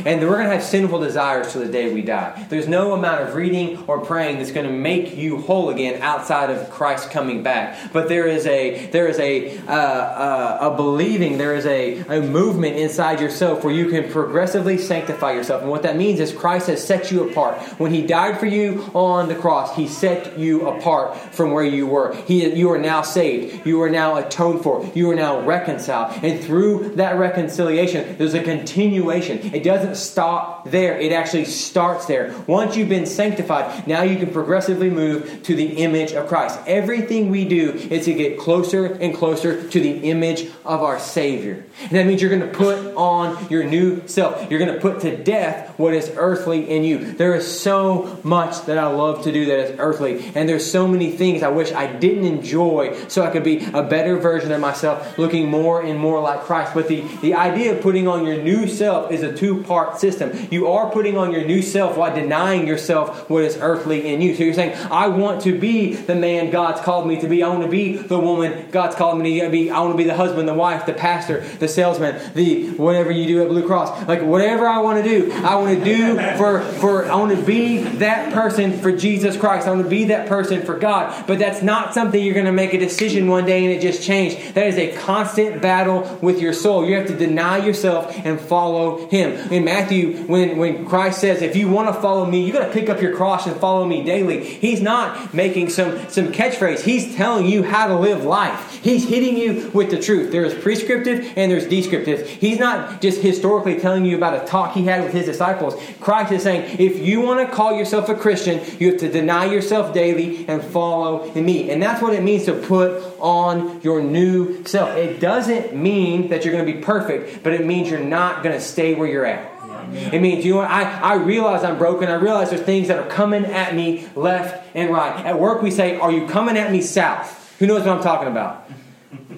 And 0.05 0.21
we're 0.21 0.37
going 0.37 0.49
to 0.49 0.55
have 0.55 0.63
sinful 0.63 1.01
desires 1.01 1.53
till 1.53 1.63
the 1.63 1.71
day 1.71 1.93
we 1.93 2.03
die. 2.03 2.47
There's 2.49 2.69
no 2.69 2.93
amount 2.93 3.23
of 3.23 3.35
reading 3.35 3.85
or 3.87 4.01
praying 4.01 4.39
that's 4.39 4.53
going 4.53 4.67
to 4.67 4.73
make 4.73 5.17
you 5.17 5.41
whole 5.41 5.71
again 5.71 6.03
outside 6.03 6.51
of 6.51 6.71
Christ 6.71 7.11
coming 7.11 7.43
back. 7.43 7.93
But 7.93 8.09
there 8.09 8.27
is 8.27 8.47
a 8.47 8.87
there 8.91 9.09
is 9.09 9.19
a 9.19 9.59
uh, 9.67 9.73
uh, 9.73 10.59
a 10.73 10.77
believing, 10.77 11.39
there 11.39 11.55
is 11.55 11.67
a, 11.67 12.01
a 12.09 12.23
movement 12.23 12.77
inside 12.77 13.21
yourself 13.21 13.65
where 13.65 13.75
you 13.75 13.89
can 13.89 14.11
progressively 14.11 14.79
sanctify 14.79 15.33
yourself. 15.33 15.63
And 15.63 15.71
what 15.71 15.83
that 15.83 15.97
means 15.97 16.21
is 16.21 16.33
Christ 16.33 16.69
has 16.69 16.85
set 16.85 17.11
you 17.11 17.29
apart. 17.29 17.59
When 17.79 17.93
He 17.93 18.03
died 18.03 18.39
for 18.39 18.47
you 18.47 18.91
on 18.95 19.29
the 19.29 19.35
cross, 19.35 19.75
He 19.77 19.89
set 19.89 20.39
you 20.39 20.67
apart 20.69 21.17
from 21.35 21.53
where 21.53 21.65
you 21.65 21.87
were. 21.87 22.15
He, 22.27 22.55
you 22.55 22.71
are 22.73 22.79
now 22.79 23.03
saved. 23.03 23.67
You 23.67 23.83
are 23.83 23.91
now 23.91 24.17
atoned 24.17 24.63
for. 24.63 24.91
You 24.95 25.11
are 25.11 25.15
now 25.15 25.41
reconciled. 25.41 26.25
And 26.25 26.43
through 26.43 26.97
that 26.97 27.19
reconciliation, 27.19 28.17
there's 28.19 28.35
a 28.35 28.43
continuation. 28.43 29.39
It 29.55 29.63
doesn't 29.63 29.84
doesn't 29.85 30.03
stop 30.03 30.71
there. 30.71 30.99
It 30.99 31.13
actually 31.13 31.45
starts 31.45 32.07
there. 32.07 32.35
Once 32.47 32.77
you've 32.77 32.89
been 32.89 33.07
sanctified, 33.07 33.87
now 33.87 34.03
you 34.03 34.17
can 34.19 34.33
progressively 34.33 34.91
move 34.91 35.43
to 35.45 35.55
the 35.55 35.67
image 35.83 36.13
of 36.13 36.27
Christ. 36.27 36.59
Everything 36.67 37.31
we 37.31 37.45
do 37.45 37.73
is 37.73 38.07
to 38.07 38.15
get 38.15 38.39
closer 38.39 38.87
and 38.87 39.15
closer 39.15 39.69
to 39.69 39.81
the 39.81 40.11
image 40.11 40.51
of 40.65 40.83
our 40.83 40.99
Savior. 40.99 41.65
And 41.83 41.91
that 41.91 42.07
means 42.07 42.23
you're 42.23 42.31
going 42.31 42.51
to 42.51 42.57
put 42.57 42.95
on 42.97 43.49
your 43.51 43.65
new 43.65 44.07
self. 44.09 44.51
You're 44.51 44.61
going 44.61 44.75
to 44.75 44.81
put 44.81 45.01
to 45.01 45.17
death 45.17 45.79
what 45.79 45.95
is 45.95 46.11
earthly 46.17 46.71
in 46.71 46.85
you. 46.85 47.13
There 47.13 47.35
is 47.35 47.61
so 47.61 48.21
much 48.23 48.65
that 48.67 48.79
I 48.79 48.87
love 48.87 49.25
to 49.25 49.33
do 49.33 49.47
that 49.47 49.59
is 49.59 49.79
earthly, 49.79 50.33
and 50.35 50.49
there's 50.49 50.71
so 50.71 50.87
many 50.89 51.11
things 51.11 51.43
I 51.43 51.49
wish 51.49 51.73
I 51.73 51.93
didn't 51.93 52.25
enjoy 52.25 52.97
so 53.09 53.23
I 53.23 53.31
could 53.31 53.45
be 53.45 53.65
a 53.73 53.83
better 53.83 54.17
version 54.17 54.53
of 54.53 54.61
myself, 54.61 55.19
looking 55.19 55.49
more 55.49 55.83
and 55.83 55.99
more 55.99 56.21
like 56.21 56.43
Christ. 56.43 56.75
But 56.75 56.89
the, 56.89 57.03
the 57.21 57.35
idea 57.35 57.75
of 57.77 57.83
putting 57.83 58.09
on 58.09 58.25
your 58.27 58.43
new 58.43 58.67
self 58.69 59.11
is 59.11 59.23
a 59.23 59.35
two 59.37 59.63
part 59.65 59.74
system. 59.97 60.49
You 60.51 60.69
are 60.69 60.91
putting 60.91 61.17
on 61.17 61.33
your 61.33 61.45
new 61.45 61.63
self 61.63 61.97
while 61.97 62.15
denying 62.15 62.67
yourself 62.67 63.29
what 63.29 63.45
is 63.45 63.57
earthly 63.61 64.13
in 64.13 64.21
you. 64.21 64.35
So 64.35 64.45
you're 64.45 64.55
saying, 64.55 64.75
I 64.91 65.09
want 65.09 65.43
to 65.43 65.59
be 65.59 65.95
the 65.95 66.15
man 66.15 66.51
God's 66.51 66.81
called 66.81 67.07
me 67.07 67.21
to 67.21 67.29
be. 67.29 67.43
I 67.43 67.49
want 67.49 67.63
to 67.63 67.69
be 67.69 67.97
the 67.97 68.19
woman 68.19 68.71
God's 68.71 68.97
called 68.97 69.19
me 69.19 69.41
to 69.41 69.51
be. 69.51 69.71
I 69.71 69.81
want 69.81 69.93
to 69.93 69.97
be 69.97 70.05
the 70.05 70.17
husband, 70.17 70.49
the 70.49 70.55
wife, 70.55 70.87
the 70.87 70.93
pastor, 70.93 71.41
the 71.59 71.69
salesman, 71.69 72.21
the 72.35 72.71
whatever 72.71 73.11
you 73.11 73.27
do 73.27 73.43
at 73.43 73.49
Blue 73.49 73.67
Cross. 73.67 74.09
Like 74.09 74.23
whatever 74.23 74.67
I 74.67 74.79
want 74.79 75.03
to 75.03 75.09
do, 75.09 75.33
I 75.33 75.57
want 75.57 75.79
to 75.79 75.85
do 75.85 76.17
for, 76.37 76.61
for 76.81 77.07
I 77.07 77.17
want 77.17 77.37
to 77.37 77.45
be 77.45 77.79
that 77.79 78.33
person 78.33 78.79
for 78.79 78.93
Jesus 78.93 79.37
Christ. 79.37 79.67
I 79.67 79.71
want 79.71 79.83
to 79.83 79.91
be 79.91 80.05
that 80.05 80.29
person 80.29 80.63
for 80.63 80.79
God. 80.79 81.27
But 81.27 81.39
that's 81.39 81.63
not 81.63 81.95
something 81.95 82.23
you're 82.23 82.35
going 82.35 82.47
to 82.47 82.53
make 82.53 82.75
a 82.75 82.79
decision 82.79 83.29
one 83.29 83.47
day 83.47 83.65
and 83.65 83.73
it 83.73 83.81
just 83.81 84.03
changed. 84.03 84.55
That 84.55 84.67
is 84.67 84.77
a 84.77 84.97
constant 84.97 85.61
battle 85.61 86.19
with 86.21 86.41
your 86.41 86.53
soul. 86.53 86.85
You 86.87 86.97
have 86.97 87.07
to 87.07 87.17
deny 87.17 87.59
yourself 87.59 88.15
and 88.25 88.41
follow 88.41 89.09
Him. 89.09 89.33
Matthew, 89.65 90.25
when, 90.25 90.57
when 90.57 90.87
Christ 90.87 91.21
says, 91.21 91.43
if 91.43 91.57
you 91.57 91.69
want 91.69 91.95
to 91.95 92.01
follow 92.01 92.27
me, 92.27 92.45
you 92.45 92.53
got 92.53 92.67
to 92.67 92.73
pick 92.73 92.89
up 92.89 93.01
your 93.01 93.17
cross 93.17 93.47
and 93.47 93.57
follow 93.57 93.85
me 93.87 94.03
daily. 94.05 94.45
He's 94.45 94.81
not 94.81 95.35
making 95.35 95.71
some, 95.71 96.09
some 96.09 96.29
catchphrase. 96.29 96.81
He's 96.81 97.15
telling 97.15 97.47
you 97.47 97.63
how 97.63 97.89
to 97.89 97.97
live 97.97 98.25
life. 98.25 98.81
He's 98.83 99.09
hitting 99.09 99.37
you 99.37 99.71
with 99.73 99.91
the 99.91 99.99
truth. 100.01 100.31
There 100.31 100.45
is 100.45 100.55
prescriptive 100.55 101.33
and 101.37 101.51
there's 101.51 101.67
descriptive. 101.67 102.29
He's 102.29 102.59
not 102.59 103.01
just 103.01 103.21
historically 103.21 103.81
telling 103.81 104.05
you 104.05 104.17
about 104.17 104.43
a 104.43 104.47
talk 104.47 104.75
he 104.75 104.85
had 104.85 105.03
with 105.03 105.13
his 105.13 105.27
disciples. 105.27 105.75
Christ 106.01 106.33
is 106.33 106.43
saying, 106.43 106.79
if 106.79 106.99
you 106.99 107.21
want 107.21 107.49
to 107.49 107.55
call 107.55 107.73
yourself 107.73 108.09
a 108.09 108.15
Christian, 108.15 108.61
you 108.79 108.91
have 108.91 109.01
to 109.01 109.11
deny 109.11 109.47
yourself 109.47 109.95
daily 109.95 110.47
and 110.49 110.63
follow 110.63 111.33
me. 111.33 111.71
And 111.71 111.83
that's 111.83 112.03
what 112.03 112.13
it 112.13 112.23
means 112.23 112.45
to 112.45 112.55
put 112.55 113.03
on 113.19 113.81
your 113.83 114.03
new 114.03 114.65
self. 114.65 114.91
It 114.97 115.21
doesn't 115.21 115.75
mean 115.75 116.29
that 116.29 116.45
you're 116.45 116.53
going 116.53 116.67
to 116.67 116.73
be 116.73 116.81
perfect, 116.81 117.43
but 117.43 117.53
it 117.53 117.65
means 117.65 117.89
you're 117.89 118.01
not 118.01 118.43
going 118.43 118.55
to 118.55 118.61
stay 118.61 118.95
where 118.95 119.09
you're 119.09 119.27
at. 119.27 119.54
It 119.93 120.21
means, 120.21 120.45
you 120.45 120.53
know 120.53 120.59
what, 120.59 120.71
I, 120.71 121.01
I 121.01 121.15
realize 121.15 121.65
I'm 121.65 121.79
broken. 121.79 122.09
I 122.09 122.15
realize 122.15 122.51
there's 122.51 122.63
things 122.63 122.89
that 122.89 122.99
are 122.99 123.09
coming 123.09 123.45
at 123.45 123.75
me 123.75 124.09
left 124.15 124.67
and 124.75 124.91
right. 124.91 125.25
At 125.25 125.39
work, 125.39 125.63
we 125.63 125.71
say, 125.71 125.97
Are 125.97 126.13
you 126.13 126.27
coming 126.27 126.57
at 126.57 126.71
me 126.73 126.81
south? 126.81 127.57
Who 127.59 127.67
knows 127.67 127.81
what 127.81 127.97
I'm 127.97 128.03
talking 128.03 128.29
about? 128.29 128.71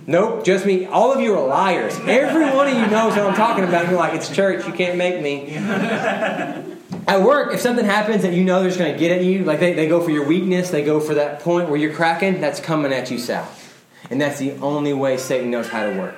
Nope, 0.07 0.45
just 0.45 0.65
me. 0.65 0.87
All 0.87 1.13
of 1.13 1.21
you 1.21 1.35
are 1.35 1.47
liars. 1.47 1.99
Every 2.07 2.45
one 2.45 2.69
of 2.69 2.75
you 2.75 2.87
knows 2.87 3.17
what 3.17 3.27
I'm 3.27 3.35
talking 3.35 3.65
about. 3.65 3.89
You're 3.89 3.99
like, 3.99 4.15
it's 4.15 4.33
church, 4.33 4.67
you 4.67 4.73
can't 4.73 4.97
make 4.97 5.21
me. 5.21 5.57
At 7.09 7.23
work, 7.23 7.55
if 7.55 7.61
something 7.61 7.85
happens 7.85 8.23
that 8.23 8.33
you 8.33 8.45
know 8.45 8.61
they're 8.61 8.69
just 8.69 8.81
going 8.81 8.93
to 8.93 8.99
get 8.99 9.13
at 9.13 9.23
you, 9.25 9.45
like 9.45 9.61
they, 9.61 9.75
they 9.75 9.87
go 9.87 10.03
for 10.03 10.11
your 10.11 10.27
weakness, 10.27 10.71
they 10.71 10.85
go 10.85 10.99
for 10.99 11.15
that 11.15 11.39
point 11.39 11.69
where 11.69 11.79
you're 11.79 11.95
cracking, 11.95 12.41
that's 12.41 12.59
coming 12.59 12.93
at 12.93 13.13
you 13.13 13.19
south. 13.19 13.63
And 14.11 14.21
that's 14.21 14.41
the 14.41 14.53
only 14.55 14.93
way 14.93 15.17
Satan 15.17 15.53
knows 15.53 15.69
how 15.69 15.89
to 15.89 15.97
work. 15.97 16.17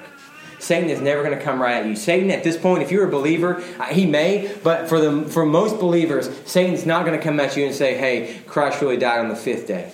Satan 0.58 0.90
is 0.90 1.00
never 1.00 1.22
going 1.22 1.36
to 1.36 1.42
come 1.42 1.60
right 1.60 1.76
at 1.76 1.86
you. 1.86 1.96
Satan, 1.96 2.30
at 2.30 2.44
this 2.44 2.56
point, 2.56 2.82
if 2.82 2.90
you're 2.90 3.06
a 3.06 3.10
believer, 3.10 3.62
uh, 3.78 3.84
he 3.84 4.06
may, 4.06 4.54
but 4.62 4.88
for 4.88 5.00
the 5.00 5.28
for 5.28 5.46
most 5.46 5.78
believers, 5.78 6.30
Satan's 6.46 6.84
not 6.84 7.04
going 7.04 7.16
to 7.16 7.22
come 7.22 7.38
at 7.40 7.56
you 7.56 7.64
and 7.64 7.74
say, 7.74 7.96
"Hey, 7.96 8.40
Christ 8.46 8.80
really 8.82 8.96
died 8.96 9.20
on 9.20 9.28
the 9.28 9.36
fifth 9.36 9.66
day." 9.66 9.92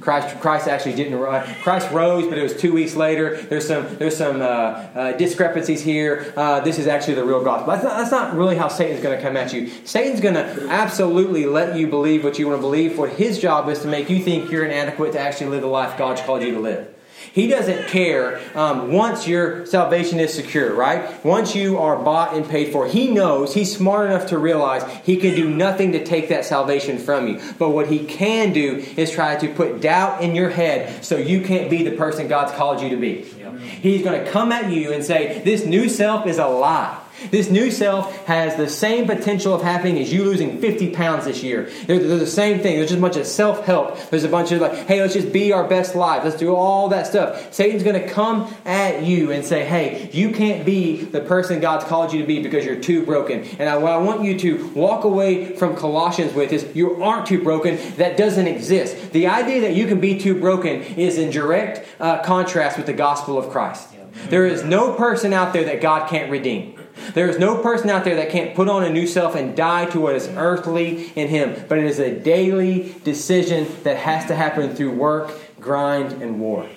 Christ, 0.00 0.38
Christ 0.40 0.68
actually 0.68 0.94
didn't 0.94 1.18
rise. 1.18 1.48
Christ 1.62 1.90
rose, 1.90 2.26
but 2.26 2.36
it 2.36 2.42
was 2.42 2.54
two 2.56 2.72
weeks 2.72 2.94
later. 2.96 3.40
There's 3.42 3.66
some, 3.66 3.96
there's 3.96 4.16
some 4.16 4.42
uh, 4.42 4.44
uh, 4.44 5.12
discrepancies 5.12 5.82
here. 5.82 6.32
Uh, 6.36 6.60
this 6.60 6.78
is 6.78 6.86
actually 6.86 7.14
the 7.14 7.24
real 7.24 7.42
gospel. 7.42 7.72
That's 7.72 7.84
not, 7.84 7.96
that's 7.96 8.10
not 8.10 8.36
really 8.36 8.56
how 8.56 8.68
Satan's 8.68 9.02
going 9.02 9.16
to 9.16 9.22
come 9.22 9.36
at 9.36 9.52
you. 9.52 9.68
Satan's 9.84 10.20
going 10.20 10.34
to 10.34 10.68
absolutely 10.68 11.46
let 11.46 11.76
you 11.76 11.86
believe 11.86 12.24
what 12.24 12.38
you 12.38 12.46
want 12.46 12.58
to 12.58 12.62
believe. 12.62 12.98
What 12.98 13.10
his 13.10 13.38
job 13.38 13.68
is 13.68 13.80
to 13.82 13.88
make 13.88 14.10
you 14.10 14.22
think 14.22 14.50
you're 14.50 14.64
inadequate 14.66 15.12
to 15.12 15.20
actually 15.20 15.48
live 15.48 15.62
the 15.62 15.68
life 15.68 15.96
God's 15.96 16.20
called 16.20 16.42
you 16.42 16.54
to 16.54 16.60
live. 16.60 16.95
He 17.32 17.46
doesn't 17.46 17.88
care 17.88 18.40
um, 18.54 18.92
once 18.92 19.26
your 19.26 19.66
salvation 19.66 20.20
is 20.20 20.34
secure, 20.34 20.74
right? 20.74 21.24
Once 21.24 21.54
you 21.54 21.78
are 21.78 21.96
bought 21.96 22.34
and 22.34 22.48
paid 22.48 22.72
for, 22.72 22.86
he 22.86 23.10
knows, 23.10 23.54
he's 23.54 23.76
smart 23.76 24.10
enough 24.10 24.26
to 24.28 24.38
realize 24.38 24.82
he 25.04 25.16
can 25.16 25.34
do 25.34 25.48
nothing 25.48 25.92
to 25.92 26.04
take 26.04 26.28
that 26.28 26.44
salvation 26.44 26.98
from 26.98 27.28
you. 27.28 27.40
But 27.58 27.70
what 27.70 27.88
he 27.88 28.04
can 28.04 28.52
do 28.52 28.84
is 28.96 29.10
try 29.10 29.36
to 29.36 29.48
put 29.54 29.80
doubt 29.80 30.22
in 30.22 30.34
your 30.34 30.50
head 30.50 31.04
so 31.04 31.16
you 31.16 31.42
can't 31.42 31.70
be 31.70 31.82
the 31.82 31.96
person 31.96 32.28
God's 32.28 32.52
called 32.52 32.80
you 32.80 32.90
to 32.90 32.96
be. 32.96 33.22
He's 33.58 34.02
going 34.02 34.24
to 34.24 34.30
come 34.30 34.52
at 34.52 34.70
you 34.70 34.92
and 34.92 35.04
say, 35.04 35.42
This 35.42 35.64
new 35.64 35.88
self 35.88 36.26
is 36.26 36.38
a 36.38 36.46
lie. 36.46 36.98
This 37.30 37.50
new 37.50 37.70
self 37.70 38.26
has 38.26 38.56
the 38.56 38.68
same 38.68 39.06
potential 39.06 39.54
of 39.54 39.62
happening 39.62 39.98
as 39.98 40.12
you 40.12 40.24
losing 40.24 40.60
50 40.60 40.90
pounds 40.90 41.24
this 41.24 41.42
year. 41.42 41.70
They're, 41.86 41.98
they're 41.98 42.18
the 42.18 42.26
same 42.26 42.60
thing. 42.60 42.76
There's 42.76 42.90
just 42.90 42.98
a 42.98 43.02
bunch 43.02 43.16
of 43.16 43.26
self 43.26 43.64
help. 43.64 43.98
There's 44.10 44.24
a 44.24 44.28
bunch 44.28 44.52
of 44.52 44.60
like, 44.60 44.86
hey, 44.86 45.00
let's 45.00 45.14
just 45.14 45.32
be 45.32 45.52
our 45.52 45.66
best 45.66 45.94
life. 45.94 46.24
Let's 46.24 46.36
do 46.36 46.54
all 46.54 46.88
that 46.88 47.06
stuff. 47.06 47.52
Satan's 47.52 47.82
going 47.82 48.00
to 48.00 48.08
come 48.08 48.54
at 48.64 49.02
you 49.02 49.32
and 49.32 49.44
say, 49.44 49.64
hey, 49.64 50.10
you 50.12 50.30
can't 50.30 50.64
be 50.66 51.04
the 51.04 51.20
person 51.20 51.60
God's 51.60 51.84
called 51.84 52.12
you 52.12 52.20
to 52.20 52.26
be 52.26 52.42
because 52.42 52.64
you're 52.64 52.80
too 52.80 53.04
broken. 53.04 53.44
And 53.58 53.68
I, 53.68 53.76
what 53.78 53.92
I 53.92 53.98
want 53.98 54.22
you 54.22 54.38
to 54.38 54.68
walk 54.68 55.04
away 55.04 55.56
from 55.56 55.76
Colossians 55.76 56.34
with 56.34 56.52
is 56.52 56.66
you 56.74 57.02
aren't 57.02 57.26
too 57.26 57.42
broken. 57.42 57.78
That 57.96 58.16
doesn't 58.16 58.46
exist. 58.46 59.12
The 59.12 59.26
idea 59.26 59.62
that 59.62 59.74
you 59.74 59.86
can 59.86 60.00
be 60.00 60.18
too 60.18 60.38
broken 60.38 60.82
is 60.82 61.18
in 61.18 61.30
direct 61.30 61.86
uh, 62.00 62.22
contrast 62.22 62.76
with 62.76 62.86
the 62.86 62.92
gospel 62.92 63.38
of 63.38 63.50
Christ. 63.50 63.88
There 64.28 64.46
is 64.46 64.64
no 64.64 64.94
person 64.94 65.32
out 65.32 65.52
there 65.52 65.64
that 65.64 65.80
God 65.80 66.08
can't 66.08 66.30
redeem. 66.30 66.75
There 67.14 67.28
is 67.28 67.38
no 67.38 67.62
person 67.62 67.90
out 67.90 68.04
there 68.04 68.16
that 68.16 68.30
can't 68.30 68.54
put 68.54 68.68
on 68.68 68.84
a 68.84 68.90
new 68.90 69.06
self 69.06 69.34
and 69.34 69.56
die 69.56 69.86
to 69.86 70.00
what 70.00 70.14
is 70.14 70.28
earthly 70.28 71.12
in 71.14 71.28
him. 71.28 71.64
But 71.68 71.78
it 71.78 71.84
is 71.84 71.98
a 71.98 72.18
daily 72.18 72.94
decision 73.04 73.66
that 73.84 73.96
has 73.98 74.26
to 74.26 74.34
happen 74.34 74.74
through 74.74 74.92
work, 74.92 75.32
grind, 75.60 76.22
and 76.22 76.40
war. 76.40 76.68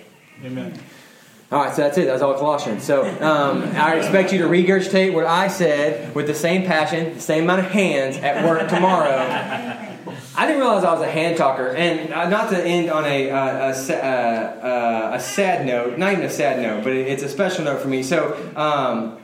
Amen. 0.44 0.80
All 1.52 1.64
right, 1.64 1.76
so 1.76 1.82
that's 1.82 1.98
it. 1.98 2.06
That's 2.06 2.22
all 2.22 2.36
Colossians. 2.36 2.84
So 2.84 3.04
um, 3.22 3.64
I 3.76 3.96
expect 3.96 4.32
you 4.32 4.40
to 4.40 4.48
regurgitate 4.48 5.14
what 5.14 5.26
I 5.26 5.48
said 5.48 6.14
with 6.14 6.28
the 6.28 6.36
same 6.36 6.64
passion, 6.64 7.16
the 7.16 7.22
same 7.22 7.46
amount 7.46 7.62
of 7.62 7.72
hands 7.72 8.18
at 8.18 8.46
work 8.46 8.70
tomorrow. 8.70 9.88
I 10.36 10.46
didn't 10.46 10.62
realize 10.62 10.84
I 10.84 10.94
was 10.94 11.02
a 11.02 11.10
hand 11.10 11.38
talker, 11.38 11.70
and 11.70 12.14
uh, 12.14 12.30
not 12.30 12.50
to 12.52 12.64
end 12.64 12.90
on 12.92 13.04
a, 13.04 13.32
uh, 13.32 13.74
a, 13.74 13.94
uh, 13.94 13.98
uh, 13.98 15.12
a 15.16 15.20
sad 15.20 15.66
note, 15.66 15.98
not 15.98 16.14
even 16.14 16.24
a 16.24 16.30
sad 16.30 16.62
note, 16.62 16.84
but 16.84 16.94
it's 16.94 17.24
a 17.24 17.30
special 17.30 17.66
note 17.66 17.82
for 17.82 17.88
me. 17.88 18.04
So, 18.04 18.38
um, 18.56 19.19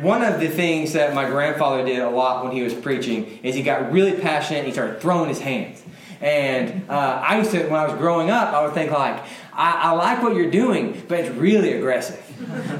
one 0.00 0.22
of 0.22 0.40
the 0.40 0.48
things 0.48 0.92
that 0.92 1.14
my 1.14 1.24
grandfather 1.28 1.84
did 1.84 2.00
a 2.00 2.10
lot 2.10 2.44
when 2.44 2.52
he 2.52 2.62
was 2.62 2.74
preaching 2.74 3.38
is 3.42 3.54
he 3.54 3.62
got 3.62 3.92
really 3.92 4.12
passionate 4.12 4.58
and 4.58 4.66
he 4.66 4.72
started 4.72 5.00
throwing 5.00 5.28
his 5.28 5.40
hands. 5.40 5.82
And 6.20 6.88
uh, 6.90 7.22
I 7.24 7.38
used 7.38 7.52
to, 7.52 7.62
when 7.64 7.78
I 7.78 7.86
was 7.86 7.96
growing 7.96 8.30
up, 8.30 8.52
I 8.52 8.64
would 8.64 8.74
think 8.74 8.90
like, 8.90 9.22
I, 9.52 9.72
I 9.72 9.90
like 9.92 10.22
what 10.22 10.34
you're 10.34 10.50
doing, 10.50 11.02
but 11.08 11.20
it's 11.20 11.34
really 11.36 11.72
aggressive. 11.72 12.24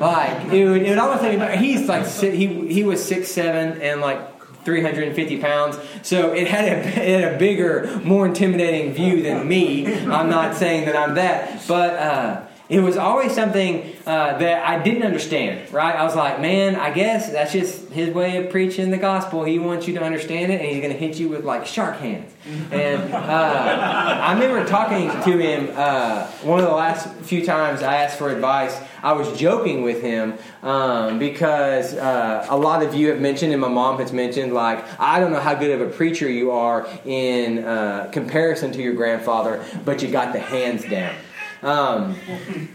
Like 0.01 0.53
it 0.53 0.69
would, 0.69 0.83
it 0.83 0.91
would 0.91 0.99
almost 0.99 1.23
think. 1.23 1.43
He's 1.61 1.89
like 1.89 2.07
he 2.07 2.73
he 2.73 2.85
was 2.85 3.05
six 3.05 3.29
seven 3.29 3.83
and 3.83 4.01
like 4.01 4.21
350 4.65 5.41
pounds. 5.41 5.79
So 6.03 6.33
it 6.33 6.47
had, 6.47 6.65
a, 6.67 6.77
it 6.77 7.23
had 7.23 7.35
a 7.35 7.39
bigger, 7.39 8.01
more 8.05 8.27
intimidating 8.27 8.93
view 8.93 9.23
than 9.23 9.49
me. 9.49 9.87
I'm 9.87 10.29
not 10.29 10.57
saying 10.57 10.85
that 10.85 10.95
I'm 10.95 11.15
that, 11.15 11.67
but 11.67 11.95
uh, 11.95 12.47
it 12.69 12.81
was 12.81 12.99
always 12.99 13.35
something 13.35 13.97
uh, 14.07 14.37
that 14.39 14.67
I 14.69 14.83
didn't 14.83 15.03
understand, 15.03 15.73
right? 15.73 15.95
I 15.95 16.05
was 16.05 16.15
like, 16.15 16.39
man, 16.41 16.77
I 16.77 16.91
guess 16.91 17.33
that's 17.33 17.53
just 17.53 17.89
his 17.89 18.13
way 18.13 18.37
of 18.37 18.51
preaching 18.51 18.91
the 18.91 18.99
gospel. 18.99 19.43
He 19.45 19.59
wants 19.59 19.89
you 19.89 19.95
to 19.95 20.03
understand 20.05 20.53
it, 20.53 20.61
and 20.61 20.71
he's 20.71 20.81
going 20.83 20.93
to 20.93 20.99
hit 20.99 21.19
you 21.19 21.31
with 21.31 21.45
like 21.45 21.67
shark 21.67 21.97
hands. 21.97 22.35
And 22.71 23.13
uh, 23.13 24.19
I 24.23 24.35
remember 24.35 24.67
talking 24.69 25.09
to 25.09 25.39
him 25.39 25.71
uh, 25.75 26.27
one 26.43 26.59
of 26.59 26.67
the 26.67 26.75
last 26.75 27.09
few 27.21 27.45
times 27.45 27.83
I 27.83 27.97
asked 27.97 28.19
for 28.19 28.31
advice. 28.31 28.79
I 29.03 29.13
was 29.13 29.39
joking 29.39 29.83
with 29.83 30.03
him 30.03 30.35
um, 30.63 31.19
because 31.19 31.95
uh, 31.95 32.47
a 32.51 32.57
lot 32.57 32.83
of 32.83 32.95
you 32.95 33.09
have 33.09 33.21
mentioned, 33.21 33.53
and 33.53 33.61
my 33.61 33.69
mom 33.69 33.99
has 33.99 34.13
mentioned, 34.13 34.53
like, 34.53 34.85
I 35.01 35.21
don't 35.21 35.33
know 35.33 35.41
how 35.41 35.55
good 35.55 35.71
of 35.71 35.87
a 35.87 35.91
preacher 35.91 36.29
you 36.29 36.51
are 36.51 36.87
in 37.07 37.65
uh, 37.65 38.11
comparison 38.13 38.73
to 38.73 38.83
your 38.83 38.95
grandfather, 38.95 39.65
but 39.85 40.03
you 40.03 40.11
got 40.11 40.33
the 40.33 40.41
hands 40.41 40.85
down. 40.85 41.15
Um, 41.63 42.17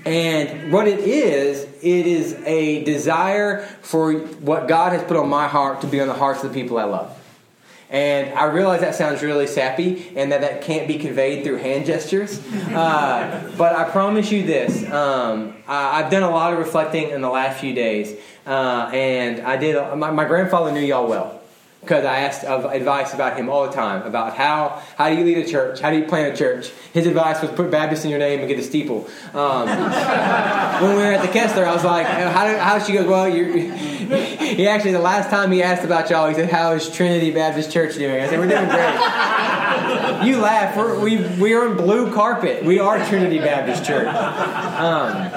and 0.06 0.72
what 0.72 0.88
it 0.88 1.00
is, 1.00 1.63
it 1.82 2.08
is 2.08 2.34
a 2.46 2.84
desire 2.84 3.65
for 3.82 4.13
what 4.13 4.67
God 4.67 4.93
has 4.93 5.04
put 5.04 5.17
on 5.17 5.30
my 5.30 5.48
heart 5.48 5.82
to 5.82 5.88
be 5.88 6.02
on 6.02 6.08
the 6.08 6.13
hearts 6.13 6.43
of 6.43 6.54
the 6.54 6.62
people 6.62 6.78
I 6.78 6.84
love. 6.84 7.19
And 7.89 8.34
I 8.34 8.46
realize 8.46 8.82
that 8.82 8.96
sounds 8.96 9.22
really 9.22 9.46
sappy 9.46 10.12
and 10.15 10.32
that 10.32 10.41
that 10.41 10.63
can't 10.63 10.88
be 10.88 10.98
conveyed 10.98 11.43
through 11.43 11.58
hand 11.58 11.86
gestures. 11.86 12.39
Uh, 12.74 13.52
but 13.56 13.76
I 13.76 13.88
promise 13.91 14.32
you 14.32 14.43
this 14.43 14.84
um, 14.89 15.56
I, 15.67 16.02
I've 16.02 16.10
done 16.10 16.24
a 16.24 16.30
lot 16.30 16.54
of 16.54 16.60
reflecting 16.60 17.12
in 17.12 17.22
the 17.22 17.30
last 17.30 17.60
few 17.60 17.76
days 17.76 18.19
uh, 18.48 18.89
and 18.91 19.41
I 19.41 19.58
did. 19.58 19.76
My, 19.96 20.10
my 20.10 20.26
grandfather 20.26 20.71
knew 20.71 20.79
y'all 20.79 21.08
well 21.08 21.42
because 21.84 22.06
I 22.06 22.19
asked 22.19 22.46
of 22.46 22.63
advice 22.65 23.13
about 23.13 23.38
him 23.38 23.50
all 23.50 23.67
the 23.67 23.73
time 23.73 24.04
about 24.04 24.36
how 24.38 24.81
how 24.98 25.10
do 25.10 25.17
you 25.17 25.25
lead 25.25 25.38
a 25.38 25.48
church, 25.48 25.81
how 25.81 25.92
do 25.92 25.98
you 25.98 26.06
plant 26.06 26.34
a 26.34 26.38
church. 26.38 26.69
His 26.94 27.06
advice 27.08 27.42
was 27.42 27.52
put 27.52 27.69
Baptist 27.69 28.06
in 28.06 28.10
your 28.10 28.19
name 28.19 28.40
and 28.40 28.48
get 28.48 28.58
a 28.58 28.63
steeple. 28.63 29.08
Um, 29.34 29.67
when 30.81 30.96
we 30.96 31.04
were 31.04 31.12
at 31.12 31.21
the 31.21 31.31
Kessler, 31.31 31.65
I 31.65 31.73
was 31.73 31.84
like, 31.84 32.08
how, 32.08 32.48
do, 32.48 32.58
how 32.58 32.79
she 32.79 32.94
goes? 32.94 33.06
Well, 33.06 33.25
he 33.31 34.67
actually 34.67 34.92
the 34.92 35.00
last 35.00 35.29
time 35.29 35.52
he 35.52 35.62
asked 35.62 35.84
about 35.84 36.10
y'all, 36.10 36.27
he 36.29 36.36
said, 36.36 36.50
"How 36.50 36.71
is 36.71 36.90
Trinity 36.90 37.31
Baptist 37.31 37.71
Church 37.71 37.96
doing?" 37.96 38.21
I 38.21 38.27
said, 38.27 38.40
"We're 38.40 38.48
doing 38.48 38.69
great." 38.69 40.25
you 40.27 40.38
laugh. 40.40 40.77
We're, 40.77 41.00
we 41.00 41.17
we 41.40 41.54
are 41.54 41.69
in 41.69 41.77
blue 41.77 42.13
carpet. 42.13 42.63
We 42.63 42.79
are 42.79 43.04
Trinity 43.08 43.40
Baptist 43.40 43.86
Church. 43.86 44.08
Um, 44.08 45.29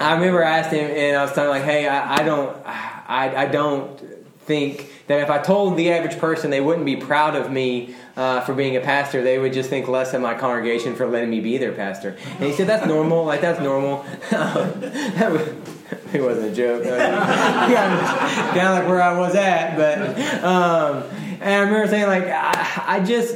I 0.00 0.14
remember 0.14 0.44
I 0.44 0.58
asked 0.58 0.72
him, 0.72 0.90
and 0.90 1.16
I 1.16 1.22
was 1.22 1.32
telling 1.32 1.60
him 1.60 1.60
like, 1.60 1.70
"Hey, 1.70 1.88
I, 1.88 2.16
I 2.16 2.22
don't, 2.22 2.56
I, 2.66 3.34
I 3.36 3.46
don't 3.46 4.19
think." 4.50 4.90
that 5.10 5.20
if 5.20 5.28
I 5.28 5.38
told 5.38 5.76
the 5.76 5.90
average 5.90 6.18
person 6.18 6.52
they 6.52 6.60
wouldn't 6.60 6.86
be 6.86 6.94
proud 6.94 7.34
of 7.34 7.50
me 7.50 7.96
uh, 8.16 8.42
for 8.42 8.54
being 8.54 8.76
a 8.76 8.80
pastor, 8.80 9.22
they 9.24 9.40
would 9.40 9.52
just 9.52 9.68
think 9.68 9.88
less 9.88 10.14
of 10.14 10.22
my 10.22 10.34
congregation 10.34 10.94
for 10.94 11.04
letting 11.04 11.30
me 11.30 11.40
be 11.40 11.58
their 11.58 11.72
pastor. 11.72 12.16
And 12.34 12.44
he 12.44 12.52
said, 12.52 12.68
that's 12.68 12.86
normal. 12.86 13.24
Like, 13.24 13.40
that's 13.40 13.58
normal. 13.58 14.06
it 14.30 16.22
wasn't 16.22 16.52
a 16.52 16.54
joke. 16.54 16.84
kind 16.84 16.98
of 18.68 18.78
like 18.78 18.88
where 18.88 19.02
I 19.02 19.18
was 19.18 19.34
at. 19.34 19.76
But, 19.76 19.98
um, 20.44 21.02
and 21.40 21.54
I 21.54 21.58
remember 21.58 21.88
saying, 21.88 22.06
like, 22.06 22.28
I, 22.28 22.84
I 22.86 23.00
just 23.00 23.34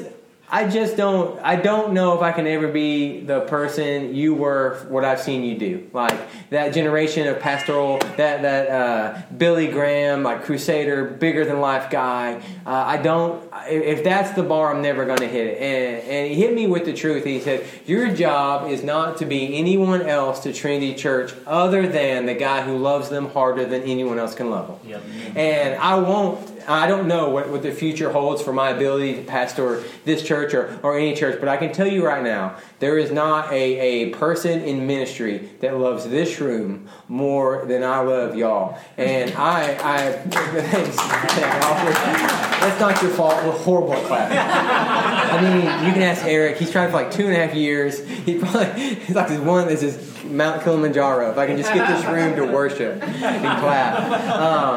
I 0.50 0.68
just 0.68 0.96
don't. 0.96 1.40
I 1.40 1.56
don't 1.56 1.94
know 1.94 2.14
if 2.14 2.22
I 2.22 2.30
can 2.30 2.46
ever 2.46 2.68
be 2.68 3.20
the 3.20 3.40
person 3.40 4.14
you 4.14 4.34
were. 4.34 4.84
What 4.88 5.04
I've 5.04 5.20
seen 5.20 5.42
you 5.42 5.58
do, 5.58 5.90
like 5.92 6.16
that 6.50 6.74
generation 6.74 7.26
of 7.26 7.40
pastoral, 7.40 7.98
that 8.16 8.42
that 8.42 8.70
uh, 8.70 9.22
Billy 9.36 9.68
Graham, 9.68 10.22
like 10.22 10.44
crusader, 10.44 11.04
bigger 11.06 11.44
than 11.44 11.60
life 11.60 11.90
guy. 11.90 12.42
Uh, 12.66 12.70
I 12.70 12.98
don't. 12.98 13.42
If 13.66 14.04
that's 14.04 14.32
the 14.32 14.42
bar, 14.42 14.74
I'm 14.74 14.82
never 14.82 15.06
going 15.06 15.20
to 15.20 15.28
hit 15.28 15.46
it. 15.46 15.58
And, 15.62 16.10
and 16.10 16.28
he 16.30 16.34
hit 16.34 16.54
me 16.54 16.66
with 16.66 16.84
the 16.84 16.92
truth. 16.92 17.24
He 17.24 17.40
said, 17.40 17.66
"Your 17.86 18.14
job 18.14 18.70
is 18.70 18.84
not 18.84 19.16
to 19.18 19.26
be 19.26 19.56
anyone 19.58 20.02
else 20.02 20.40
to 20.40 20.52
Trinity 20.52 20.94
Church 20.94 21.32
other 21.46 21.88
than 21.88 22.26
the 22.26 22.34
guy 22.34 22.62
who 22.62 22.76
loves 22.76 23.08
them 23.08 23.30
harder 23.30 23.64
than 23.64 23.82
anyone 23.82 24.18
else 24.18 24.34
can 24.34 24.50
love 24.50 24.68
them." 24.68 24.90
Yep. 24.90 25.02
And 25.36 25.80
I 25.80 25.94
won't 25.96 26.53
I 26.66 26.86
don't 26.86 27.08
know 27.08 27.30
what, 27.30 27.48
what 27.48 27.62
the 27.62 27.72
future 27.72 28.10
holds 28.10 28.42
for 28.42 28.52
my 28.52 28.70
ability 28.70 29.14
to 29.16 29.22
pastor 29.22 29.82
this 30.04 30.22
church 30.22 30.54
or, 30.54 30.78
or 30.82 30.98
any 30.98 31.14
church, 31.14 31.38
but 31.40 31.48
I 31.48 31.56
can 31.56 31.72
tell 31.72 31.86
you 31.86 32.04
right 32.04 32.22
now, 32.22 32.56
there 32.78 32.98
is 32.98 33.10
not 33.10 33.52
a, 33.52 33.54
a 33.54 34.10
person 34.10 34.60
in 34.62 34.86
ministry 34.86 35.50
that 35.60 35.76
loves 35.76 36.08
this 36.08 36.40
room 36.40 36.88
more 37.08 37.64
than 37.66 37.82
I 37.82 38.00
love 38.00 38.36
y'all. 38.36 38.78
And 38.96 39.32
I, 39.36 39.72
I 39.72 40.12
thanks, 40.12 40.96
that's 40.96 42.80
not 42.80 43.02
your 43.02 43.10
fault. 43.12 43.34
We're 43.44 43.52
horrible 43.52 43.94
at 43.94 44.06
clapping. 44.06 44.38
I 44.38 45.40
mean, 45.42 45.86
you 45.86 45.92
can 45.92 46.02
ask 46.02 46.24
Eric. 46.24 46.56
He's 46.56 46.70
tried 46.70 46.88
for 46.88 46.94
like 46.94 47.10
two 47.10 47.26
and 47.26 47.34
a 47.34 47.46
half 47.46 47.54
years. 47.54 48.06
He 48.06 48.38
probably, 48.38 48.94
he's 48.94 49.16
like 49.16 49.28
this 49.28 49.40
one, 49.40 49.68
this 49.68 49.82
is 49.82 50.14
Mount 50.24 50.62
Kilimanjaro. 50.62 51.30
If 51.30 51.38
I 51.38 51.46
can 51.46 51.56
just 51.56 51.72
get 51.72 51.88
this 51.88 52.04
room 52.06 52.36
to 52.36 52.52
worship 52.52 53.02
and 53.02 53.60
clap. 53.60 54.30
Um, 54.30 54.73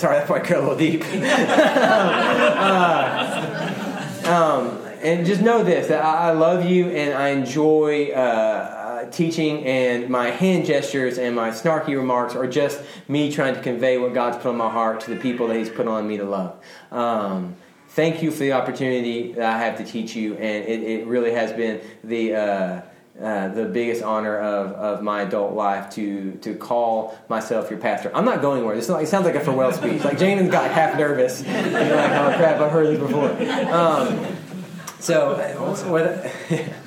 Sorry, 0.00 0.16
that 0.16 0.26
probably 0.26 0.48
cut 0.48 0.56
a 0.56 0.60
little 0.62 0.78
deep. 0.78 1.04
uh, 1.12 1.90
um, 4.24 4.78
and 5.02 5.26
just 5.26 5.42
know 5.42 5.62
this 5.62 5.88
that 5.88 6.02
I 6.02 6.30
love 6.30 6.64
you 6.64 6.88
and 6.88 7.12
I 7.12 7.28
enjoy 7.28 8.12
uh, 8.12 8.16
uh, 8.16 9.10
teaching, 9.10 9.62
and 9.66 10.08
my 10.08 10.30
hand 10.30 10.64
gestures 10.64 11.18
and 11.18 11.36
my 11.36 11.50
snarky 11.50 11.94
remarks 11.94 12.34
are 12.34 12.46
just 12.46 12.82
me 13.08 13.30
trying 13.30 13.54
to 13.54 13.60
convey 13.60 13.98
what 13.98 14.14
God's 14.14 14.38
put 14.38 14.46
on 14.46 14.56
my 14.56 14.70
heart 14.70 15.00
to 15.02 15.10
the 15.10 15.20
people 15.20 15.48
that 15.48 15.58
He's 15.58 15.68
put 15.68 15.86
on 15.86 16.08
me 16.08 16.16
to 16.16 16.24
love. 16.24 16.58
Um, 16.90 17.56
thank 17.88 18.22
you 18.22 18.30
for 18.30 18.38
the 18.38 18.52
opportunity 18.52 19.32
that 19.32 19.54
I 19.54 19.58
have 19.58 19.76
to 19.76 19.84
teach 19.84 20.16
you, 20.16 20.32
and 20.36 20.64
it, 20.64 20.82
it 20.82 21.06
really 21.08 21.32
has 21.32 21.52
been 21.52 21.82
the 22.02 22.34
uh, 22.36 22.80
uh, 23.22 23.48
the 23.48 23.66
biggest 23.66 24.02
honor 24.02 24.38
of, 24.38 24.72
of 24.72 25.02
my 25.02 25.22
adult 25.22 25.54
life 25.54 25.90
to 25.90 26.32
to 26.42 26.54
call 26.54 27.18
myself 27.28 27.70
your 27.70 27.78
pastor. 27.78 28.10
I'm 28.14 28.24
not 28.24 28.40
going 28.40 28.58
anywhere. 28.58 28.76
This 28.76 28.88
like, 28.88 29.04
it 29.04 29.08
sounds 29.08 29.26
like 29.26 29.34
a 29.34 29.40
farewell 29.40 29.72
speech. 29.72 30.04
Like 30.04 30.18
Jamin 30.18 30.50
got 30.50 30.70
half 30.70 30.96
nervous. 30.96 31.42
And 31.44 31.70
you're 31.72 31.96
like, 31.96 32.10
oh 32.12 32.34
crap, 32.36 32.60
I've 32.60 32.72
heard 32.72 32.86
this 32.86 32.98
before. 32.98 33.30
Um, 33.74 34.36
so, 35.00 35.36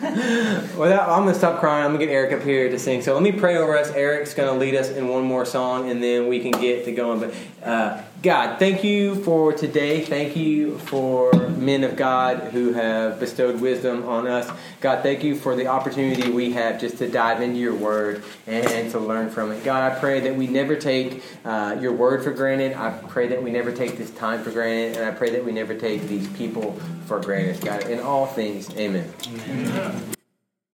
with, 0.16 0.78
without, 0.78 1.10
I'm 1.10 1.24
going 1.24 1.34
to 1.34 1.40
stop 1.40 1.60
crying. 1.60 1.86
I'm 1.86 1.92
going 1.92 2.02
to 2.02 2.06
get 2.08 2.12
Eric 2.12 2.34
up 2.34 2.44
here 2.44 2.70
to 2.70 2.78
sing. 2.78 3.02
So, 3.02 3.14
let 3.14 3.24
me 3.24 3.32
pray 3.32 3.58
over 3.58 3.78
us. 3.78 3.92
Eric's 3.92 4.34
going 4.34 4.54
to 4.54 4.60
lead 4.60 4.76
us 4.76 4.90
in 4.90 5.08
one 5.08 5.24
more 5.24 5.46
song, 5.46 5.90
and 5.90 6.04
then 6.04 6.28
we 6.28 6.40
can 6.40 6.52
get 6.52 6.86
to 6.86 6.92
going. 6.92 7.20
But, 7.20 7.34
uh, 7.68 8.02
God, 8.24 8.58
thank 8.58 8.86
you 8.86 9.16
for 9.16 9.52
today. 9.52 10.00
Thank 10.00 10.38
you 10.38 10.78
for 10.80 11.34
men 11.58 11.84
of 11.84 11.98
God 11.98 12.52
who 12.54 12.72
have 12.72 13.20
bestowed 13.20 13.60
wisdom 13.60 14.08
on 14.08 14.28
us. 14.28 14.50
God, 14.80 15.04
thank 15.04 15.26
you 15.26 15.36
for 15.36 15.58
the 15.58 15.68
opportunity 15.68 16.32
we 16.32 16.54
have 16.54 16.80
just 16.80 16.98
to 17.00 17.10
dive 17.10 17.42
into 17.42 17.60
your 17.60 17.76
word 17.76 18.24
and 18.48 18.90
to 18.92 19.00
learn 19.00 19.30
from 19.30 19.52
it. 19.52 19.66
God, 19.66 19.92
I 19.92 20.00
pray 20.00 20.22
that 20.22 20.38
we 20.38 20.48
never 20.48 20.78
take 20.78 21.22
uh, 21.44 21.76
your 21.82 21.92
word 21.92 22.24
for 22.24 22.32
granted. 22.32 22.78
I 22.78 22.92
pray 23.10 23.28
that 23.28 23.44
we 23.44 23.52
never 23.52 23.74
take 23.74 23.98
this 23.98 24.12
time 24.12 24.42
for 24.42 24.52
granted. 24.52 24.96
And 24.96 25.06
I 25.06 25.12
pray 25.12 25.32
that 25.32 25.44
we 25.44 25.52
never 25.52 25.76
take 25.76 26.04
these 26.04 26.30
people 26.30 26.80
for 27.06 27.20
granted. 27.20 27.60
God, 27.60 27.90
in 27.90 28.00
all 28.00 28.26
things, 28.26 28.74
amen. 28.78 29.12
amen. 29.28 29.93